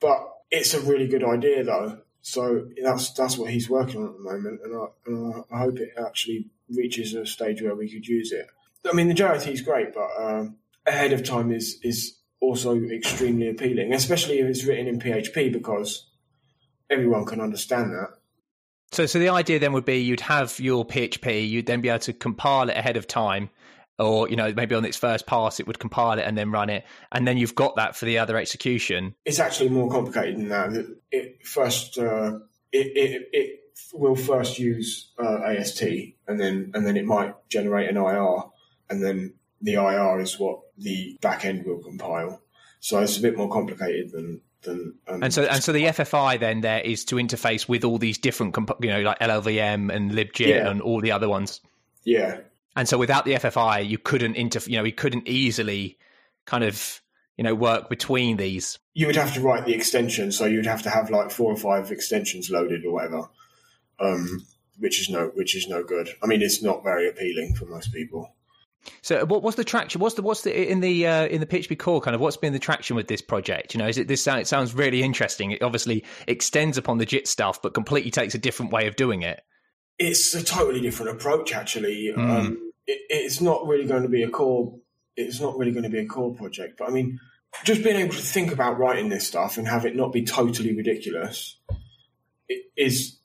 But 0.00 0.18
it's 0.50 0.74
a 0.74 0.80
really 0.80 1.08
good 1.08 1.24
idea, 1.24 1.64
though. 1.64 1.98
So 2.22 2.68
that's 2.82 3.12
that's 3.12 3.38
what 3.38 3.50
he's 3.50 3.70
working 3.70 4.02
on 4.02 4.08
at 4.08 4.16
the 4.16 4.22
moment, 4.22 4.60
and 4.62 4.76
I, 4.76 4.86
and 5.06 5.44
I 5.50 5.58
hope 5.58 5.78
it 5.78 5.92
actually 5.98 6.50
reaches 6.68 7.14
a 7.14 7.24
stage 7.24 7.62
where 7.62 7.74
we 7.74 7.90
could 7.90 8.06
use 8.06 8.32
it. 8.32 8.46
I 8.88 8.92
mean, 8.92 9.08
the 9.08 9.14
JIT 9.14 9.46
is 9.46 9.62
great, 9.62 9.94
but 9.94 10.08
um, 10.18 10.56
ahead 10.86 11.12
of 11.12 11.24
time 11.24 11.50
is 11.50 11.78
is 11.82 12.18
also 12.40 12.80
extremely 12.84 13.48
appealing, 13.48 13.92
especially 13.92 14.38
if 14.38 14.46
it's 14.46 14.64
written 14.64 14.86
in 14.86 14.98
PHP 14.98 15.52
because 15.52 16.10
everyone 16.88 17.26
can 17.26 17.40
understand 17.40 17.92
that. 17.92 18.08
So, 18.92 19.06
so 19.06 19.18
the 19.18 19.28
idea 19.28 19.58
then 19.58 19.72
would 19.72 19.84
be 19.84 19.98
you'd 19.98 20.20
have 20.20 20.58
your 20.58 20.84
PHP, 20.84 21.48
you'd 21.48 21.66
then 21.66 21.80
be 21.80 21.88
able 21.88 22.00
to 22.00 22.12
compile 22.12 22.68
it 22.68 22.76
ahead 22.76 22.96
of 22.96 23.06
time, 23.06 23.50
or 23.98 24.28
you 24.28 24.34
know 24.34 24.52
maybe 24.52 24.74
on 24.74 24.84
its 24.84 24.96
first 24.96 25.26
pass 25.26 25.60
it 25.60 25.66
would 25.66 25.78
compile 25.78 26.18
it 26.18 26.22
and 26.22 26.36
then 26.36 26.50
run 26.50 26.70
it, 26.70 26.84
and 27.12 27.26
then 27.26 27.38
you've 27.38 27.54
got 27.54 27.76
that 27.76 27.94
for 27.94 28.06
the 28.06 28.18
other 28.18 28.36
execution. 28.36 29.14
It's 29.24 29.38
actually 29.38 29.68
more 29.68 29.88
complicated 29.90 30.38
than 30.38 30.48
that. 30.48 30.96
It 31.12 31.46
first 31.46 31.98
uh, 31.98 32.40
it, 32.72 32.86
it, 32.96 33.28
it 33.32 33.60
will 33.92 34.16
first 34.16 34.58
use 34.58 35.12
uh, 35.22 35.38
AST, 35.44 35.82
and 36.26 36.40
then 36.40 36.72
and 36.74 36.84
then 36.84 36.96
it 36.96 37.04
might 37.04 37.34
generate 37.48 37.88
an 37.88 37.96
IR, 37.96 38.42
and 38.88 39.02
then 39.02 39.34
the 39.60 39.74
IR 39.74 40.20
is 40.20 40.38
what 40.38 40.60
the 40.78 41.18
back 41.20 41.44
end 41.44 41.64
will 41.66 41.78
compile. 41.82 42.40
So 42.80 42.98
it's 43.00 43.18
a 43.18 43.22
bit 43.22 43.36
more 43.36 43.50
complicated 43.50 44.12
than 44.12 44.40
than. 44.62 44.94
Um, 45.06 45.22
and 45.22 45.32
so 45.34 45.44
and 45.44 45.62
so 45.62 45.72
the 45.72 45.84
FFI 45.84 46.38
then 46.40 46.60
there 46.62 46.80
is 46.80 47.04
to 47.06 47.16
interface 47.16 47.68
with 47.68 47.84
all 47.84 47.98
these 47.98 48.18
different, 48.18 48.54
comp- 48.54 48.82
you 48.82 48.90
know, 48.90 49.00
like 49.02 49.18
LLVM 49.18 49.94
and 49.94 50.10
libjit 50.10 50.48
Yeah. 50.48 50.68
and 50.70 50.80
all 50.82 51.00
the 51.00 51.12
other 51.12 51.28
ones. 51.28 51.60
yeah, 52.04 52.40
And 52.76 52.88
so 52.88 52.96
without 52.98 53.24
the 53.26 53.32
FFI, 53.34 53.86
you 53.86 53.98
couldn't 53.98 54.36
inter, 54.36 54.60
you 54.66 54.76
know, 54.76 54.82
we 54.82 54.92
couldn't 54.92 55.28
easily 55.28 55.98
kind 56.46 56.64
of, 56.64 57.00
you 57.36 57.44
know, 57.44 57.54
work 57.54 57.88
between 57.90 58.36
these. 58.38 58.78
you 58.94 59.06
would 59.06 59.16
have 59.16 59.32
to 59.34 59.40
write 59.40 59.64
the 59.66 59.74
extension, 59.74 60.32
so 60.32 60.44
you'd 60.46 60.66
have 60.66 60.82
to 60.82 60.90
have 60.90 61.10
like 61.10 61.30
four 61.30 61.52
or 61.52 61.56
five 61.56 61.90
extensions 61.92 62.50
loaded 62.50 62.84
or 62.84 62.92
whatever, 62.92 63.28
um, 63.98 64.46
which 64.78 65.00
is 65.00 65.08
no 65.10 65.26
which 65.34 65.54
is 65.54 65.68
no 65.68 65.82
good. 65.82 66.08
I 66.22 66.26
mean, 66.26 66.42
it's 66.42 66.62
not 66.62 66.82
very 66.82 67.08
appealing 67.08 67.54
for 67.54 67.66
most 67.66 67.92
people. 67.92 68.34
So 69.02 69.24
what, 69.26 69.42
what's 69.42 69.56
the 69.56 69.64
traction? 69.64 70.00
What's 70.00 70.14
the 70.14 70.22
what's 70.22 70.42
the 70.42 70.70
in 70.70 70.80
the 70.80 71.06
uh, 71.06 71.26
in 71.26 71.40
the 71.40 71.46
PHP 71.46 71.78
core 71.78 72.00
kind 72.00 72.14
of 72.14 72.20
what's 72.20 72.36
been 72.36 72.52
the 72.52 72.58
traction 72.58 72.96
with 72.96 73.08
this 73.08 73.20
project? 73.20 73.74
You 73.74 73.78
know, 73.78 73.88
is 73.88 73.98
it 73.98 74.08
this? 74.08 74.26
It 74.26 74.46
sounds 74.46 74.74
really 74.74 75.02
interesting. 75.02 75.52
It 75.52 75.62
obviously 75.62 76.04
extends 76.26 76.78
upon 76.78 76.98
the 76.98 77.06
JIT 77.06 77.26
stuff, 77.26 77.60
but 77.62 77.74
completely 77.74 78.10
takes 78.10 78.34
a 78.34 78.38
different 78.38 78.72
way 78.72 78.86
of 78.86 78.96
doing 78.96 79.22
it. 79.22 79.42
It's 79.98 80.34
a 80.34 80.42
totally 80.42 80.80
different 80.80 81.12
approach, 81.12 81.52
actually. 81.52 82.12
Mm. 82.16 82.30
Um, 82.30 82.72
it, 82.86 83.00
it's 83.10 83.40
not 83.40 83.66
really 83.66 83.86
going 83.86 84.02
to 84.02 84.08
be 84.08 84.22
a 84.22 84.30
core. 84.30 84.78
It's 85.16 85.40
not 85.40 85.58
really 85.58 85.72
going 85.72 85.84
to 85.84 85.90
be 85.90 85.98
a 85.98 86.06
core 86.06 86.34
project, 86.34 86.78
but 86.78 86.88
I 86.88 86.92
mean, 86.92 87.18
just 87.64 87.82
being 87.82 87.96
able 87.96 88.14
to 88.14 88.22
think 88.22 88.52
about 88.52 88.78
writing 88.78 89.08
this 89.08 89.26
stuff 89.26 89.58
and 89.58 89.68
have 89.68 89.84
it 89.84 89.96
not 89.96 90.12
be 90.12 90.24
totally 90.24 90.74
ridiculous 90.74 91.56
is 92.76 93.18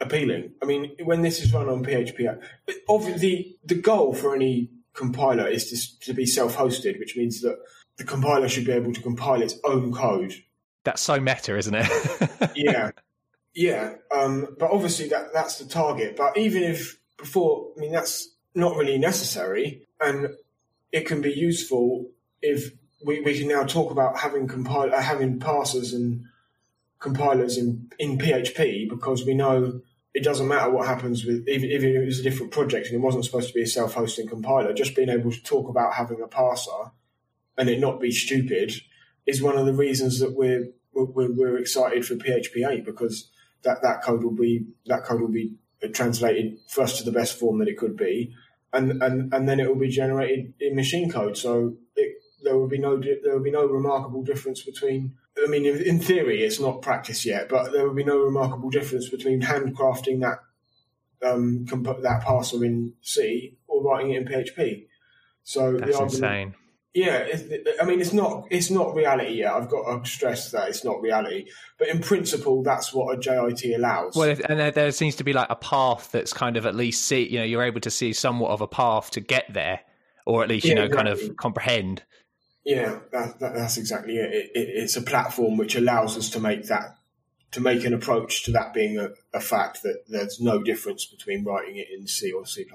appealing. 0.00 0.52
I 0.62 0.66
mean, 0.66 0.92
when 1.02 1.22
this 1.22 1.40
is 1.40 1.52
run 1.52 1.68
on 1.68 1.84
PHP, 1.84 2.40
obviously 2.88 3.58
the 3.64 3.76
goal 3.76 4.14
for 4.14 4.34
any 4.34 4.70
compiler 4.94 5.48
is 5.48 5.70
to, 5.70 6.06
to 6.06 6.14
be 6.14 6.26
self-hosted, 6.26 6.98
which 6.98 7.16
means 7.16 7.40
that 7.40 7.58
the 7.96 8.04
compiler 8.04 8.48
should 8.48 8.66
be 8.66 8.72
able 8.72 8.92
to 8.92 9.00
compile 9.00 9.42
its 9.42 9.58
own 9.64 9.92
code 9.92 10.34
That's 10.84 11.02
so 11.02 11.20
meta, 11.20 11.56
isn't 11.56 11.74
it? 11.74 12.50
yeah, 12.56 12.90
yeah. 13.54 13.94
Um, 14.14 14.56
but 14.58 14.70
obviously 14.70 15.08
that 15.08 15.32
that's 15.32 15.58
the 15.58 15.66
target. 15.66 16.16
But 16.16 16.36
even 16.36 16.62
if 16.62 16.98
before, 17.16 17.68
I 17.76 17.80
mean, 17.80 17.92
that's 17.92 18.34
not 18.54 18.76
really 18.76 18.98
necessary, 18.98 19.86
and 20.00 20.30
it 20.90 21.06
can 21.06 21.22
be 21.22 21.32
useful 21.32 22.10
if 22.40 22.72
we, 23.04 23.20
we 23.20 23.38
can 23.38 23.48
now 23.48 23.64
talk 23.64 23.90
about 23.90 24.18
having 24.18 24.46
compile 24.48 24.94
uh, 24.94 25.00
having 25.00 25.38
parsers 25.38 25.94
and 25.94 26.24
compilers 26.98 27.58
in 27.58 27.90
in 27.98 28.18
PHP 28.18 28.88
because 28.88 29.24
we 29.24 29.34
know 29.34 29.80
it 30.14 30.22
doesn't 30.24 30.48
matter 30.48 30.70
what 30.70 30.86
happens 30.86 31.24
with 31.24 31.48
even, 31.48 31.70
even 31.70 31.90
if 31.90 32.02
it 32.02 32.06
was 32.06 32.20
a 32.20 32.22
different 32.22 32.52
project 32.52 32.86
and 32.86 32.96
it 32.96 33.00
wasn't 33.00 33.24
supposed 33.24 33.48
to 33.48 33.54
be 33.54 33.62
a 33.62 33.66
self-hosting 33.66 34.28
compiler. 34.28 34.72
Just 34.74 34.94
being 34.94 35.08
able 35.08 35.30
to 35.30 35.42
talk 35.42 35.68
about 35.68 35.94
having 35.94 36.20
a 36.20 36.26
parser 36.26 36.90
and 37.56 37.68
it 37.68 37.80
not 37.80 38.00
be 38.00 38.10
stupid 38.10 38.72
is 39.26 39.42
one 39.42 39.56
of 39.56 39.66
the 39.66 39.72
reasons 39.72 40.20
that 40.20 40.36
we're 40.36 40.68
we're, 40.94 41.32
we're 41.32 41.58
excited 41.58 42.04
for 42.04 42.14
PHP 42.14 42.68
8 42.68 42.84
because 42.84 43.30
that, 43.62 43.82
that 43.82 44.02
code 44.02 44.22
will 44.22 44.36
be 44.36 44.66
that 44.86 45.04
code 45.04 45.20
will 45.20 45.28
be 45.28 45.54
translated 45.92 46.58
first 46.68 46.98
to 46.98 47.04
the 47.04 47.12
best 47.12 47.38
form 47.38 47.58
that 47.58 47.68
it 47.68 47.78
could 47.78 47.96
be, 47.96 48.34
and 48.72 49.02
and, 49.02 49.32
and 49.32 49.48
then 49.48 49.60
it 49.60 49.68
will 49.68 49.80
be 49.80 49.88
generated 49.88 50.52
in 50.60 50.76
machine 50.76 51.10
code. 51.10 51.36
So 51.36 51.76
it, 51.96 52.16
there 52.42 52.56
will 52.56 52.68
be 52.68 52.78
no 52.78 52.96
there 52.98 53.34
will 53.34 53.42
be 53.42 53.50
no 53.50 53.66
remarkable 53.66 54.22
difference 54.22 54.62
between. 54.62 55.14
I 55.42 55.46
mean, 55.48 55.64
in, 55.64 55.80
in 55.82 55.98
theory, 55.98 56.42
it's 56.42 56.60
not 56.60 56.82
practice 56.82 57.24
yet, 57.24 57.48
but 57.48 57.72
there 57.72 57.86
will 57.86 57.94
be 57.94 58.04
no 58.04 58.18
remarkable 58.18 58.68
difference 58.68 59.08
between 59.08 59.40
handcrafting 59.40 60.20
that 60.20 60.40
um, 61.26 61.64
comp- 61.68 62.02
that 62.02 62.22
parser 62.22 62.64
in 62.64 62.94
C 63.00 63.56
or 63.66 63.82
writing 63.82 64.12
it 64.12 64.22
in 64.22 64.28
PHP. 64.28 64.86
So 65.42 65.72
That's 65.72 65.92
the 65.92 65.98
argument, 65.98 66.12
insane. 66.12 66.54
yeah, 66.94 67.16
it, 67.18 67.66
I 67.80 67.84
mean, 67.84 68.00
it's 68.00 68.12
not 68.12 68.46
it's 68.50 68.70
not 68.70 68.94
reality 68.94 69.34
yet. 69.38 69.52
I've 69.52 69.68
got 69.70 70.04
to 70.04 70.08
stress 70.08 70.50
that 70.50 70.68
it's 70.68 70.84
not 70.84 71.00
reality, 71.00 71.46
but 71.78 71.88
in 71.88 72.00
principle, 72.00 72.62
that's 72.62 72.92
what 72.92 73.16
a 73.16 73.20
JIT 73.20 73.74
allows. 73.76 74.14
Well, 74.14 74.28
if, 74.28 74.40
and 74.40 74.60
there, 74.60 74.70
there 74.70 74.92
seems 74.92 75.16
to 75.16 75.24
be 75.24 75.32
like 75.32 75.48
a 75.50 75.56
path 75.56 76.10
that's 76.12 76.32
kind 76.32 76.56
of 76.56 76.66
at 76.66 76.74
least 76.74 77.02
see, 77.04 77.26
you 77.28 77.38
know, 77.38 77.44
you're 77.44 77.62
able 77.62 77.80
to 77.80 77.90
see 77.90 78.12
somewhat 78.12 78.50
of 78.50 78.60
a 78.60 78.68
path 78.68 79.10
to 79.12 79.20
get 79.20 79.52
there, 79.52 79.80
or 80.26 80.42
at 80.42 80.48
least 80.48 80.66
you 80.66 80.74
Yeah, 80.74 80.86
know, 80.86 80.88
kind 80.94 81.08
of 81.08 81.20
comprehend. 81.36 82.02
Yeah, 82.64 83.00
that, 83.10 83.38
that, 83.40 83.54
that's 83.54 83.76
exactly 83.76 84.16
it. 84.16 84.32
It, 84.32 84.50
it. 84.54 84.68
It's 84.82 84.96
a 84.96 85.02
platform 85.02 85.56
which 85.56 85.74
allows 85.74 86.16
us 86.16 86.30
to 86.30 86.40
make 86.40 86.66
that 86.66 86.96
to 87.52 87.60
make 87.60 87.84
an 87.84 87.92
approach 87.92 88.44
to 88.44 88.52
that 88.52 88.72
being 88.72 88.98
a, 88.98 89.10
a 89.34 89.40
fact 89.40 89.82
that 89.82 90.04
there's 90.08 90.40
no 90.40 90.62
difference 90.62 91.04
between 91.04 91.44
writing 91.44 91.76
it 91.76 91.88
in 91.92 92.06
C 92.06 92.32
or 92.32 92.46
C 92.46 92.62
and 92.62 92.70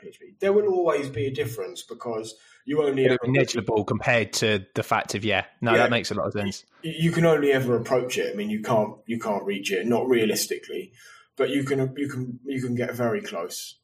PHP. 0.00 0.38
There 0.38 0.52
will 0.52 0.68
always 0.68 1.08
be 1.08 1.26
a 1.26 1.30
difference 1.30 1.82
because 1.82 2.34
you 2.66 2.82
only 2.82 3.06
ever, 3.06 3.18
negligible 3.26 3.84
compared 3.84 4.34
to 4.34 4.66
the 4.74 4.82
fact 4.82 5.14
of 5.14 5.24
yeah, 5.24 5.46
no, 5.60 5.72
Yeah. 5.72 5.78
that 5.78 5.90
makes 5.90 6.10
a 6.10 6.14
lot 6.14 6.26
of 6.26 6.32
sense. 6.34 6.64
you 6.82 7.10
can 7.10 7.24
only 7.24 7.52
ever 7.52 7.74
approach 7.74 8.18
it. 8.18 8.32
I 8.32 8.36
mean, 8.36 8.50
you 8.50 8.60
can't 8.62 8.96
you 9.06 9.18
can't 9.18 9.44
reach 9.44 9.72
it, 9.72 9.86
not 9.86 10.06
realistically, 10.08 10.92
but 11.36 11.48
you 11.48 11.64
can 11.64 11.94
you 11.96 12.08
can 12.08 12.38
you 12.44 12.60
can 12.60 12.74
get 12.74 12.94
very 12.94 13.22
close. 13.22 13.76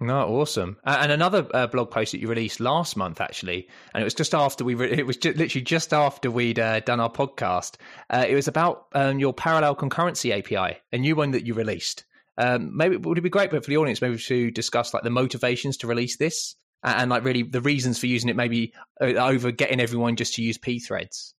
No, 0.00 0.28
awesome. 0.28 0.76
And 0.84 1.10
another 1.10 1.46
uh, 1.52 1.66
blog 1.66 1.90
post 1.90 2.12
that 2.12 2.20
you 2.20 2.28
released 2.28 2.60
last 2.60 2.96
month, 2.96 3.20
actually, 3.20 3.68
and 3.92 4.00
it 4.00 4.04
was 4.04 4.14
just 4.14 4.32
after 4.32 4.64
we, 4.64 4.74
re- 4.74 4.92
it 4.92 5.06
was 5.06 5.16
ju- 5.16 5.32
literally 5.32 5.64
just 5.64 5.92
after 5.92 6.30
we'd 6.30 6.60
uh, 6.60 6.80
done 6.80 7.00
our 7.00 7.10
podcast. 7.10 7.76
Uh, 8.08 8.24
it 8.28 8.34
was 8.36 8.46
about 8.46 8.86
um, 8.92 9.18
your 9.18 9.32
parallel 9.32 9.74
concurrency 9.74 10.36
API, 10.36 10.78
a 10.92 10.98
new 10.98 11.16
one 11.16 11.32
that 11.32 11.46
you 11.46 11.54
released. 11.54 12.04
Um, 12.36 12.76
maybe 12.76 12.96
would 12.96 13.18
it 13.18 13.22
be 13.22 13.28
great, 13.28 13.50
for 13.50 13.58
the 13.58 13.76
audience, 13.76 14.00
maybe 14.00 14.18
to 14.18 14.52
discuss 14.52 14.94
like 14.94 15.02
the 15.02 15.10
motivations 15.10 15.78
to 15.78 15.88
release 15.88 16.16
this 16.16 16.54
and, 16.84 17.02
and 17.02 17.10
like 17.10 17.24
really 17.24 17.42
the 17.42 17.60
reasons 17.60 17.98
for 17.98 18.06
using 18.06 18.30
it, 18.30 18.36
maybe 18.36 18.74
uh, 19.00 19.06
over 19.06 19.50
getting 19.50 19.80
everyone 19.80 20.14
just 20.14 20.34
to 20.34 20.42
use 20.42 20.58
P 20.58 20.78
threads. 20.78 21.34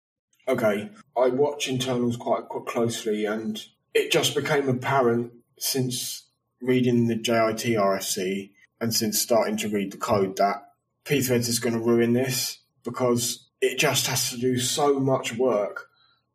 Okay, 0.49 0.91
I 1.17 1.29
watch 1.29 1.69
internals 1.69 2.17
quite, 2.17 2.49
quite 2.49 2.67
closely, 2.67 3.25
and 3.27 3.63
it 3.95 4.11
just 4.11 4.35
became 4.35 4.69
apparent 4.69 5.33
since 5.59 6.25
reading 6.61 7.07
the 7.07 7.15
JIT 7.15 7.77
RFC 7.77 8.51
and 8.81 8.95
since 8.95 9.21
starting 9.21 9.57
to 9.59 9.69
read 9.69 9.93
the 9.93 9.99
code 9.99 10.37
that 10.37 10.73
Pthreads 11.05 11.49
is 11.49 11.59
going 11.59 11.75
to 11.75 11.81
ruin 11.81 12.13
this 12.13 12.59
because 12.85 13.49
it 13.61 13.79
just 13.79 14.07
has 14.07 14.31
to 14.31 14.39
do 14.39 14.59
so 14.59 15.01
much 15.01 15.37
work 15.37 15.89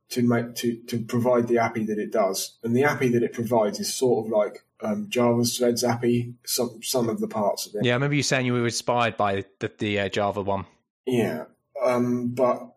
to 0.10 0.22
make 0.22 0.56
to, 0.56 0.76
to 0.88 1.00
provide 1.00 1.48
the 1.48 1.58
API 1.58 1.86
that 1.86 1.98
it 1.98 2.12
does, 2.12 2.58
and 2.64 2.76
the 2.76 2.84
API 2.84 3.10
that 3.10 3.24
it 3.24 3.34
provides 3.34 3.80
is 3.80 3.94
sort 3.94 4.26
of 4.26 4.32
like 4.32 4.64
um, 4.82 5.08
Java's 5.10 5.58
Threads 5.58 5.84
API. 5.84 6.36
Some 6.46 6.82
some 6.84 7.10
of 7.10 7.20
the 7.20 7.28
parts 7.28 7.66
of 7.66 7.76
it. 7.76 7.86
Yeah, 7.86 7.94
I 7.94 7.96
remember 7.96 8.16
you 8.16 8.24
saying 8.24 8.46
you 8.46 8.54
were 8.54 8.66
inspired 8.66 9.18
by 9.18 9.46
the, 9.60 9.72
the 9.78 10.00
uh, 10.02 10.10
Java 10.10 10.42
one. 10.42 10.66
Yeah, 11.06 11.46
um, 11.84 12.30
but 12.30 12.76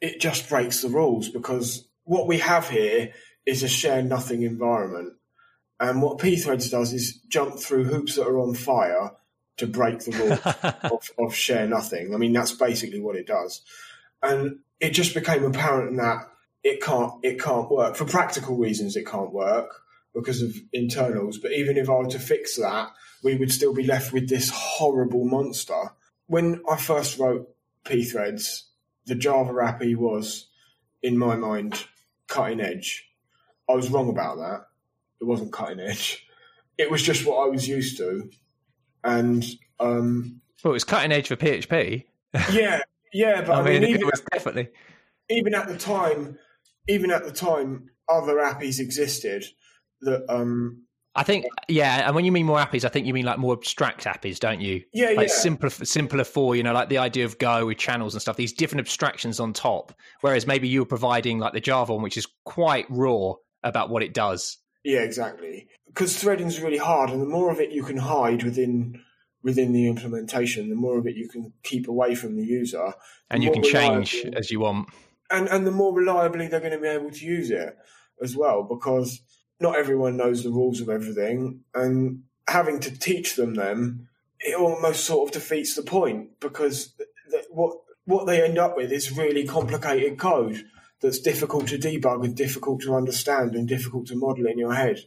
it 0.00 0.20
just 0.20 0.48
breaks 0.48 0.82
the 0.82 0.88
rules 0.88 1.28
because 1.28 1.88
what 2.04 2.28
we 2.28 2.38
have 2.38 2.68
here 2.68 3.12
is 3.44 3.62
a 3.62 3.68
share 3.68 4.02
nothing 4.02 4.42
environment, 4.42 5.14
and 5.80 6.02
what 6.02 6.18
Pthreads 6.18 6.70
does 6.70 6.92
is 6.92 7.18
jump 7.28 7.58
through 7.58 7.84
hoops 7.84 8.16
that 8.16 8.26
are 8.26 8.38
on 8.38 8.54
fire 8.54 9.12
to 9.58 9.66
break 9.66 10.00
the 10.00 10.12
rule 10.12 10.92
of, 10.92 11.10
of 11.18 11.34
share 11.34 11.66
nothing. 11.66 12.14
I 12.14 12.18
mean, 12.18 12.32
that's 12.32 12.52
basically 12.52 13.00
what 13.00 13.16
it 13.16 13.26
does, 13.26 13.62
and 14.22 14.58
it 14.80 14.90
just 14.90 15.14
became 15.14 15.44
apparent 15.44 15.96
that 15.96 16.28
it 16.62 16.82
can't 16.82 17.12
it 17.22 17.40
can't 17.40 17.70
work 17.70 17.96
for 17.96 18.04
practical 18.04 18.56
reasons. 18.56 18.96
It 18.96 19.06
can't 19.06 19.32
work 19.32 19.82
because 20.16 20.42
of 20.42 20.56
internals. 20.72 21.38
But 21.38 21.52
even 21.52 21.76
if 21.76 21.88
I 21.88 21.92
were 21.92 22.06
to 22.06 22.18
fix 22.18 22.56
that, 22.56 22.88
we 23.22 23.36
would 23.36 23.52
still 23.52 23.74
be 23.74 23.84
left 23.84 24.12
with 24.12 24.28
this 24.28 24.50
horrible 24.50 25.24
monster. 25.24 25.92
When 26.26 26.62
I 26.68 26.76
first 26.76 27.18
wrote 27.18 27.54
Pthreads, 27.84 28.62
the 29.04 29.14
Java 29.14 29.60
API 29.62 29.94
was, 29.94 30.48
in 31.02 31.18
my 31.18 31.36
mind, 31.36 31.86
cutting 32.26 32.60
edge. 32.60 33.08
I 33.68 33.74
was 33.74 33.90
wrong 33.90 34.08
about 34.08 34.36
that. 34.38 34.66
It 35.20 35.24
wasn't 35.24 35.52
cutting 35.52 35.80
edge. 35.80 36.26
It 36.78 36.90
was 36.90 37.02
just 37.02 37.24
what 37.26 37.46
I 37.46 37.48
was 37.48 37.66
used 37.66 37.96
to, 37.98 38.30
and 39.02 39.44
um, 39.80 40.40
well, 40.62 40.72
it 40.72 40.74
was 40.74 40.84
cutting 40.84 41.12
edge 41.12 41.28
for 41.28 41.36
PHP. 41.36 42.04
Yeah, 42.52 42.80
yeah, 43.14 43.40
but 43.40 43.50
I, 43.56 43.60
I 43.60 43.62
mean, 43.62 43.80
mean, 43.80 43.84
it 43.84 43.90
even, 43.90 44.06
was 44.06 44.22
definitely. 44.30 44.68
even 45.30 45.54
at 45.54 45.68
the 45.68 45.78
time, 45.78 46.38
even 46.86 47.10
at 47.10 47.24
the 47.24 47.32
time, 47.32 47.88
other 48.08 48.38
APIs 48.40 48.78
existed 48.78 49.44
that 50.02 50.24
um, 50.28 50.86
I 51.16 51.22
think, 51.22 51.46
yeah, 51.66 52.06
and 52.06 52.14
when 52.14 52.26
you 52.26 52.32
mean 52.32 52.44
more 52.44 52.60
APIs, 52.60 52.84
I 52.84 52.90
think 52.90 53.06
you 53.06 53.14
mean 53.14 53.24
like 53.24 53.38
more 53.38 53.54
abstract 53.54 54.06
APIs, 54.06 54.38
don't 54.38 54.60
you? 54.60 54.82
Yeah, 54.92 55.12
like 55.16 55.28
yeah. 55.28 55.34
simpler, 55.34 55.70
simpler 55.70 56.24
for 56.24 56.54
you 56.54 56.62
know, 56.62 56.74
like 56.74 56.90
the 56.90 56.98
idea 56.98 57.24
of 57.24 57.38
Go 57.38 57.66
with 57.66 57.78
channels 57.78 58.14
and 58.14 58.20
stuff. 58.20 58.36
These 58.36 58.52
different 58.52 58.80
abstractions 58.80 59.40
on 59.40 59.54
top, 59.54 59.94
whereas 60.20 60.46
maybe 60.46 60.68
you 60.68 60.80
were 60.80 60.86
providing 60.86 61.38
like 61.38 61.54
the 61.54 61.60
Java 61.60 61.94
one, 61.94 62.02
which 62.02 62.18
is 62.18 62.26
quite 62.44 62.84
raw 62.90 63.32
about 63.62 63.88
what 63.88 64.02
it 64.02 64.12
does. 64.12 64.58
Yeah, 64.86 65.00
exactly. 65.00 65.66
Because 65.88 66.16
threading 66.16 66.46
is 66.46 66.60
really 66.60 66.78
hard, 66.78 67.10
and 67.10 67.20
the 67.20 67.26
more 67.26 67.50
of 67.50 67.58
it 67.58 67.72
you 67.72 67.82
can 67.82 67.96
hide 67.96 68.44
within 68.44 69.02
within 69.42 69.72
the 69.72 69.88
implementation, 69.88 70.68
the 70.68 70.76
more 70.76 70.96
of 70.96 71.06
it 71.08 71.16
you 71.16 71.28
can 71.28 71.52
keep 71.64 71.88
away 71.88 72.14
from 72.14 72.36
the 72.36 72.44
user, 72.44 72.92
and 73.28 73.42
the 73.42 73.46
you 73.46 73.52
can 73.52 73.62
change 73.64 74.14
reliable- 74.14 74.38
as 74.38 74.50
you 74.52 74.60
want. 74.60 74.88
and 75.28 75.48
and 75.48 75.66
the 75.66 75.72
more 75.72 75.92
reliably 75.92 76.46
they're 76.46 76.60
going 76.60 76.72
to 76.72 76.78
be 76.78 76.86
able 76.86 77.10
to 77.10 77.24
use 77.24 77.50
it 77.50 77.76
as 78.22 78.36
well, 78.36 78.62
because 78.62 79.20
not 79.60 79.76
everyone 79.76 80.16
knows 80.16 80.44
the 80.44 80.50
rules 80.50 80.80
of 80.80 80.88
everything, 80.88 81.64
and 81.74 82.22
having 82.48 82.78
to 82.78 82.96
teach 82.96 83.34
them 83.34 83.54
them, 83.54 84.08
it 84.38 84.54
almost 84.56 85.04
sort 85.04 85.28
of 85.28 85.32
defeats 85.34 85.74
the 85.74 85.82
point 85.82 86.38
because 86.38 86.92
th- 86.96 87.08
th- 87.32 87.44
what 87.50 87.78
what 88.04 88.26
they 88.26 88.40
end 88.44 88.56
up 88.56 88.76
with 88.76 88.92
is 88.92 89.16
really 89.18 89.44
complicated 89.44 90.16
code 90.16 90.64
that's 91.00 91.18
difficult 91.18 91.68
to 91.68 91.78
debug 91.78 92.24
and 92.24 92.36
difficult 92.36 92.80
to 92.82 92.94
understand 92.94 93.54
and 93.54 93.68
difficult 93.68 94.06
to 94.06 94.16
model 94.16 94.46
in 94.46 94.58
your 94.58 94.74
head. 94.74 95.00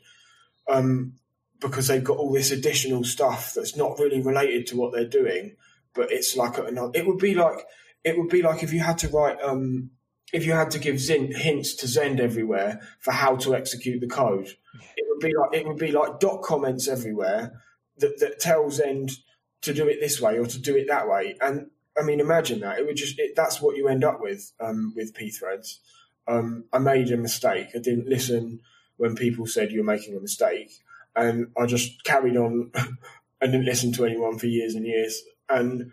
Um, 0.70 1.14
because 1.60 1.88
they've 1.88 2.04
got 2.04 2.18
all 2.18 2.32
this 2.32 2.52
additional 2.52 3.04
stuff 3.04 3.54
that's 3.54 3.76
not 3.76 4.00
really 4.00 4.22
related 4.22 4.68
to 4.68 4.78
what 4.78 4.94
they're 4.94 5.06
doing, 5.06 5.56
but 5.94 6.12
it's 6.12 6.38
like 6.38 6.54
it 6.58 7.06
would 7.06 7.18
be 7.18 7.36
like 7.36 7.66
it 8.04 8.18
would 8.18 8.30
be 8.30 8.42
like 8.42 8.64
if 8.64 8.72
you 8.72 8.80
had 8.80 8.98
to 9.00 9.10
write 9.10 9.42
um, 9.42 9.92
if 10.32 10.46
you 10.46 10.54
had 10.54 10.72
to 10.72 10.80
give 10.80 11.00
Zin, 11.00 11.34
hints 11.34 11.74
to 11.76 11.88
Zend 11.88 12.20
everywhere 12.20 12.82
for 13.00 13.12
how 13.12 13.36
to 13.38 13.56
execute 13.56 14.00
the 14.00 14.08
code. 14.08 14.48
It 14.96 15.06
would 15.10 15.20
be 15.20 15.34
like 15.36 15.62
it 15.62 15.68
would 15.68 15.78
be 15.78 15.92
like 15.92 16.20
dot 16.20 16.44
comments 16.44 16.88
everywhere 16.88 17.62
that, 17.98 18.20
that 18.20 18.40
tell 18.40 18.70
Zend 18.70 19.12
to 19.62 19.74
do 19.74 19.88
it 19.88 20.00
this 20.00 20.22
way 20.22 20.38
or 20.38 20.46
to 20.46 20.60
do 20.60 20.76
it 20.76 20.88
that 20.88 21.10
way. 21.10 21.36
And 21.42 21.70
I 22.00 22.04
mean, 22.04 22.20
imagine 22.20 22.62
that 22.62 22.80
it 22.80 22.86
would 22.86 22.96
just 22.96 23.20
it, 23.20 23.36
that's 23.36 23.62
what 23.62 23.76
you 23.76 23.88
end 23.88 24.04
up 24.04 24.22
with 24.22 24.52
um, 24.60 24.94
with 24.96 25.14
p 25.14 25.30
threads. 25.30 25.80
Um, 26.28 26.66
I 26.72 26.78
made 26.80 27.12
a 27.12 27.18
mistake. 27.18 27.70
I 27.76 27.80
didn't 27.80 28.08
listen 28.08 28.62
when 28.98 29.16
people 29.16 29.48
said 29.48 29.72
you're 29.72 29.84
making 29.84 30.16
a 30.16 30.20
mistake, 30.20 30.72
and 31.16 31.48
I 31.60 31.66
just 31.66 32.04
carried 32.04 32.38
on 32.38 32.72
and 33.42 33.52
didn't 33.52 33.66
listen 33.66 33.92
to 33.94 34.06
anyone 34.06 34.38
for 34.38 34.48
years 34.48 34.76
and 34.76 34.86
years. 34.86 35.22
And 35.50 35.92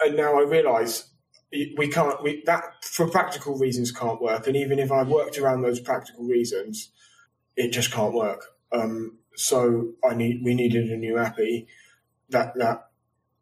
and 0.00 0.16
now 0.16 0.38
I 0.38 0.42
realise 0.42 1.08
we 1.52 1.88
can't 1.88 2.22
we 2.22 2.42
that 2.46 2.84
for 2.84 3.08
practical 3.08 3.58
reasons 3.58 3.92
can't 3.92 4.20
work. 4.20 4.46
And 4.46 4.56
even 4.56 4.78
if 4.78 4.90
I 4.90 5.02
worked 5.02 5.38
around 5.38 5.62
those 5.62 5.80
practical 5.80 6.24
reasons, 6.24 6.90
it 7.56 7.72
just 7.72 7.92
can't 7.92 8.14
work. 8.14 8.46
Um, 8.72 9.18
so 9.34 9.92
I 10.08 10.14
need 10.14 10.42
we 10.44 10.54
needed 10.54 10.90
a 10.90 10.96
new 10.96 11.18
API 11.18 11.66
that 12.30 12.54
that 12.56 12.88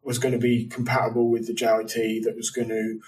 was 0.02 0.18
going 0.18 0.32
to 0.32 0.38
be 0.38 0.66
compatible 0.66 1.28
with 1.28 1.46
the 1.46 1.54
JIT 1.54 2.24
that 2.24 2.34
was 2.36 2.50
going 2.50 2.68
to 2.68 3.00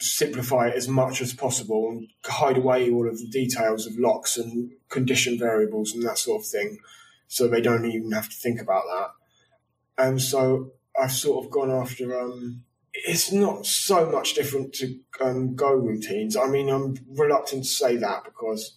simplify 0.00 0.68
it 0.68 0.76
as 0.76 0.86
much 0.86 1.20
as 1.20 1.32
possible 1.32 1.90
and 1.90 2.08
hide 2.24 2.56
away 2.56 2.88
all 2.90 3.08
of 3.08 3.18
the 3.18 3.26
details 3.26 3.86
of 3.86 3.98
locks 3.98 4.36
and 4.36 4.70
condition 4.88 5.38
variables 5.38 5.92
and 5.92 6.04
that 6.04 6.18
sort 6.18 6.40
of 6.40 6.46
thing 6.46 6.78
so 7.26 7.48
they 7.48 7.60
don't 7.60 7.84
even 7.84 8.12
have 8.12 8.28
to 8.28 8.36
think 8.36 8.60
about 8.60 8.84
that. 8.86 10.04
And 10.04 10.22
so 10.22 10.72
i've 10.98 11.12
sort 11.12 11.44
of 11.44 11.50
gone 11.50 11.70
after 11.70 12.18
um 12.18 12.62
it's 12.92 13.30
not 13.30 13.64
so 13.64 14.10
much 14.10 14.34
different 14.34 14.72
to 14.72 14.98
um, 15.20 15.54
go 15.54 15.72
routines. 15.72 16.36
I 16.36 16.48
mean 16.48 16.68
i'm 16.68 16.96
reluctant 17.10 17.64
to 17.64 17.68
say 17.68 17.96
that 17.96 18.24
because 18.24 18.76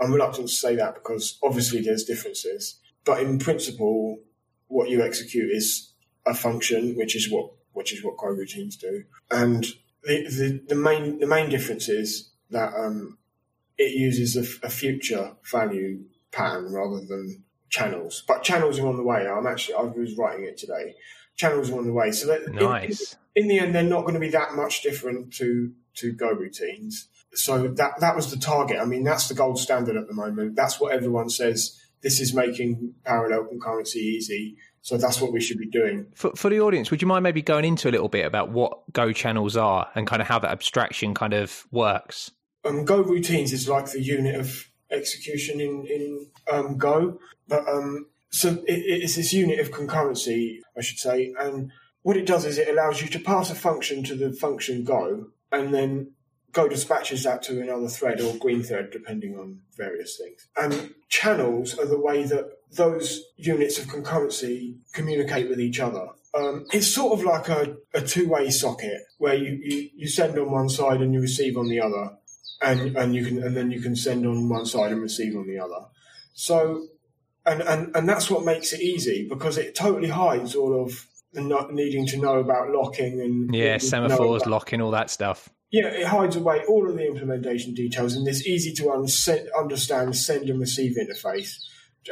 i'm 0.00 0.12
reluctant 0.12 0.48
to 0.48 0.54
say 0.54 0.76
that 0.76 0.94
because 0.94 1.38
obviously 1.42 1.80
there's 1.80 2.04
differences 2.04 2.78
but 3.04 3.20
in 3.20 3.38
principle 3.38 4.18
what 4.68 4.88
you 4.88 5.02
execute 5.02 5.50
is 5.50 5.92
a 6.26 6.34
function 6.34 6.94
which 6.96 7.14
is 7.16 7.30
what 7.30 7.50
which 7.72 7.92
is 7.92 8.02
what 8.02 8.16
go 8.16 8.26
routines 8.26 8.76
do 8.76 9.04
and 9.30 9.66
the, 10.06 10.24
the, 10.28 10.62
the 10.68 10.74
main 10.74 11.18
the 11.18 11.26
main 11.26 11.50
difference 11.50 11.88
is 11.88 12.30
that 12.50 12.72
um, 12.74 13.18
it 13.76 13.92
uses 13.92 14.36
a, 14.36 14.66
a, 14.66 14.70
future 14.70 15.32
value 15.50 16.04
pattern 16.32 16.72
rather 16.72 17.04
than 17.04 17.42
channels. 17.68 18.22
But 18.26 18.42
channels 18.42 18.78
are 18.78 18.86
on 18.86 18.96
the 18.96 19.02
way. 19.02 19.26
I'm 19.26 19.46
actually 19.46 19.74
I 19.74 19.82
was 19.82 20.16
writing 20.16 20.44
it 20.44 20.56
today. 20.56 20.94
Channels 21.34 21.70
are 21.70 21.78
on 21.78 21.86
the 21.86 21.92
way. 21.92 22.12
So 22.12 22.28
that 22.28 22.52
Nice. 22.52 23.16
in, 23.34 23.42
in 23.42 23.48
the 23.48 23.58
end, 23.58 23.74
they're 23.74 23.82
not 23.82 24.02
going 24.02 24.14
to 24.14 24.20
be 24.20 24.30
that 24.30 24.54
much 24.54 24.82
different 24.82 25.32
to 25.34 25.72
to 25.96 26.12
Go 26.12 26.30
routines. 26.30 27.08
So 27.34 27.68
that 27.68 28.00
that 28.00 28.16
was 28.16 28.30
the 28.30 28.38
target. 28.38 28.78
I 28.78 28.84
mean, 28.84 29.04
that's 29.04 29.28
the 29.28 29.34
gold 29.34 29.58
standard 29.58 29.96
at 29.96 30.06
the 30.06 30.14
moment. 30.14 30.56
That's 30.56 30.80
what 30.80 30.92
everyone 30.92 31.28
says. 31.30 31.78
This 32.02 32.20
is 32.20 32.32
making 32.32 32.94
parallel 33.04 33.44
concurrency 33.44 33.96
easy. 33.96 34.56
So 34.86 34.96
that's 34.96 35.20
what 35.20 35.32
we 35.32 35.40
should 35.40 35.58
be 35.58 35.66
doing. 35.66 36.06
For, 36.14 36.30
for 36.36 36.48
the 36.48 36.60
audience, 36.60 36.92
would 36.92 37.02
you 37.02 37.08
mind 37.08 37.24
maybe 37.24 37.42
going 37.42 37.64
into 37.64 37.88
a 37.88 37.90
little 37.90 38.08
bit 38.08 38.24
about 38.24 38.50
what 38.50 38.92
Go 38.92 39.12
channels 39.12 39.56
are 39.56 39.90
and 39.96 40.06
kind 40.06 40.22
of 40.22 40.28
how 40.28 40.38
that 40.38 40.52
abstraction 40.52 41.12
kind 41.12 41.32
of 41.32 41.66
works? 41.72 42.30
Um, 42.64 42.84
Go 42.84 43.00
routines 43.00 43.52
is 43.52 43.68
like 43.68 43.90
the 43.90 44.00
unit 44.00 44.36
of 44.36 44.70
execution 44.92 45.60
in 45.60 45.84
in 45.86 46.26
um, 46.48 46.78
Go, 46.78 47.18
but 47.48 47.68
um, 47.68 48.06
so 48.30 48.50
it, 48.50 48.62
it's 48.68 49.16
this 49.16 49.32
unit 49.32 49.58
of 49.58 49.72
concurrency, 49.72 50.58
I 50.78 50.82
should 50.82 51.00
say. 51.00 51.34
And 51.36 51.72
what 52.02 52.16
it 52.16 52.24
does 52.24 52.44
is 52.44 52.56
it 52.56 52.68
allows 52.68 53.02
you 53.02 53.08
to 53.08 53.18
pass 53.18 53.50
a 53.50 53.56
function 53.56 54.04
to 54.04 54.14
the 54.14 54.32
function 54.34 54.84
Go, 54.84 55.30
and 55.50 55.74
then 55.74 56.12
Go 56.52 56.68
dispatches 56.68 57.24
that 57.24 57.42
to 57.42 57.60
another 57.60 57.88
thread 57.88 58.20
or 58.20 58.36
green 58.36 58.62
thread, 58.62 58.90
depending 58.92 59.36
on 59.36 59.62
various 59.76 60.16
things. 60.16 60.46
And 60.56 60.94
channels 61.08 61.76
are 61.76 61.86
the 61.86 62.00
way 62.00 62.22
that 62.22 62.52
those 62.72 63.22
units 63.36 63.78
of 63.78 63.86
concurrency 63.86 64.76
communicate 64.92 65.48
with 65.48 65.60
each 65.60 65.80
other. 65.80 66.06
Um, 66.34 66.66
it's 66.72 66.88
sort 66.88 67.18
of 67.18 67.24
like 67.24 67.48
a, 67.48 67.76
a 67.94 68.02
two-way 68.02 68.50
socket 68.50 69.00
where 69.18 69.34
you, 69.34 69.58
you, 69.62 69.88
you 69.96 70.08
send 70.08 70.38
on 70.38 70.50
one 70.50 70.68
side 70.68 71.00
and 71.00 71.14
you 71.14 71.20
receive 71.20 71.56
on 71.56 71.68
the 71.68 71.80
other, 71.80 72.10
and 72.62 72.96
and 72.96 73.14
you 73.14 73.24
can 73.24 73.42
and 73.42 73.56
then 73.56 73.70
you 73.70 73.80
can 73.80 73.96
send 73.96 74.26
on 74.26 74.48
one 74.48 74.66
side 74.66 74.92
and 74.92 75.00
receive 75.00 75.34
on 75.36 75.46
the 75.46 75.58
other. 75.58 75.86
So, 76.34 76.88
and 77.46 77.62
and 77.62 77.94
and 77.96 78.08
that's 78.08 78.30
what 78.30 78.44
makes 78.44 78.72
it 78.74 78.82
easy 78.82 79.26
because 79.28 79.56
it 79.56 79.74
totally 79.74 80.08
hides 80.08 80.54
all 80.54 80.82
of 80.84 81.06
the 81.32 81.40
needing 81.70 82.06
to 82.08 82.16
know 82.18 82.38
about 82.38 82.70
locking 82.70 83.20
and 83.20 83.54
Yeah, 83.54 83.76
semaphores, 83.78 84.42
about- 84.42 84.50
locking, 84.50 84.80
all 84.82 84.90
that 84.92 85.10
stuff. 85.10 85.48
yeah, 85.70 85.86
it 85.88 86.06
hides 86.06 86.36
away 86.36 86.62
all 86.68 86.88
of 86.88 86.96
the 86.96 87.06
implementation 87.06 87.72
details 87.74 88.14
and 88.14 88.26
this 88.26 88.46
easy 88.46 88.72
to 88.74 88.90
un- 88.90 89.06
understand 89.58 90.16
send 90.16 90.48
and 90.50 90.60
receive 90.60 90.96
interface. 90.96 91.56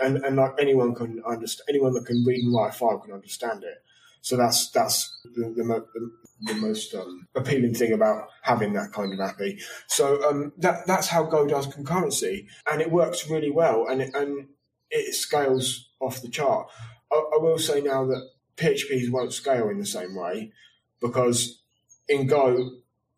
And, 0.03 0.19
and 0.19 0.37
like 0.37 0.55
anyone 0.59 0.95
can 0.95 1.23
understand, 1.27 1.67
anyone 1.69 1.95
that 1.95 2.07
can 2.07 2.25
read 2.25 2.45
and 2.45 2.55
write 2.55 2.71
a 2.71 2.73
file 2.73 2.99
can 2.99 3.13
understand 3.13 3.65
it. 3.65 3.83
So 4.21 4.37
that's 4.37 4.71
that's 4.71 5.21
the, 5.23 5.53
the, 5.55 5.63
the, 5.63 6.11
the 6.41 6.55
most 6.55 6.95
um, 6.95 7.29
appealing 7.35 7.75
thing 7.75 7.93
about 7.93 8.29
having 8.43 8.73
that 8.73 8.93
kind 8.93 9.13
of 9.13 9.21
API. 9.21 9.59
So 9.87 10.27
um, 10.29 10.53
that 10.59 10.87
that's 10.87 11.09
how 11.09 11.25
Go 11.25 11.47
does 11.47 11.67
concurrency, 11.67 12.47
and 12.71 12.81
it 12.81 12.91
works 12.91 13.29
really 13.29 13.51
well, 13.51 13.87
and 13.87 14.01
it, 14.01 14.15
and 14.15 14.49
it 14.91 15.15
scales 15.15 15.91
off 16.01 16.23
the 16.23 16.29
chart. 16.29 16.69
I, 17.13 17.17
I 17.17 17.39
will 17.39 17.59
say 17.59 17.83
now 17.83 18.07
that 18.07 18.31
PHPs 18.57 19.11
won't 19.11 19.35
scale 19.35 19.69
in 19.69 19.79
the 19.79 19.87
same 19.87 20.15
way 20.15 20.53
because 21.01 21.61
in 22.09 22.27
Go 22.27 22.71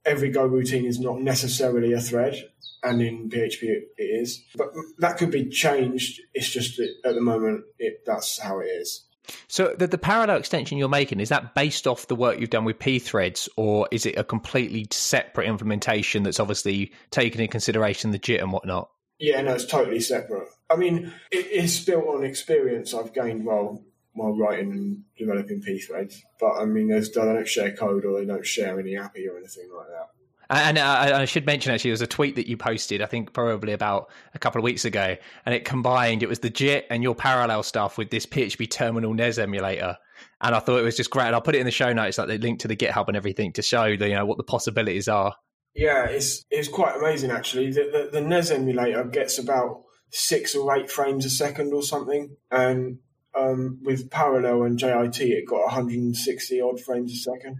every 0.05 0.31
Go 0.31 0.47
routine 0.47 0.87
is 0.87 0.99
not 0.99 1.21
necessarily 1.21 1.93
a 1.93 2.01
thread, 2.01 2.51
and 2.83 3.03
in 3.03 3.29
PHP 3.29 3.63
it, 3.63 3.85
is. 3.99 4.43
But 4.57 4.69
that 4.99 5.19
could 5.19 5.31
be 5.31 5.49
changed. 5.49 6.21
It's 6.35 6.51
just 6.51 6.77
that 6.77 6.95
at 7.05 7.15
the 7.15 7.21
moment 7.21 7.65
it, 7.79 8.03
that's 8.07 8.39
how 8.39 8.61
it 8.61 8.67
is. 8.67 9.05
So 9.49 9.75
the, 9.77 9.87
the 9.87 9.99
parallel 9.99 10.37
extension 10.37 10.79
you're 10.79 10.89
making 10.89 11.21
is 11.21 11.31
that 11.31 11.55
based 11.55 11.87
off 11.87 12.07
the 12.07 12.15
work 12.15 12.39
you've 12.39 12.51
done 12.51 12.65
with 12.65 12.79
P 12.79 12.99
threads, 12.99 13.49
or 13.57 13.89
is 13.91 14.07
it 14.07 14.17
a 14.17 14.25
completely 14.25 14.87
separate 14.91 15.49
implementation 15.49 16.23
that's 16.23 16.41
obviously 16.41 16.93
taken 17.11 17.41
in 17.41 17.49
consideration 17.49 18.13
the 18.13 18.19
JIT 18.19 18.41
and 18.41 18.53
whatnot? 18.53 18.89
Yeah, 19.19 19.41
no, 19.43 19.55
it's 19.55 19.67
totally 19.67 20.01
separate. 20.01 20.49
I 20.71 20.77
mean, 20.77 21.13
it 21.31 21.47
is 21.47 21.85
built 21.85 22.07
on 22.07 22.25
experience 22.25 22.93
I've 22.93 23.15
gained 23.15 23.45
while 23.45 23.83
while 24.17 24.35
writing 24.35 24.73
and 24.73 25.03
developing 25.19 25.61
P 25.61 25.79
threads. 25.79 26.25
But 26.41 26.55
I 26.55 26.65
mean, 26.65 26.89
there's, 26.89 27.11
they 27.11 27.21
don't 27.21 27.47
share 27.47 27.73
code 27.73 28.05
or 28.05 28.19
they 28.19 28.27
don't 28.27 28.47
share 28.47 28.81
any 28.81 28.97
API 28.97 29.29
or 29.29 29.37
anything 29.37 29.69
like 29.77 29.89
that. 29.89 30.09
And 30.49 30.79
I, 30.79 31.23
I 31.23 31.25
should 31.25 31.47
mention 31.47 31.73
actually, 31.73 31.91
there 31.91 31.95
was 31.95 32.03
a 32.03 32.07
tweet 32.07 32.37
that 32.37 32.47
you 32.47 32.57
posted, 32.57 33.03
I 33.03 33.07
think 33.07 33.33
probably 33.33 33.73
about 33.73 34.11
a 34.35 34.39
couple 34.39 34.61
of 34.61 34.65
weeks 34.65 34.85
ago, 34.85 35.17
and 35.45 35.55
it 35.55 35.65
combined 35.65 36.23
it 36.23 36.29
was 36.29 36.39
the 36.39 36.51
JIT 36.51 36.87
and 36.89 37.03
your 37.03 37.15
parallel 37.15 37.63
stuff 37.63 37.99
with 37.99 38.11
this 38.11 38.27
PHP 38.27 38.71
terminal 38.71 39.13
NES 39.13 39.39
emulator. 39.39 39.97
And 40.41 40.55
I 40.55 40.61
thought 40.61 40.79
it 40.79 40.85
was 40.85 40.97
just 40.97 41.11
great. 41.11 41.27
And 41.27 41.35
I'll 41.35 41.41
put 41.41 41.55
it 41.55 41.59
in 41.59 41.67
the 41.67 41.73
show 41.73 41.93
notes, 41.93 42.19
like 42.19 42.29
the 42.29 42.39
link 42.39 42.61
to 42.61 42.69
the 42.69 42.77
GitHub 42.77 43.09
and 43.09 43.17
everything, 43.17 43.53
to 43.55 43.63
show 43.63 43.97
the, 43.97 44.09
you 44.09 44.15
know 44.15 44.27
what 44.27 44.37
the 44.37 44.45
possibilities 44.45 45.09
are. 45.09 45.35
Yeah, 45.75 46.07
it's 46.07 46.45
it's 46.51 46.69
quite 46.69 46.97
amazing 46.97 47.31
actually. 47.31 47.71
The, 47.71 48.09
the, 48.13 48.21
the 48.21 48.27
NES 48.27 48.51
emulator 48.51 49.05
gets 49.05 49.39
about 49.39 49.83
six 50.11 50.55
or 50.55 50.75
eight 50.75 50.91
frames 50.91 51.27
a 51.27 51.31
second 51.31 51.75
or 51.75 51.83
something, 51.83 52.37
and 52.51 52.99
um, 53.37 53.81
with 53.83 54.11
parallel 54.11 54.63
and 54.63 54.79
JIT, 54.79 55.21
it 55.21 55.47
got 55.47 55.67
160 55.67 56.61
odd 56.61 56.81
frames 56.81 57.13
a 57.13 57.17
second. 57.17 57.59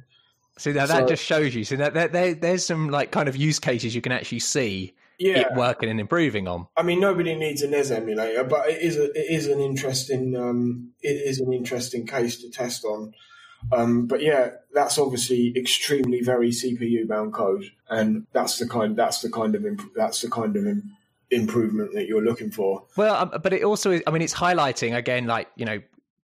Now 0.65 0.87
that 0.87 0.89
so, 0.89 1.07
just 1.07 1.25
shows 1.25 1.55
you. 1.55 1.65
So 1.65 1.77
that 1.77 1.95
there, 1.95 2.09
there, 2.09 2.35
there's 2.35 2.65
some 2.65 2.89
like 2.89 3.11
kind 3.11 3.29
of 3.29 3.37
use 3.37 3.59
cases 3.59 3.95
you 3.95 4.01
can 4.01 4.13
actually 4.13 4.39
see 4.39 4.95
yeah. 5.19 5.41
it 5.41 5.55
working 5.55 5.91
and 5.91 6.01
improving 6.01 6.49
on. 6.49 6.67
I 6.77 6.83
mean, 6.83 7.01
nobody 7.01 7.35
needs 7.35 7.63
a 7.63 7.69
NES 7.69 7.91
emulator, 7.91 8.45
but 8.45 8.69
it 8.69 8.81
is 8.81 8.97
a, 8.97 9.05
it 9.05 9.31
is 9.31 9.47
an 9.49 9.61
interesting 9.61 10.37
um, 10.37 10.93
it 11.03 11.09
is 11.09 11.41
an 11.41 11.53
interesting 11.53 12.07
case 12.07 12.41
to 12.43 12.51
test 12.51 12.85
on. 12.85 13.15
Um, 13.73 14.07
but 14.07 14.23
yeah, 14.23 14.51
that's 14.73 14.99
obviously 14.99 15.53
extremely 15.57 16.21
very 16.21 16.51
CPU 16.51 17.09
bound 17.09 17.33
code, 17.33 17.65
and 17.89 18.27
that's 18.33 18.59
the 18.59 18.69
kind 18.69 18.97
that's 18.97 19.21
the 19.21 19.31
kind 19.31 19.55
of 19.55 19.65
imp- 19.65 19.95
that's 19.95 20.21
the 20.21 20.31
kind 20.31 20.57
of 20.57 20.67
Im- 20.67 20.97
improvement 21.31 21.93
that 21.95 22.07
you're 22.07 22.23
looking 22.23 22.51
for. 22.51 22.85
Well, 22.97 23.15
um, 23.17 23.41
but 23.43 23.53
it 23.53 23.65
also 23.65 23.93
is, 23.93 24.03
I 24.07 24.11
mean, 24.11 24.23
it's 24.23 24.35
highlighting 24.35 24.95
again, 24.97 25.27
like 25.27 25.49
you 25.57 25.65
know, 25.65 25.81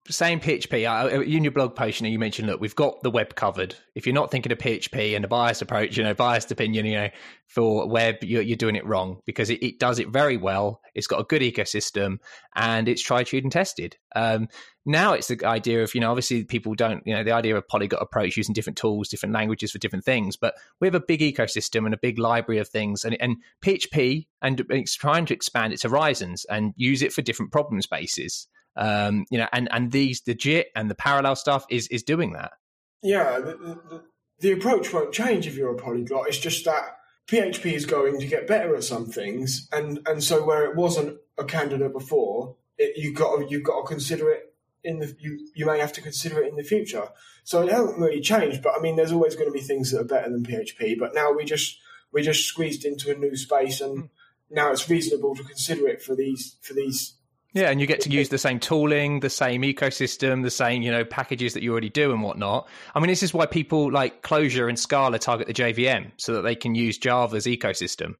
same 0.10 0.40
PHP. 0.40 1.26
In 1.28 1.44
your 1.44 1.52
blog 1.52 1.76
post, 1.76 2.00
you 2.00 2.06
know, 2.06 2.12
you 2.12 2.20
mentioned 2.20 2.48
look, 2.48 2.62
we've 2.62 2.76
got 2.76 3.02
the 3.04 3.12
web 3.12 3.36
covered. 3.36 3.76
If 3.96 4.06
you're 4.06 4.16
not 4.16 4.32
thinking 4.32 4.52
of 4.52 4.58
PHP 4.58 5.16
and 5.16 5.26
a 5.26 5.28
biased 5.28 5.62
approach, 5.62 5.98
you 5.98 6.04
know, 6.04 6.14
biased 6.14 6.52
opinion, 6.52 6.86
you 6.86 6.96
know, 6.96 7.10
for 7.48 7.88
web, 7.88 8.16
you're, 8.22 8.42
you're 8.42 8.58
doing 8.58 8.76
it 8.76 8.86
wrong 8.86 9.22
because 9.26 9.50
it, 9.50 9.64
it, 9.64 9.80
does 9.80 10.00
it 10.00 10.10
very 10.10 10.38
well. 10.38 10.82
It's 10.94 11.08
got 11.08 11.20
a 11.20 11.24
good 11.24 11.42
ecosystem 11.42 12.18
and 12.56 12.88
it's 12.88 13.02
tried, 13.02 13.28
true, 13.28 13.40
and 13.40 13.52
tested. 13.52 13.98
Um, 14.16 14.48
now 14.86 15.14
it's 15.14 15.28
the 15.28 15.46
idea 15.46 15.84
of, 15.84 15.94
you 15.94 16.02
know, 16.02 16.10
obviously 16.10 16.44
people 16.44 16.74
don't, 16.74 17.04
you 17.06 17.14
know, 17.14 17.24
the 17.24 17.34
idea 17.34 17.56
of 17.56 17.68
polyglot 17.68 18.02
approach 18.02 18.38
using 18.38 18.54
different 18.54 18.78
tools, 18.78 19.10
different 19.10 19.36
languages 19.36 19.72
for 19.72 19.80
different 19.80 20.06
things. 20.06 20.38
But 20.38 20.56
we 20.80 20.88
have 20.88 20.96
a 20.96 21.02
big 21.02 21.20
ecosystem 21.20 21.86
and 21.86 21.94
a 21.94 21.98
big 21.98 22.18
library 22.18 22.60
of 22.60 22.70
things, 22.70 23.04
and, 23.04 23.18
and 23.20 23.38
PHP 23.64 24.28
and 24.42 24.66
it's 24.70 24.96
trying 24.96 25.26
to 25.26 25.34
expand 25.34 25.74
its 25.74 25.84
horizons 25.84 26.46
and 26.46 26.74
use 26.78 27.02
it 27.02 27.14
for 27.14 27.22
different 27.22 27.52
problem 27.52 27.82
spaces. 27.82 28.48
Um, 28.78 29.26
you 29.32 29.40
know, 29.40 29.48
and 29.52 29.68
and 29.72 29.92
these 29.92 30.22
the 30.22 30.36
JIT 30.36 30.68
and 30.76 30.90
the 30.90 30.96
parallel 30.96 31.36
stuff 31.36 31.66
is 31.70 31.88
is 31.88 32.04
doing 32.04 32.34
that. 32.34 32.54
Yeah, 33.02 33.40
the, 33.40 33.56
the, 33.90 34.04
the 34.40 34.52
approach 34.52 34.94
won't 34.94 35.14
change 35.14 35.48
if 35.48 35.56
you're 35.56 35.74
a 35.74 35.78
polyglot. 35.78 36.28
It's 36.28 36.38
just 36.38 36.66
that 36.66 36.98
PHP 37.28 37.74
is 37.74 37.86
going 37.86 38.20
to 38.20 38.28
get 38.28 38.48
better 38.48 38.76
at 38.76 38.84
some 38.84 39.08
things, 39.08 39.68
and 39.72 40.00
and 40.08 40.24
so 40.24 40.46
where 40.46 40.64
it 40.66 40.76
wasn't 40.76 41.18
a 41.38 41.44
candidate 41.44 41.92
before, 41.92 42.56
it, 42.78 42.98
you 42.98 43.14
got 43.14 43.50
you've 43.50 43.64
got 43.64 43.82
to 43.82 43.88
consider 43.88 44.30
it 44.32 44.54
in 44.84 45.00
the 45.00 45.16
you 45.20 45.48
you 45.56 45.66
may 45.66 45.80
have 45.80 45.94
to 45.94 46.02
consider 46.02 46.42
it 46.42 46.50
in 46.50 46.56
the 46.56 46.64
future. 46.64 47.10
So 47.44 47.62
it 47.62 47.72
hasn't 47.72 48.00
really 48.00 48.22
changed, 48.22 48.62
but 48.62 48.74
I 48.78 48.82
mean, 48.82 48.96
there's 48.96 49.12
always 49.12 49.36
going 49.36 49.48
to 49.48 49.54
be 49.54 49.62
things 49.62 49.92
that 49.92 50.02
are 50.02 50.06
better 50.06 50.30
than 50.30 50.46
PHP. 50.46 51.00
But 51.00 51.16
now 51.16 51.32
we 51.34 51.46
just 51.46 51.78
we 52.12 52.22
just 52.22 52.46
squeezed 52.46 52.86
into 52.86 53.12
a 53.12 53.18
new 53.18 53.36
space, 53.36 53.82
and 53.82 54.04
mm. 54.04 54.10
now 54.50 54.72
it's 54.72 54.90
reasonable 54.90 55.36
to 55.36 55.44
consider 55.44 55.88
it 55.88 56.02
for 56.02 56.16
these 56.16 56.58
for 56.62 56.74
these 56.74 57.17
yeah, 57.58 57.72
and 57.72 57.82
you 57.82 57.88
get 57.88 58.02
to 58.02 58.10
use 58.10 58.30
the 58.30 58.38
same 58.38 58.60
tooling, 58.60 59.20
the 59.20 59.30
same 59.30 59.64
ecosystem, 59.64 60.44
the 60.44 60.52
same 60.52 60.84
you 60.84 60.92
know 60.92 61.04
packages 61.04 61.54
that 61.54 61.64
you 61.64 61.72
already 61.72 61.90
do 61.90 62.12
and 62.12 62.22
whatnot. 62.22 62.68
I 62.94 63.00
mean, 63.00 63.08
this 63.08 63.24
is 63.24 63.34
why 63.34 63.48
people 63.48 63.92
like 63.92 64.22
Clojure 64.22 64.70
and 64.70 64.78
Scala 64.78 65.18
target 65.18 65.48
the 65.48 65.54
JVM 65.54 66.12
so 66.18 66.34
that 66.34 66.44
they 66.44 66.56
can 66.56 66.76
use 66.76 66.98
Java's 66.98 67.46
ecosystem. 67.46 68.14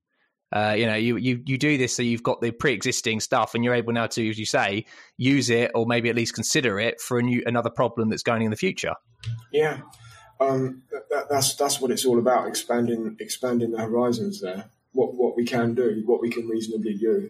Uh, 0.52 0.74
you 0.78 0.86
know, 0.86 0.96
you, 0.96 1.18
you 1.18 1.44
you 1.46 1.58
do 1.58 1.78
this 1.78 1.96
so 1.96 2.02
you've 2.02 2.24
got 2.24 2.42
the 2.42 2.52
pre-existing 2.52 3.20
stuff, 3.20 3.54
and 3.54 3.64
you're 3.64 3.76
able 3.76 3.94
now 3.94 4.08
to, 4.08 4.30
as 4.30 4.40
you 4.40 4.46
say, 4.46 4.86
use 5.18 5.50
it 5.50 5.72
or 5.76 5.86
maybe 5.86 6.10
at 6.10 6.16
least 6.16 6.34
consider 6.34 6.80
it 6.80 7.00
for 7.00 7.20
a 7.20 7.22
new 7.22 7.44
another 7.46 7.70
problem 7.70 8.10
that's 8.10 8.24
going 8.24 8.42
in 8.42 8.50
the 8.50 8.58
future. 8.58 8.96
Yeah, 9.52 9.82
um, 10.40 10.82
that, 11.12 11.28
that's 11.30 11.54
that's 11.56 11.80
what 11.80 11.92
it's 11.92 12.06
all 12.06 12.18
about 12.18 12.48
expanding 12.48 13.18
expanding 13.20 13.72
the 13.72 13.82
horizons 13.82 14.42
there. 14.42 14.70
What 14.94 15.14
what 15.14 15.36
we 15.36 15.46
can 15.46 15.76
do, 15.76 16.02
what 16.06 16.22
we 16.22 16.30
can 16.30 16.48
reasonably 16.48 16.96
do. 16.96 17.30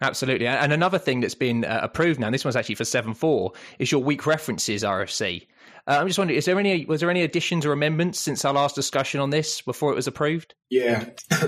Absolutely. 0.00 0.46
And 0.46 0.72
another 0.72 0.98
thing 0.98 1.20
that's 1.20 1.34
been 1.34 1.64
uh, 1.64 1.80
approved 1.82 2.20
now, 2.20 2.30
this 2.30 2.44
one's 2.44 2.56
actually 2.56 2.76
for 2.76 2.84
7.4, 2.84 3.54
is 3.78 3.90
your 3.90 4.02
weak 4.02 4.26
references 4.26 4.82
RFC. 4.84 5.46
Uh, 5.88 5.98
I'm 6.00 6.06
just 6.06 6.18
wondering, 6.18 6.38
is 6.38 6.44
there 6.44 6.58
any 6.58 6.84
was 6.84 7.00
there 7.00 7.10
any 7.10 7.22
additions 7.22 7.64
or 7.64 7.72
amendments 7.72 8.20
since 8.20 8.44
our 8.44 8.52
last 8.52 8.74
discussion 8.74 9.20
on 9.20 9.30
this 9.30 9.60
before 9.60 9.90
it 9.90 9.96
was 9.96 10.06
approved? 10.06 10.54
Yeah, 10.68 11.06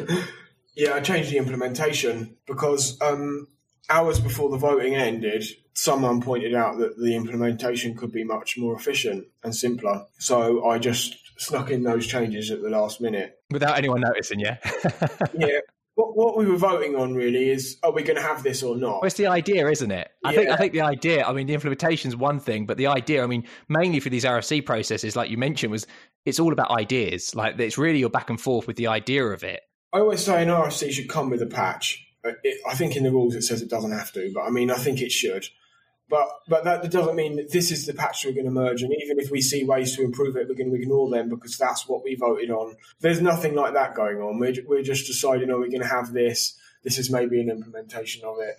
yeah, 0.75 0.95
I 0.95 1.01
changed 1.01 1.31
the 1.31 1.37
implementation 1.37 2.37
because 2.47 3.01
um, 3.03 3.47
hours 3.91 4.19
before 4.19 4.49
the 4.49 4.57
voting 4.57 4.95
ended, 4.95 5.45
someone 5.75 6.23
pointed 6.23 6.55
out 6.55 6.79
that 6.79 6.99
the 6.99 7.15
implementation 7.15 7.95
could 7.95 8.13
be 8.13 8.25
much 8.25 8.57
more 8.57 8.75
efficient 8.75 9.27
and 9.45 9.55
simpler. 9.55 10.07
So 10.19 10.67
I 10.67 10.79
just 10.79 11.17
snuck 11.39 11.71
in 11.71 11.83
those 11.83 12.07
changes 12.07 12.51
at 12.51 12.63
the 12.63 12.71
last 12.71 13.01
minute 13.01 13.39
without 13.51 13.77
anyone 13.77 14.01
noticing. 14.01 14.41
Yeah, 14.41 14.57
yeah 15.39 15.61
what, 16.01 16.17
what 16.17 16.37
we 16.37 16.47
were 16.47 16.57
voting 16.57 16.97
on 16.97 17.15
really 17.15 17.51
is 17.51 17.79
are 17.83 17.93
we 17.93 18.03
going 18.03 18.17
to 18.17 18.23
have 18.23 18.43
this 18.43 18.63
or 18.63 18.77
not? 18.77 19.03
Well, 19.03 19.05
it's 19.05 19.17
the 19.17 19.27
idea, 19.27 19.69
isn't 19.69 19.91
it? 19.91 20.11
I 20.25 20.33
yeah. 20.33 20.39
think 20.39 20.51
I 20.51 20.57
think 20.57 20.73
the 20.73 20.81
idea. 20.81 21.25
I 21.25 21.33
mean, 21.33 21.47
the 21.47 21.55
implementation 21.55 22.09
is 22.09 22.17
one 22.17 22.41
thing, 22.41 22.67
but 22.67 22.77
the 22.77 22.87
idea. 22.87 23.23
I 23.23 23.27
mean, 23.27 23.45
mainly 23.69 24.01
for 24.01 24.09
these 24.09 24.25
RFC 24.25 24.65
processes, 24.65 25.17
like 25.17 25.31
you 25.31 25.37
mentioned, 25.37 25.71
was 25.71 25.87
it's 26.25 26.41
all 26.41 26.53
about 26.53 26.71
ideas. 26.71 27.35
Like 27.35 27.59
it's 27.59 27.79
really 27.79 27.99
your 27.99 28.11
back 28.11 28.31
and 28.31 28.41
forth 28.41 28.67
with 28.67 28.77
the 28.77 28.87
idea 28.87 29.25
of 29.25 29.45
it. 29.45 29.61
I 29.93 29.99
always 30.01 30.25
say 30.25 30.43
an 30.43 30.49
RFC 30.49 30.91
should 30.91 31.09
come 31.09 31.31
with 31.31 31.43
a 31.43 31.47
patch. 31.47 32.07
Uh, 32.25 32.33
it, 32.43 32.61
I 32.69 32.75
think 32.75 32.97
in 32.97 33.03
the 33.03 33.11
rules 33.11 33.35
it 33.35 33.43
says 33.43 33.63
it 33.63 33.71
doesn't 33.71 33.93
have 33.93 34.13
to, 34.13 34.31
but 34.35 34.43
I 34.43 34.51
mean, 34.51 34.71
I 34.71 34.77
think 34.77 35.03
it 35.03 35.13
should. 35.13 35.47
But 36.11 36.29
but 36.49 36.65
that 36.65 36.91
doesn't 36.91 37.15
mean 37.15 37.37
that 37.37 37.53
this 37.53 37.71
is 37.71 37.87
the 37.87 37.95
patch 37.95 38.25
we're 38.25 38.33
going 38.33 38.47
to 38.47 38.51
merge. 38.51 38.83
And 38.83 38.93
even 39.01 39.21
if 39.21 39.31
we 39.31 39.41
see 39.41 39.65
ways 39.65 39.95
to 39.97 40.03
improve 40.03 40.37
it, 40.37 40.49
we're 40.49 40.57
going 40.57 40.71
to 40.71 40.77
ignore 40.77 41.09
them 41.09 41.29
because 41.29 41.57
that's 41.57 41.89
what 41.89 42.03
we 42.03 42.17
voted 42.17 42.51
on. 42.51 42.75
There's 43.01 43.23
nothing 43.23 43.55
like 43.55 43.75
that 43.75 43.95
going 43.95 44.19
on. 44.19 44.39
We're, 44.41 44.55
we're 44.67 44.83
just 44.83 45.07
deciding, 45.07 45.51
are 45.51 45.59
we're 45.59 45.69
going 45.69 45.83
to 45.83 45.87
have 45.87 46.13
this. 46.13 46.59
This 46.83 46.99
is 46.99 47.11
maybe 47.11 47.41
an 47.41 47.49
implementation 47.49 48.25
of 48.25 48.37
it. 48.41 48.57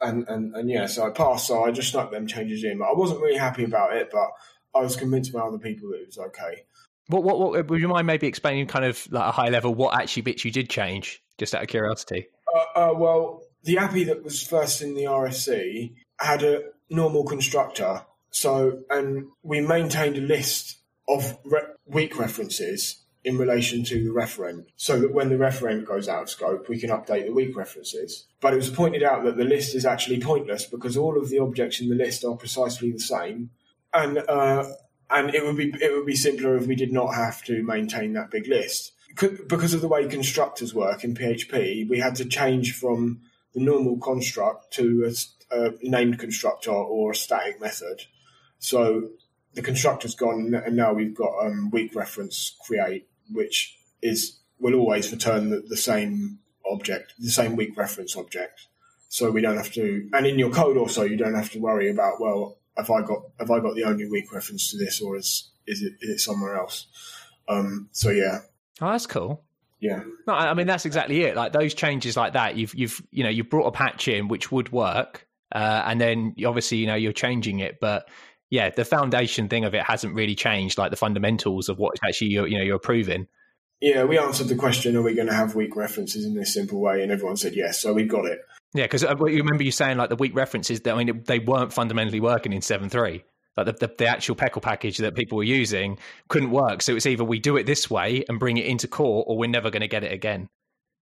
And, 0.00 0.26
and, 0.28 0.54
and 0.54 0.70
yeah, 0.70 0.86
so 0.86 1.06
I 1.06 1.10
passed. 1.10 1.48
So 1.48 1.64
I 1.64 1.70
just 1.70 1.90
snuck 1.90 2.10
them 2.10 2.26
changes 2.26 2.64
in. 2.64 2.78
But 2.78 2.86
I 2.86 2.94
wasn't 2.94 3.20
really 3.20 3.38
happy 3.38 3.64
about 3.64 3.94
it, 3.94 4.08
but 4.10 4.30
I 4.74 4.80
was 4.80 4.96
convinced 4.96 5.32
by 5.32 5.40
other 5.40 5.58
people 5.58 5.90
that 5.90 6.00
it 6.00 6.06
was 6.06 6.18
okay. 6.18 6.64
What, 7.08 7.22
what, 7.24 7.38
what 7.38 7.68
would 7.68 7.80
you 7.80 7.88
mind 7.88 8.06
maybe 8.06 8.26
explaining 8.26 8.66
kind 8.66 8.84
of 8.84 9.06
like 9.12 9.28
a 9.28 9.32
high 9.32 9.48
level 9.48 9.74
what 9.74 10.00
actually 10.00 10.22
bits 10.22 10.44
you 10.44 10.50
did 10.50 10.70
change, 10.70 11.22
just 11.38 11.54
out 11.54 11.62
of 11.62 11.68
curiosity? 11.68 12.26
Uh, 12.54 12.78
uh, 12.78 12.94
well, 12.94 13.42
the 13.64 13.78
API 13.78 14.04
that 14.04 14.24
was 14.24 14.42
first 14.42 14.80
in 14.80 14.94
the 14.94 15.04
RFC 15.04 15.92
had 16.18 16.42
a 16.42 16.62
normal 16.88 17.24
constructor. 17.24 18.02
So, 18.30 18.82
and 18.90 19.28
we 19.42 19.60
maintained 19.60 20.16
a 20.16 20.20
list 20.20 20.78
of 21.08 21.38
re- 21.44 21.62
weak 21.86 22.18
references 22.18 23.02
in 23.24 23.38
relation 23.38 23.82
to 23.82 24.04
the 24.04 24.10
referent 24.10 24.66
so 24.76 25.00
that 25.00 25.12
when 25.12 25.28
the 25.28 25.34
referent 25.34 25.84
goes 25.84 26.08
out 26.08 26.22
of 26.22 26.30
scope, 26.30 26.68
we 26.68 26.78
can 26.78 26.90
update 26.90 27.26
the 27.26 27.32
weak 27.32 27.56
references. 27.56 28.26
But 28.40 28.52
it 28.52 28.56
was 28.56 28.70
pointed 28.70 29.02
out 29.02 29.24
that 29.24 29.36
the 29.36 29.44
list 29.44 29.74
is 29.74 29.84
actually 29.84 30.20
pointless 30.20 30.64
because 30.64 30.96
all 30.96 31.18
of 31.18 31.28
the 31.28 31.40
objects 31.40 31.80
in 31.80 31.88
the 31.88 31.96
list 31.96 32.24
are 32.24 32.36
precisely 32.36 32.92
the 32.92 33.00
same. 33.00 33.50
And, 33.92 34.18
uh, 34.18 34.64
and 35.10 35.34
it 35.34 35.44
would 35.44 35.56
be 35.56 35.72
it 35.80 35.92
would 35.92 36.06
be 36.06 36.16
simpler 36.16 36.56
if 36.56 36.66
we 36.66 36.76
did 36.76 36.92
not 36.92 37.14
have 37.14 37.42
to 37.44 37.62
maintain 37.62 38.12
that 38.14 38.30
big 38.30 38.46
list 38.48 38.92
because 39.16 39.72
of 39.72 39.80
the 39.80 39.88
way 39.88 40.06
constructors 40.06 40.74
work 40.74 41.04
in 41.04 41.14
PHP. 41.14 41.88
We 41.88 41.98
had 41.98 42.16
to 42.16 42.24
change 42.24 42.74
from 42.74 43.22
the 43.56 43.64
normal 43.64 43.96
construct 43.98 44.72
to 44.74 45.04
a 45.06 45.12
a 45.50 45.72
named 45.82 46.18
constructor 46.18 46.72
or 46.72 47.12
a 47.12 47.14
static 47.14 47.60
method. 47.60 48.02
So 48.58 49.10
the 49.54 49.62
constructor's 49.62 50.14
gone, 50.14 50.54
and 50.54 50.76
now 50.76 50.92
we've 50.92 51.14
got 51.14 51.32
um, 51.44 51.70
weak 51.70 51.94
reference 51.94 52.56
create, 52.60 53.08
which 53.30 53.78
is 54.02 54.38
will 54.58 54.74
always 54.74 55.12
return 55.12 55.50
the, 55.50 55.62
the 55.68 55.76
same 55.76 56.38
object, 56.70 57.14
the 57.18 57.30
same 57.30 57.56
weak 57.56 57.76
reference 57.76 58.16
object. 58.16 58.66
So 59.08 59.30
we 59.30 59.40
don't 59.40 59.56
have 59.56 59.72
to, 59.72 60.08
and 60.12 60.26
in 60.26 60.38
your 60.38 60.50
code 60.50 60.76
also, 60.76 61.04
you 61.04 61.16
don't 61.16 61.34
have 61.34 61.50
to 61.50 61.60
worry 61.60 61.90
about 61.90 62.20
well, 62.20 62.58
have 62.76 62.90
I 62.90 63.02
got 63.02 63.22
have 63.38 63.50
I 63.50 63.60
got 63.60 63.74
the 63.74 63.84
only 63.84 64.08
weak 64.08 64.32
reference 64.32 64.70
to 64.70 64.78
this, 64.78 65.00
or 65.00 65.16
is 65.16 65.50
is 65.66 65.82
it 65.82 65.94
is 66.00 66.10
it 66.10 66.18
somewhere 66.20 66.56
else? 66.56 66.86
Um, 67.48 67.88
so 67.92 68.10
yeah. 68.10 68.40
Oh, 68.80 68.90
that's 68.90 69.06
cool. 69.06 69.45
Yeah. 69.80 70.02
No, 70.26 70.32
I 70.32 70.54
mean 70.54 70.66
that's 70.66 70.86
exactly 70.86 71.22
it. 71.24 71.36
Like 71.36 71.52
those 71.52 71.74
changes 71.74 72.16
like 72.16 72.32
that, 72.32 72.56
you've 72.56 72.74
you've 72.74 73.02
you 73.10 73.22
know 73.22 73.30
you've 73.30 73.50
brought 73.50 73.66
a 73.66 73.72
patch 73.72 74.08
in 74.08 74.28
which 74.28 74.50
would 74.50 74.72
work, 74.72 75.26
uh, 75.54 75.82
and 75.86 76.00
then 76.00 76.34
obviously, 76.44 76.78
you 76.78 76.86
know, 76.86 76.94
you're 76.94 77.12
changing 77.12 77.60
it, 77.60 77.78
but 77.80 78.08
yeah, 78.50 78.70
the 78.70 78.84
foundation 78.84 79.48
thing 79.48 79.64
of 79.64 79.74
it 79.74 79.82
hasn't 79.82 80.14
really 80.14 80.34
changed, 80.34 80.78
like 80.78 80.90
the 80.90 80.96
fundamentals 80.96 81.68
of 81.68 81.78
what 81.78 81.96
actually 82.06 82.28
you're, 82.28 82.46
you 82.46 82.58
know, 82.58 82.64
you're 82.64 82.76
approving. 82.76 83.26
Yeah, 83.80 84.04
we 84.04 84.18
answered 84.18 84.48
the 84.48 84.56
question: 84.56 84.96
Are 84.96 85.02
we 85.02 85.14
going 85.14 85.28
to 85.28 85.34
have 85.34 85.54
weak 85.54 85.76
references 85.76 86.24
in 86.24 86.34
this 86.34 86.54
simple 86.54 86.80
way? 86.80 87.02
And 87.02 87.12
everyone 87.12 87.36
said 87.36 87.54
yes, 87.54 87.78
so 87.78 87.92
we 87.92 88.04
got 88.04 88.24
it. 88.24 88.40
Yeah, 88.72 88.84
because 88.84 89.04
uh, 89.04 89.14
you 89.26 89.38
remember 89.38 89.62
you 89.62 89.70
saying 89.70 89.98
like 89.98 90.08
the 90.08 90.16
weak 90.16 90.34
references. 90.34 90.80
I 90.86 90.94
mean, 90.94 91.22
they 91.26 91.38
weren't 91.38 91.72
fundamentally 91.72 92.20
working 92.20 92.52
in 92.52 92.62
seven 92.62 92.88
three. 92.88 93.24
Like 93.56 93.66
the, 93.66 93.72
the, 93.86 93.94
the 93.98 94.06
actual 94.06 94.36
PECL 94.36 94.62
package 94.62 94.98
that 94.98 95.14
people 95.14 95.36
were 95.36 95.44
using 95.44 95.98
couldn't 96.28 96.50
work. 96.50 96.82
So 96.82 96.94
it's 96.94 97.06
either 97.06 97.24
we 97.24 97.38
do 97.38 97.56
it 97.56 97.64
this 97.64 97.88
way 97.88 98.24
and 98.28 98.38
bring 98.38 98.56
it 98.58 98.66
into 98.66 98.88
core, 98.88 99.24
or 99.26 99.38
we're 99.38 99.48
never 99.48 99.70
going 99.70 99.80
to 99.80 99.88
get 99.88 100.04
it 100.04 100.12
again. 100.12 100.48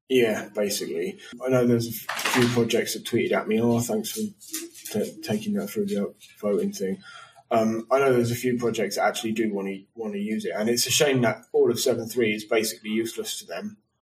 Yeah, 0.08 0.48
basically. 0.54 1.18
I 1.44 1.48
know 1.48 1.66
there's 1.66 1.88
a 1.88 1.92
few 1.92 2.48
projects 2.48 2.94
that 2.94 3.04
tweeted 3.04 3.32
at 3.32 3.48
me, 3.48 3.60
oh, 3.60 3.80
thanks 3.80 4.12
for 4.12 4.20
t- 4.20 5.20
taking 5.22 5.54
that 5.54 5.68
through 5.68 5.86
the 5.86 6.14
voting 6.40 6.72
thing. 6.72 7.02
Um, 7.50 7.86
I 7.90 7.98
know 7.98 8.12
there's 8.12 8.30
a 8.32 8.36
few 8.36 8.58
projects 8.58 8.96
that 8.96 9.04
actually 9.04 9.32
do 9.32 9.52
want 9.52 9.68
to 9.68 9.82
want 9.94 10.14
to 10.14 10.18
use 10.18 10.44
it, 10.44 10.52
and 10.56 10.68
it's 10.68 10.86
a 10.86 10.90
shame 10.90 11.20
that 11.22 11.42
all 11.52 11.70
of 11.70 11.78
seven 11.78 12.08
three 12.08 12.34
is 12.34 12.44
basically 12.44 12.90
useless 12.90 13.38
to 13.38 13.46
them. 13.46 13.76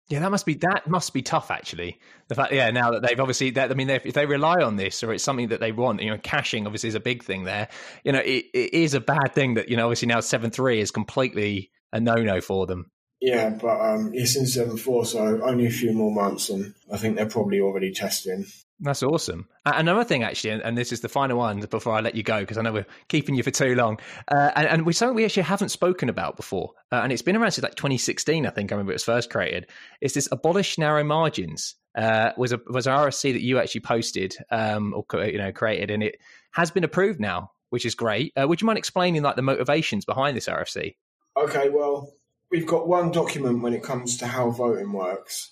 Yeah, 0.09 0.19
that 0.19 0.31
must 0.31 0.45
be 0.45 0.53
that 0.55 0.87
must 0.87 1.13
be 1.13 1.21
tough. 1.21 1.51
Actually, 1.51 1.99
the 2.29 2.35
fact, 2.35 2.53
yeah, 2.53 2.71
now 2.71 2.91
that 2.91 3.01
they've 3.01 3.19
obviously, 3.19 3.49
that, 3.51 3.71
I 3.71 3.73
mean, 3.73 3.89
if 3.89 4.13
they 4.13 4.25
rely 4.25 4.55
on 4.63 4.77
this 4.77 5.03
or 5.03 5.11
it's 5.13 5.23
something 5.23 5.49
that 5.49 5.59
they 5.59 5.73
want, 5.73 6.01
you 6.01 6.09
know, 6.09 6.17
caching 6.17 6.65
obviously 6.65 6.87
is 6.87 6.95
a 6.95 7.01
big 7.01 7.23
thing 7.23 7.43
there. 7.43 7.67
You 8.05 8.13
know, 8.13 8.19
it, 8.19 8.45
it 8.53 8.73
is 8.73 8.93
a 8.93 9.01
bad 9.01 9.33
thing 9.33 9.55
that 9.55 9.67
you 9.67 9.75
know, 9.75 9.85
obviously 9.85 10.07
now 10.07 10.21
seven 10.21 10.49
three 10.49 10.79
is 10.79 10.91
completely 10.91 11.71
a 11.91 11.99
no 11.99 12.15
no 12.15 12.39
for 12.39 12.65
them. 12.65 12.89
Yeah, 13.19 13.49
but 13.49 13.81
um, 13.81 14.11
it's 14.13 14.35
in 14.35 14.45
seven 14.45 14.77
four, 14.77 15.05
so 15.05 15.41
only 15.43 15.65
a 15.65 15.71
few 15.71 15.91
more 15.91 16.11
months, 16.11 16.49
and 16.49 16.75
I 16.91 16.97
think 16.97 17.15
they're 17.15 17.25
probably 17.25 17.59
already 17.59 17.91
testing. 17.91 18.45
That's 18.79 19.01
awesome. 19.01 19.47
Another 19.65 20.03
thing, 20.03 20.21
actually, 20.21 20.61
and 20.61 20.77
this 20.77 20.91
is 20.91 21.01
the 21.01 21.09
final 21.09 21.39
one 21.39 21.61
before 21.61 21.93
I 21.93 22.01
let 22.01 22.13
you 22.13 22.21
go, 22.21 22.41
because 22.41 22.59
I 22.59 22.61
know 22.61 22.73
we're 22.73 22.85
keeping 23.07 23.33
you 23.33 23.41
for 23.41 23.49
too 23.49 23.73
long. 23.73 23.97
Uh, 24.27 24.51
and, 24.55 24.67
and 24.67 24.85
we 24.85 24.93
something 24.93 25.15
we 25.15 25.25
actually 25.25 25.43
haven't 25.43 25.69
spoken 25.69 26.09
about 26.09 26.37
before, 26.37 26.73
uh, 26.91 26.97
and 26.97 27.11
it's 27.11 27.23
been 27.23 27.35
around 27.35 27.51
since 27.51 27.63
like 27.63 27.73
2016. 27.73 28.45
I 28.45 28.51
think 28.51 28.71
I 28.71 28.75
remember 28.75 28.91
it 28.91 28.95
was 28.95 29.03
first 29.03 29.31
created. 29.31 29.67
It's 29.99 30.13
this 30.13 30.29
abolish 30.31 30.77
narrow 30.77 31.03
margins. 31.03 31.75
Uh, 31.97 32.31
was 32.37 32.51
a 32.51 32.59
was 32.67 32.85
an 32.85 32.93
RFC 32.93 33.33
that 33.33 33.41
you 33.41 33.57
actually 33.57 33.81
posted 33.81 34.35
um, 34.51 34.93
or 34.93 35.25
you 35.25 35.39
know 35.39 35.51
created, 35.51 35.89
and 35.89 36.03
it 36.03 36.19
has 36.51 36.69
been 36.69 36.83
approved 36.83 37.19
now, 37.19 37.49
which 37.71 37.85
is 37.85 37.95
great. 37.95 38.31
Uh, 38.39 38.47
would 38.47 38.61
you 38.61 38.67
mind 38.67 38.77
explaining 38.77 39.23
like 39.23 39.35
the 39.35 39.41
motivations 39.41 40.05
behind 40.05 40.37
this 40.37 40.47
RFC? 40.47 40.95
Okay, 41.35 41.69
well, 41.69 42.13
we've 42.51 42.67
got 42.67 42.87
one 42.87 43.11
document 43.11 43.61
when 43.61 43.73
it 43.73 43.83
comes 43.83 44.17
to 44.17 44.27
how 44.27 44.49
voting 44.49 44.91
works, 44.91 45.51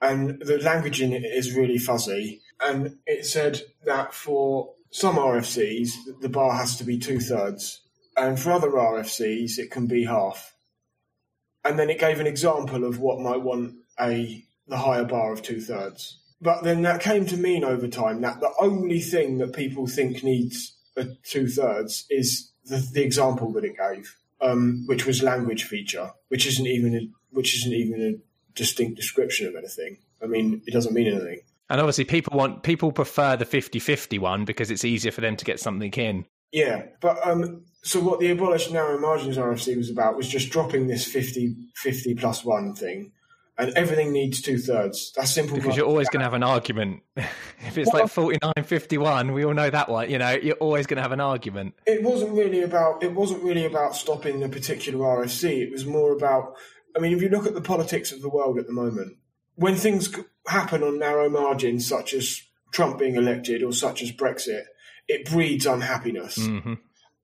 and 0.00 0.40
the 0.40 0.58
language 0.58 1.00
in 1.00 1.12
it 1.12 1.24
is 1.24 1.54
really 1.54 1.78
fuzzy. 1.78 2.40
And 2.60 2.98
it 3.06 3.26
said 3.26 3.62
that 3.84 4.14
for 4.14 4.72
some 4.90 5.16
RFCs, 5.16 6.20
the 6.20 6.28
bar 6.28 6.54
has 6.54 6.76
to 6.76 6.84
be 6.84 6.98
two 6.98 7.20
thirds, 7.20 7.82
and 8.16 8.38
for 8.38 8.52
other 8.52 8.70
RFCs, 8.70 9.58
it 9.58 9.70
can 9.70 9.86
be 9.86 10.04
half. 10.04 10.54
And 11.64 11.78
then 11.78 11.90
it 11.90 12.00
gave 12.00 12.20
an 12.20 12.26
example 12.26 12.84
of 12.84 12.98
what 12.98 13.20
might 13.20 13.42
want 13.42 13.74
a 13.98 14.44
the 14.66 14.78
higher 14.78 15.04
bar 15.04 15.32
of 15.32 15.42
two 15.42 15.60
thirds. 15.60 16.18
But 16.40 16.62
then 16.62 16.82
that 16.82 17.02
came 17.02 17.26
to 17.26 17.36
mean 17.36 17.64
over 17.64 17.86
time 17.88 18.22
that 18.22 18.40
the 18.40 18.52
only 18.58 19.00
thing 19.00 19.38
that 19.38 19.52
people 19.52 19.86
think 19.86 20.22
needs 20.22 20.74
a 20.96 21.04
two 21.24 21.48
thirds 21.48 22.06
is 22.08 22.50
the, 22.64 22.76
the 22.76 23.02
example 23.02 23.52
that 23.52 23.64
it 23.64 23.76
gave 23.76 24.16
um, 24.40 24.84
which 24.86 25.06
was 25.06 25.22
language 25.22 25.64
feature, 25.64 26.10
which 26.28 26.46
isn't 26.46 26.66
even 26.66 26.94
a, 26.94 27.00
which 27.30 27.56
isn't 27.56 27.72
even 27.72 28.02
a 28.02 28.14
distinct 28.54 28.96
description 28.96 29.46
of 29.46 29.54
anything. 29.56 29.98
I 30.22 30.26
mean, 30.26 30.62
it 30.66 30.72
doesn't 30.72 30.94
mean 30.94 31.08
anything. 31.08 31.40
And 31.68 31.80
obviously, 31.80 32.04
people 32.04 32.36
want 32.36 32.62
people 32.62 32.92
prefer 32.92 33.36
the 33.36 33.44
50-50 33.44 34.18
one 34.18 34.44
because 34.44 34.70
it's 34.70 34.84
easier 34.84 35.12
for 35.12 35.20
them 35.20 35.36
to 35.36 35.44
get 35.44 35.60
something 35.60 35.92
in. 35.92 36.26
Yeah, 36.52 36.86
but 37.00 37.24
um, 37.26 37.64
so 37.82 38.00
what 38.00 38.18
the 38.18 38.30
abolished 38.30 38.72
narrow 38.72 38.98
margins 38.98 39.36
RFC 39.36 39.76
was 39.76 39.88
about 39.88 40.16
was 40.16 40.28
just 40.28 40.50
dropping 40.50 40.88
this 40.88 41.04
50, 41.04 41.54
50 41.76 42.14
plus 42.14 42.44
one 42.44 42.74
thing 42.74 43.12
and 43.60 43.76
everything 43.76 44.12
needs 44.12 44.40
two 44.40 44.58
thirds. 44.58 45.12
That's 45.14 45.30
simple. 45.30 45.56
Because 45.56 45.76
you're 45.76 45.86
always 45.86 46.08
going 46.08 46.20
to 46.20 46.24
have 46.24 46.34
an 46.34 46.42
argument. 46.42 47.02
if 47.16 47.76
it's 47.76 47.92
well, 47.92 48.02
like 48.02 48.10
49 48.10 48.52
51, 48.64 49.32
we 49.32 49.44
all 49.44 49.52
know 49.52 49.68
that 49.68 49.88
one. 49.88 50.10
You 50.10 50.18
know, 50.18 50.30
you're 50.30 50.56
always 50.56 50.86
going 50.86 50.96
to 50.96 51.02
have 51.02 51.12
an 51.12 51.20
argument. 51.20 51.74
It 51.86 52.02
wasn't 52.02 52.32
really 52.32 52.62
about. 52.62 53.02
It 53.02 53.14
wasn't 53.14 53.42
really 53.42 53.66
about 53.66 53.94
stopping 53.94 54.42
a 54.42 54.48
particular 54.48 54.98
RFC. 54.98 55.60
It 55.60 55.70
was 55.70 55.84
more 55.84 56.12
about. 56.12 56.54
I 56.96 57.00
mean, 57.00 57.12
if 57.12 57.22
you 57.22 57.28
look 57.28 57.46
at 57.46 57.54
the 57.54 57.60
politics 57.60 58.12
of 58.12 58.22
the 58.22 58.30
world 58.30 58.58
at 58.58 58.66
the 58.66 58.72
moment, 58.72 59.16
when 59.56 59.76
things 59.76 60.12
happen 60.48 60.82
on 60.82 60.98
narrow 60.98 61.28
margins, 61.28 61.86
such 61.86 62.14
as 62.14 62.42
Trump 62.72 62.98
being 62.98 63.16
elected 63.16 63.62
or 63.62 63.72
such 63.72 64.02
as 64.02 64.10
Brexit, 64.10 64.64
it 65.06 65.28
breeds 65.28 65.66
unhappiness, 65.66 66.38
mm-hmm. 66.38 66.74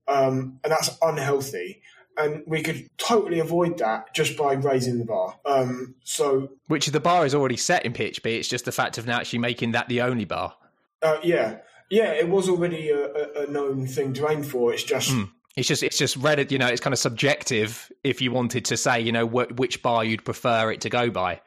um, 0.06 0.60
and 0.62 0.70
that's 0.70 0.96
unhealthy 1.00 1.82
and 2.16 2.42
we 2.46 2.62
could 2.62 2.88
totally 2.98 3.40
avoid 3.40 3.78
that 3.78 4.14
just 4.14 4.36
by 4.36 4.54
raising 4.54 4.98
the 4.98 5.04
bar. 5.04 5.38
Um, 5.44 5.94
so, 6.04 6.50
which 6.68 6.86
the 6.86 7.00
bar 7.00 7.26
is 7.26 7.34
already 7.34 7.56
set 7.56 7.84
in 7.84 7.92
PHP. 7.92 8.38
It's 8.38 8.48
just 8.48 8.64
the 8.64 8.72
fact 8.72 8.98
of 8.98 9.06
now 9.06 9.18
actually 9.18 9.40
making 9.40 9.72
that 9.72 9.88
the 9.88 10.02
only 10.02 10.24
bar. 10.24 10.54
Uh, 11.02 11.18
yeah, 11.22 11.58
yeah, 11.90 12.12
it 12.12 12.28
was 12.28 12.48
already 12.48 12.90
a, 12.90 13.42
a, 13.42 13.46
known 13.46 13.86
thing 13.86 14.12
to 14.14 14.28
aim 14.28 14.42
for. 14.42 14.72
It's 14.72 14.82
just. 14.82 15.10
Mm. 15.10 15.30
It's 15.56 15.68
just 15.68 15.82
it's 15.82 15.96
just 15.96 16.16
read 16.16 16.52
you 16.52 16.58
know 16.58 16.66
it's 16.66 16.82
kind 16.82 16.92
of 16.92 16.98
subjective 16.98 17.90
if 18.04 18.20
you 18.20 18.30
wanted 18.30 18.66
to 18.66 18.76
say 18.76 19.00
you 19.00 19.10
know 19.10 19.26
wh- 19.26 19.58
which 19.58 19.82
bar 19.82 20.04
you'd 20.04 20.22
prefer 20.22 20.70
it 20.70 20.82
to 20.82 20.90
go 20.90 21.08
by. 21.08 21.40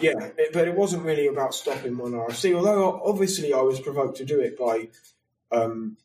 Yeah, 0.00 0.12
it, 0.36 0.52
but 0.52 0.68
it 0.68 0.74
wasn't 0.74 1.04
really 1.04 1.28
about 1.28 1.54
stopping 1.54 1.96
one 1.96 2.12
RFC. 2.12 2.54
Although 2.54 3.00
obviously 3.02 3.54
I 3.54 3.62
was 3.62 3.80
provoked 3.80 4.18
to 4.18 4.24
do 4.26 4.38
it 4.40 4.58
by 4.58 4.88
um, 5.50 5.96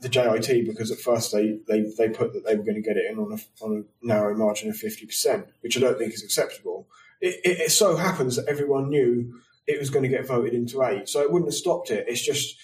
the 0.00 0.08
JIT 0.08 0.66
because 0.66 0.90
at 0.90 0.98
first 0.98 1.32
they, 1.32 1.58
they, 1.66 1.82
they 1.96 2.08
put 2.08 2.32
that 2.32 2.44
they 2.44 2.54
were 2.54 2.62
going 2.62 2.76
to 2.76 2.82
get 2.82 2.96
it 2.96 3.10
in 3.10 3.18
on 3.18 3.32
a, 3.32 3.64
on 3.64 3.84
a 3.84 4.06
narrow 4.06 4.36
margin 4.36 4.68
of 4.68 4.76
50%, 4.76 5.46
which 5.60 5.76
I 5.76 5.80
don't 5.80 5.98
think 5.98 6.14
is 6.14 6.22
acceptable. 6.22 6.86
It, 7.20 7.40
it, 7.44 7.60
it, 7.60 7.70
so 7.72 7.96
happens 7.96 8.36
that 8.36 8.46
everyone 8.46 8.90
knew 8.90 9.40
it 9.66 9.80
was 9.80 9.90
going 9.90 10.04
to 10.04 10.08
get 10.08 10.26
voted 10.26 10.54
into 10.54 10.82
eight, 10.84 11.08
so 11.08 11.20
it 11.20 11.32
wouldn't 11.32 11.50
have 11.50 11.58
stopped 11.58 11.90
it. 11.90 12.06
It's 12.08 12.24
just, 12.24 12.56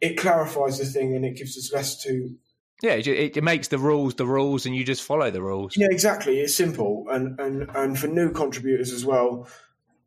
it 0.00 0.16
clarifies 0.16 0.78
the 0.78 0.84
thing 0.84 1.14
and 1.14 1.24
it 1.24 1.36
gives 1.36 1.56
us 1.56 1.72
less 1.72 2.02
to. 2.02 2.34
Yeah, 2.82 2.94
it, 2.94 3.36
it 3.36 3.44
makes 3.44 3.68
the 3.68 3.78
rules 3.78 4.14
the 4.14 4.26
rules 4.26 4.66
and 4.66 4.74
you 4.74 4.84
just 4.84 5.02
follow 5.02 5.30
the 5.30 5.42
rules. 5.42 5.76
Yeah, 5.76 5.88
exactly. 5.90 6.40
It's 6.40 6.54
simple. 6.54 7.06
And, 7.10 7.38
and, 7.38 7.70
and 7.74 7.98
for 7.98 8.08
new 8.08 8.32
contributors 8.32 8.92
as 8.92 9.04
well, 9.04 9.46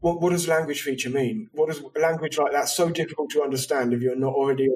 what, 0.01 0.19
what 0.19 0.31
does 0.31 0.49
language 0.49 0.81
feature 0.81 1.09
mean? 1.09 1.49
What 1.53 1.69
does 1.69 1.81
language 1.95 2.37
like 2.37 2.51
that 2.51 2.67
so 2.67 2.89
difficult 2.89 3.29
to 3.29 3.43
understand 3.43 3.93
if 3.93 4.01
you're 4.01 4.17
not 4.17 4.33
already 4.33 4.67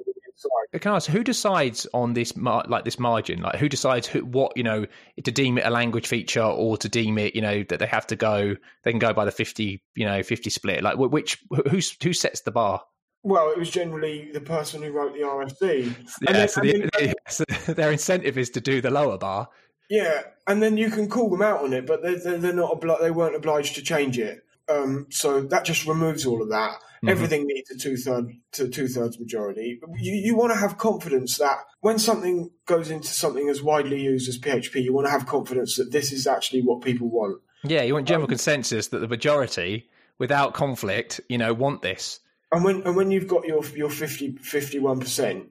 I 0.73 0.77
can 0.77 0.93
ask 0.93 1.09
who 1.09 1.23
decides 1.23 1.87
on 1.93 2.13
this 2.13 2.35
mar- 2.35 2.65
like 2.67 2.85
this 2.85 2.99
margin? 2.99 3.41
Like 3.41 3.55
who 3.55 3.69
decides 3.69 4.07
who, 4.07 4.19
what 4.25 4.55
you 4.55 4.63
know 4.63 4.85
to 5.23 5.31
deem 5.31 5.57
it 5.57 5.65
a 5.65 5.69
language 5.69 6.07
feature 6.07 6.43
or 6.43 6.77
to 6.77 6.89
deem 6.89 7.17
it 7.17 7.35
you 7.35 7.41
know 7.41 7.63
that 7.69 7.79
they 7.79 7.87
have 7.87 8.07
to 8.07 8.15
go 8.15 8.55
they 8.83 8.91
can 8.91 8.99
go 8.99 9.13
by 9.13 9.25
the 9.25 9.31
fifty 9.31 9.83
you 9.95 10.05
know 10.05 10.21
fifty 10.23 10.49
split. 10.49 10.83
Like 10.83 10.97
which 10.97 11.43
who 11.49 11.79
who 12.03 12.13
sets 12.13 12.41
the 12.41 12.51
bar? 12.51 12.81
Well, 13.23 13.51
it 13.51 13.57
was 13.57 13.69
generally 13.69 14.29
the 14.31 14.39
person 14.41 14.81
who 14.81 14.91
wrote 14.91 15.13
the 15.13 15.21
RFC. 15.21 15.93
Yeah, 16.21 16.31
then, 16.31 16.47
so, 16.47 16.61
the, 16.61 16.89
then, 16.97 17.13
so 17.27 17.43
their 17.73 17.91
incentive 17.91 18.37
is 18.37 18.51
to 18.51 18.61
do 18.61 18.79
the 18.79 18.91
lower 18.91 19.17
bar. 19.17 19.49
Yeah, 19.89 20.21
and 20.45 20.61
then 20.61 20.77
you 20.77 20.89
can 20.89 21.09
call 21.09 21.29
them 21.29 21.41
out 21.41 21.63
on 21.63 21.73
it, 21.73 21.85
but 21.85 22.01
they're, 22.01 22.37
they're 22.37 22.53
not 22.53 22.79
obli- 22.79 22.99
they 23.01 23.11
weren't 23.11 23.35
obliged 23.35 23.75
to 23.75 23.81
change 23.81 24.17
it. 24.17 24.43
Um, 24.69 25.07
so 25.09 25.41
that 25.41 25.65
just 25.65 25.85
removes 25.85 26.25
all 26.25 26.41
of 26.41 26.49
that. 26.49 26.79
Mm-hmm. 26.97 27.09
Everything 27.09 27.45
needs 27.45 27.69
a 27.69 27.77
two 27.77 27.95
third 27.95 28.31
to 28.53 28.67
two 28.67 28.87
thirds 28.87 29.19
majority. 29.19 29.79
You, 29.99 30.13
you 30.13 30.35
want 30.35 30.51
to 30.51 30.59
have 30.59 30.77
confidence 30.77 31.37
that 31.37 31.57
when 31.81 31.99
something 31.99 32.49
goes 32.65 32.89
into 32.89 33.09
something 33.09 33.49
as 33.49 33.61
widely 33.61 34.01
used 34.01 34.27
as 34.27 34.39
PHP, 34.39 34.83
you 34.83 34.93
want 34.93 35.05
to 35.05 35.11
have 35.11 35.27
confidence 35.27 35.75
that 35.75 35.91
this 35.91 36.11
is 36.11 36.25
actually 36.25 36.61
what 36.61 36.81
people 36.81 37.09
want. 37.09 37.41
Yeah, 37.63 37.83
you 37.83 37.93
want 37.93 38.07
general 38.07 38.25
um, 38.25 38.29
consensus 38.29 38.87
that 38.87 38.99
the 38.99 39.07
majority, 39.07 39.89
without 40.17 40.53
conflict, 40.53 41.21
you 41.29 41.37
know, 41.37 41.53
want 41.53 41.83
this. 41.83 42.19
And 42.51 42.63
when 42.63 42.81
and 42.83 42.95
when 42.95 43.11
you've 43.11 43.27
got 43.27 43.45
your 43.45 43.63
your 43.67 43.89
51 43.89 44.99
percent 44.99 45.49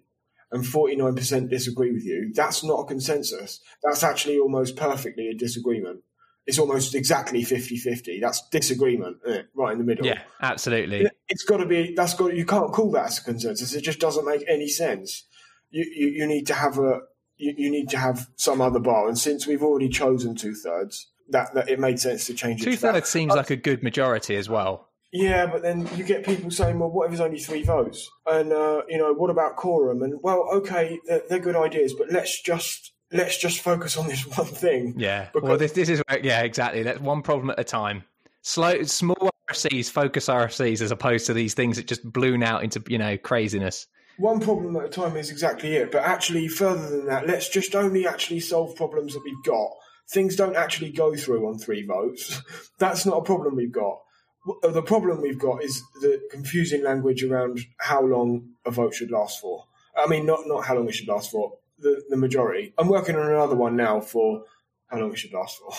and 0.53 0.65
49% 0.65 1.51
disagree 1.51 1.93
with 1.93 2.05
you, 2.05 2.33
that's 2.35 2.65
not 2.65 2.81
a 2.81 2.85
consensus. 2.85 3.61
That's 3.83 4.03
actually 4.03 4.39
almost 4.39 4.77
perfectly 4.77 5.29
a 5.29 5.35
disagreement 5.35 6.03
it's 6.47 6.59
almost 6.59 6.95
exactly 6.95 7.43
50-50. 7.43 8.21
That's 8.21 8.49
disagreement, 8.51 9.19
right 9.55 9.73
in 9.73 9.79
the 9.79 9.85
middle. 9.85 10.07
Yeah, 10.07 10.23
absolutely. 10.41 11.09
It's 11.29 11.45
got 11.45 11.59
to 11.59 11.67
be. 11.67 11.95
That's 11.95 12.15
got. 12.15 12.35
You 12.35 12.47
can't 12.47 12.73
call 12.73 12.93
that 12.93 13.07
as 13.07 13.19
a 13.19 13.25
consensus. 13.25 13.75
It 13.75 13.83
just 13.83 13.99
doesn't 13.99 14.25
make 14.25 14.45
any 14.49 14.69
sense. 14.69 15.25
You 15.71 15.85
you, 15.95 16.09
you 16.09 16.27
need 16.27 16.47
to 16.47 16.55
have 16.55 16.79
a. 16.79 17.01
You, 17.39 17.55
you, 17.59 17.71
need 17.71 17.91
to 17.91 17.99
have 17.99 18.31
some 18.37 18.63
other 18.63 18.79
bar, 18.79 19.09
and 19.09 19.19
since 19.19 19.47
we've 19.47 19.63
already 19.63 19.91
chosen 19.91 20.37
two 20.37 20.55
thirds, 20.55 21.11
that, 21.29 21.53
that 21.53 21.69
it 21.69 21.79
made 21.79 22.01
sense 22.01 22.25
to 22.27 22.35
change 22.35 22.63
it. 22.63 22.65
Two 22.65 22.77
thirds 22.77 23.11
seems 23.11 23.35
like 23.35 23.51
a 23.51 23.57
good 23.57 23.83
majority 23.83 24.37
as 24.37 24.49
well. 24.49 24.89
Yeah, 25.13 25.47
but 25.47 25.61
then 25.61 25.87
you 25.97 26.05
get 26.05 26.25
people 26.25 26.51
saying, 26.51 26.79
"Well, 26.79 26.91
what 26.91 27.07
if 27.07 27.13
it's 27.13 27.21
only 27.21 27.39
three 27.39 27.63
votes?" 27.63 28.09
And 28.27 28.53
uh, 28.53 28.83
you 28.89 28.99
know, 28.99 29.13
what 29.13 29.31
about 29.31 29.57
quorum? 29.57 30.03
And 30.03 30.15
well, 30.23 30.49
okay, 30.55 30.99
they're, 31.07 31.23
they're 31.29 31.39
good 31.39 31.57
ideas, 31.57 31.93
but 31.93 32.11
let's 32.11 32.41
just 32.41 32.93
let's 33.13 33.37
just 33.39 33.61
focus 33.61 33.97
on 33.97 34.09
this 34.09 34.27
one 34.37 34.47
thing. 34.47 34.95
Yeah. 34.97 35.29
Because- 35.33 35.49
well, 35.49 35.59
this 35.59 35.73
this 35.73 35.89
is 35.89 36.03
yeah, 36.23 36.43
exactly. 36.43 36.83
That's 36.83 37.01
one 37.01 37.23
problem 37.23 37.51
at 37.51 37.59
a 37.59 37.65
time. 37.65 38.05
Slow, 38.43 38.83
small 38.85 39.31
RFCs, 39.51 39.91
focus 39.91 40.27
RFCs, 40.27 40.81
as 40.81 40.91
opposed 40.91 41.27
to 41.27 41.35
these 41.35 41.55
things 41.55 41.77
that 41.77 41.87
just 41.87 42.05
balloon 42.05 42.43
out 42.43 42.63
into 42.63 42.83
you 42.89 42.99
know 42.99 43.17
craziness. 43.17 43.87
One 44.19 44.41
problem 44.41 44.77
at 44.77 44.85
a 44.85 44.89
time 44.89 45.17
is 45.17 45.31
exactly 45.31 45.77
it. 45.77 45.93
But 45.93 46.03
actually, 46.03 46.49
further 46.49 46.89
than 46.89 47.07
that, 47.07 47.27
let's 47.27 47.49
just 47.49 47.75
only 47.75 48.07
actually 48.07 48.41
solve 48.41 48.75
problems 48.77 49.13
that 49.15 49.23
we've 49.25 49.45
got. 49.45 49.71
Things 50.09 50.37
don't 50.37 50.57
actually 50.57 50.93
go 50.93 51.15
through 51.17 51.47
on 51.49 51.59
three 51.59 51.85
votes. 51.85 52.41
That's 52.79 53.05
not 53.05 53.19
a 53.19 53.23
problem 53.25 53.57
we've 53.57 53.73
got. 53.73 53.99
Uh, 54.63 54.69
the 54.69 54.83
problem 54.83 55.21
we've 55.21 55.39
got 55.39 55.63
is 55.65 55.83
the 56.01 56.21
confusing 56.31 56.85
language 56.85 57.25
around 57.25 57.59
how 57.79 58.01
long 58.01 58.51
a 58.65 58.71
vote 58.71 58.95
should 58.95 59.11
last 59.11 59.41
for. 59.41 59.65
I 59.97 60.07
mean, 60.07 60.25
not 60.25 60.41
not 60.47 60.65
how 60.65 60.77
long 60.77 60.89
it 60.89 60.95
should 60.95 61.09
last 61.09 61.31
for 61.31 61.53
the, 61.79 62.03
the 62.09 62.16
majority. 62.16 62.72
I'm 62.79 62.89
working 62.89 63.16
on 63.16 63.27
another 63.27 63.57
one 63.57 63.77
now 63.77 64.01
for 64.01 64.45
how 64.89 64.99
long 64.99 65.12
it 65.12 65.18
should 65.18 65.33
last 65.33 65.59
for. 65.59 65.72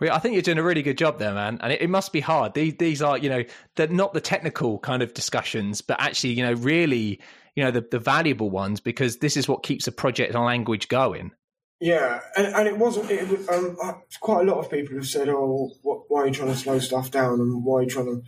Well, 0.00 0.12
I 0.12 0.18
think 0.18 0.34
you're 0.34 0.42
doing 0.42 0.58
a 0.58 0.62
really 0.62 0.82
good 0.82 0.98
job 0.98 1.18
there, 1.18 1.32
man. 1.32 1.58
And 1.62 1.72
it, 1.72 1.82
it, 1.82 1.88
must 1.88 2.12
be 2.12 2.20
hard. 2.20 2.54
These 2.54 2.74
these 2.78 3.00
are, 3.00 3.16
you 3.16 3.28
know, 3.28 3.44
they're 3.76 3.86
not 3.86 4.12
the 4.12 4.20
technical 4.20 4.78
kind 4.80 5.02
of 5.02 5.14
discussions, 5.14 5.80
but 5.82 6.00
actually, 6.00 6.32
you 6.32 6.42
know, 6.42 6.54
really, 6.54 7.20
you 7.54 7.62
know, 7.62 7.70
the, 7.70 7.86
the 7.88 8.00
valuable 8.00 8.50
ones 8.50 8.80
because 8.80 9.18
this 9.18 9.36
is 9.36 9.46
what 9.46 9.62
keeps 9.62 9.86
a 9.86 9.92
project 9.92 10.34
on 10.34 10.44
language 10.44 10.88
going. 10.88 11.30
Yeah, 11.80 12.20
and, 12.36 12.46
and 12.46 12.68
it 12.68 12.76
wasn't. 12.76 13.10
It 13.10 13.28
was, 13.28 13.48
um, 13.48 13.76
uh, 13.82 13.92
quite 14.20 14.46
a 14.46 14.50
lot 14.50 14.58
of 14.58 14.70
people 14.70 14.96
have 14.96 15.06
said, 15.06 15.28
"Oh, 15.28 15.70
what, 15.82 16.02
why 16.08 16.22
are 16.22 16.26
you 16.26 16.32
trying 16.32 16.52
to 16.52 16.56
slow 16.56 16.78
stuff 16.78 17.10
down, 17.10 17.40
and 17.40 17.64
why 17.64 17.80
are 17.80 17.82
you 17.82 17.90
trying 17.90 18.06
to 18.06 18.22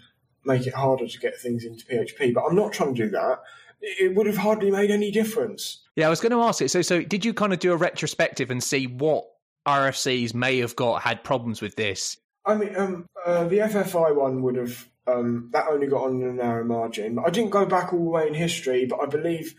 make 0.44 0.66
it 0.66 0.74
harder 0.74 1.06
to 1.06 1.18
get 1.18 1.38
things 1.40 1.64
into 1.64 1.84
PHP?" 1.86 2.34
But 2.34 2.44
I'm 2.44 2.56
not 2.56 2.72
trying 2.72 2.94
to 2.94 3.04
do 3.04 3.10
that. 3.10 3.40
It 3.80 4.14
would 4.14 4.26
have 4.26 4.36
hardly 4.36 4.70
made 4.70 4.90
any 4.90 5.10
difference. 5.10 5.82
Yeah, 5.96 6.06
I 6.06 6.10
was 6.10 6.20
going 6.20 6.32
to 6.32 6.42
ask 6.42 6.60
it. 6.60 6.70
So, 6.70 6.82
so 6.82 7.02
did 7.02 7.24
you 7.24 7.34
kind 7.34 7.52
of 7.52 7.58
do 7.58 7.72
a 7.72 7.76
retrospective 7.76 8.50
and 8.50 8.62
see 8.62 8.86
what 8.86 9.26
RFCs 9.66 10.34
may 10.34 10.58
have 10.58 10.76
got 10.76 11.02
had 11.02 11.22
problems 11.24 11.60
with 11.60 11.76
this? 11.76 12.16
I 12.44 12.54
mean, 12.54 12.76
um, 12.76 13.06
uh, 13.24 13.44
the 13.44 13.58
FFI 13.58 14.14
one 14.14 14.42
would 14.42 14.56
have 14.56 14.88
um, 15.06 15.50
that 15.52 15.66
only 15.68 15.86
got 15.86 16.04
on 16.04 16.22
a 16.22 16.32
narrow 16.32 16.64
margin. 16.64 17.14
But 17.14 17.26
I 17.26 17.30
didn't 17.30 17.50
go 17.50 17.66
back 17.66 17.92
all 17.92 18.04
the 18.04 18.10
way 18.10 18.26
in 18.26 18.34
history, 18.34 18.86
but 18.86 19.00
I 19.00 19.06
believe 19.06 19.54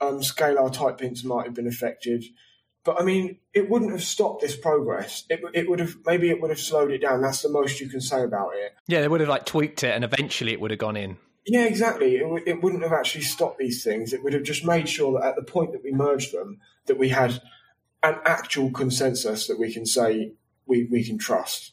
um, 0.00 0.20
scalar 0.20 0.72
type 0.72 1.00
hints 1.00 1.24
might 1.24 1.46
have 1.46 1.54
been 1.54 1.66
affected. 1.66 2.24
But 2.84 3.00
I 3.00 3.04
mean, 3.04 3.38
it 3.54 3.70
wouldn't 3.70 3.92
have 3.92 4.02
stopped 4.02 4.42
this 4.42 4.56
progress. 4.56 5.24
It, 5.30 5.40
it 5.54 5.68
would 5.68 5.78
have 5.78 5.96
maybe 6.04 6.30
it 6.30 6.40
would 6.40 6.50
have 6.50 6.58
slowed 6.58 6.90
it 6.90 7.02
down. 7.02 7.22
That's 7.22 7.42
the 7.42 7.48
most 7.48 7.80
you 7.80 7.88
can 7.88 8.00
say 8.00 8.22
about 8.22 8.50
it. 8.54 8.74
Yeah, 8.88 9.00
they 9.00 9.08
would 9.08 9.20
have 9.20 9.28
like 9.28 9.46
tweaked 9.46 9.84
it, 9.84 9.94
and 9.94 10.04
eventually 10.04 10.52
it 10.52 10.60
would 10.60 10.72
have 10.72 10.80
gone 10.80 10.96
in. 10.96 11.16
Yeah, 11.46 11.64
exactly. 11.64 12.16
It, 12.16 12.20
w- 12.22 12.44
it 12.46 12.62
wouldn't 12.62 12.82
have 12.82 12.92
actually 12.92 13.24
stopped 13.24 13.58
these 13.58 13.82
things. 13.82 14.12
It 14.12 14.22
would 14.22 14.32
have 14.32 14.44
just 14.44 14.64
made 14.64 14.88
sure 14.88 15.18
that 15.18 15.26
at 15.26 15.36
the 15.36 15.42
point 15.42 15.72
that 15.72 15.82
we 15.82 15.92
merged 15.92 16.32
them, 16.32 16.60
that 16.86 16.98
we 16.98 17.08
had 17.08 17.42
an 18.02 18.16
actual 18.24 18.70
consensus 18.70 19.46
that 19.46 19.58
we 19.58 19.72
can 19.72 19.86
say 19.86 20.32
we, 20.66 20.84
we 20.84 21.04
can 21.04 21.18
trust. 21.18 21.72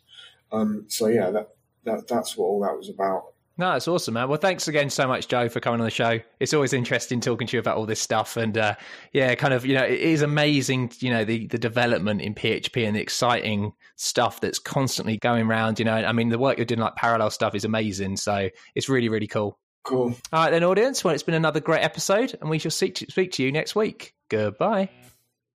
Um, 0.51 0.85
so 0.87 1.07
yeah, 1.07 1.29
that, 1.31 1.49
that 1.83 2.07
that's 2.07 2.35
what 2.35 2.45
all 2.45 2.61
that 2.61 2.77
was 2.77 2.89
about. 2.89 3.33
No, 3.59 3.73
that's 3.73 3.89
awesome, 3.89 4.13
man. 4.13 4.29
Well, 4.29 4.39
thanks 4.39 4.69
again 4.69 4.89
so 4.89 5.05
much, 5.05 5.27
Joe, 5.27 5.49
for 5.49 5.59
coming 5.59 5.81
on 5.81 5.85
the 5.85 5.91
show. 5.91 6.21
It's 6.39 6.53
always 6.53 6.71
interesting 6.71 7.19
talking 7.19 7.45
to 7.45 7.57
you 7.57 7.59
about 7.59 7.75
all 7.75 7.85
this 7.85 7.99
stuff, 7.99 8.37
and 8.37 8.57
uh, 8.57 8.75
yeah, 9.11 9.35
kind 9.35 9.53
of, 9.53 9.65
you 9.65 9.75
know, 9.75 9.83
it 9.83 9.99
is 9.99 10.21
amazing, 10.21 10.93
you 10.99 11.09
know, 11.09 11.25
the 11.25 11.45
the 11.47 11.57
development 11.57 12.21
in 12.21 12.33
PHP 12.33 12.87
and 12.87 12.95
the 12.95 13.01
exciting 13.01 13.73
stuff 13.97 14.39
that's 14.39 14.59
constantly 14.59 15.17
going 15.17 15.45
around. 15.45 15.77
You 15.77 15.83
know, 15.83 15.93
I 15.93 16.13
mean, 16.13 16.29
the 16.29 16.39
work 16.39 16.57
you're 16.57 16.63
doing, 16.63 16.79
like 16.79 16.95
parallel 16.95 17.31
stuff, 17.31 17.53
is 17.53 17.65
amazing. 17.65 18.15
So 18.15 18.49
it's 18.75 18.87
really, 18.87 19.09
really 19.09 19.27
cool. 19.27 19.59
Cool. 19.83 20.15
All 20.31 20.43
right, 20.43 20.51
then, 20.51 20.63
audience. 20.63 21.03
Well, 21.03 21.13
it's 21.13 21.23
been 21.23 21.35
another 21.35 21.59
great 21.59 21.83
episode, 21.83 22.37
and 22.39 22.49
we 22.49 22.59
shall 22.59 22.71
speak 22.71 22.95
to, 22.95 23.11
speak 23.11 23.33
to 23.33 23.43
you 23.43 23.51
next 23.51 23.75
week. 23.75 24.13
Goodbye. 24.29 24.89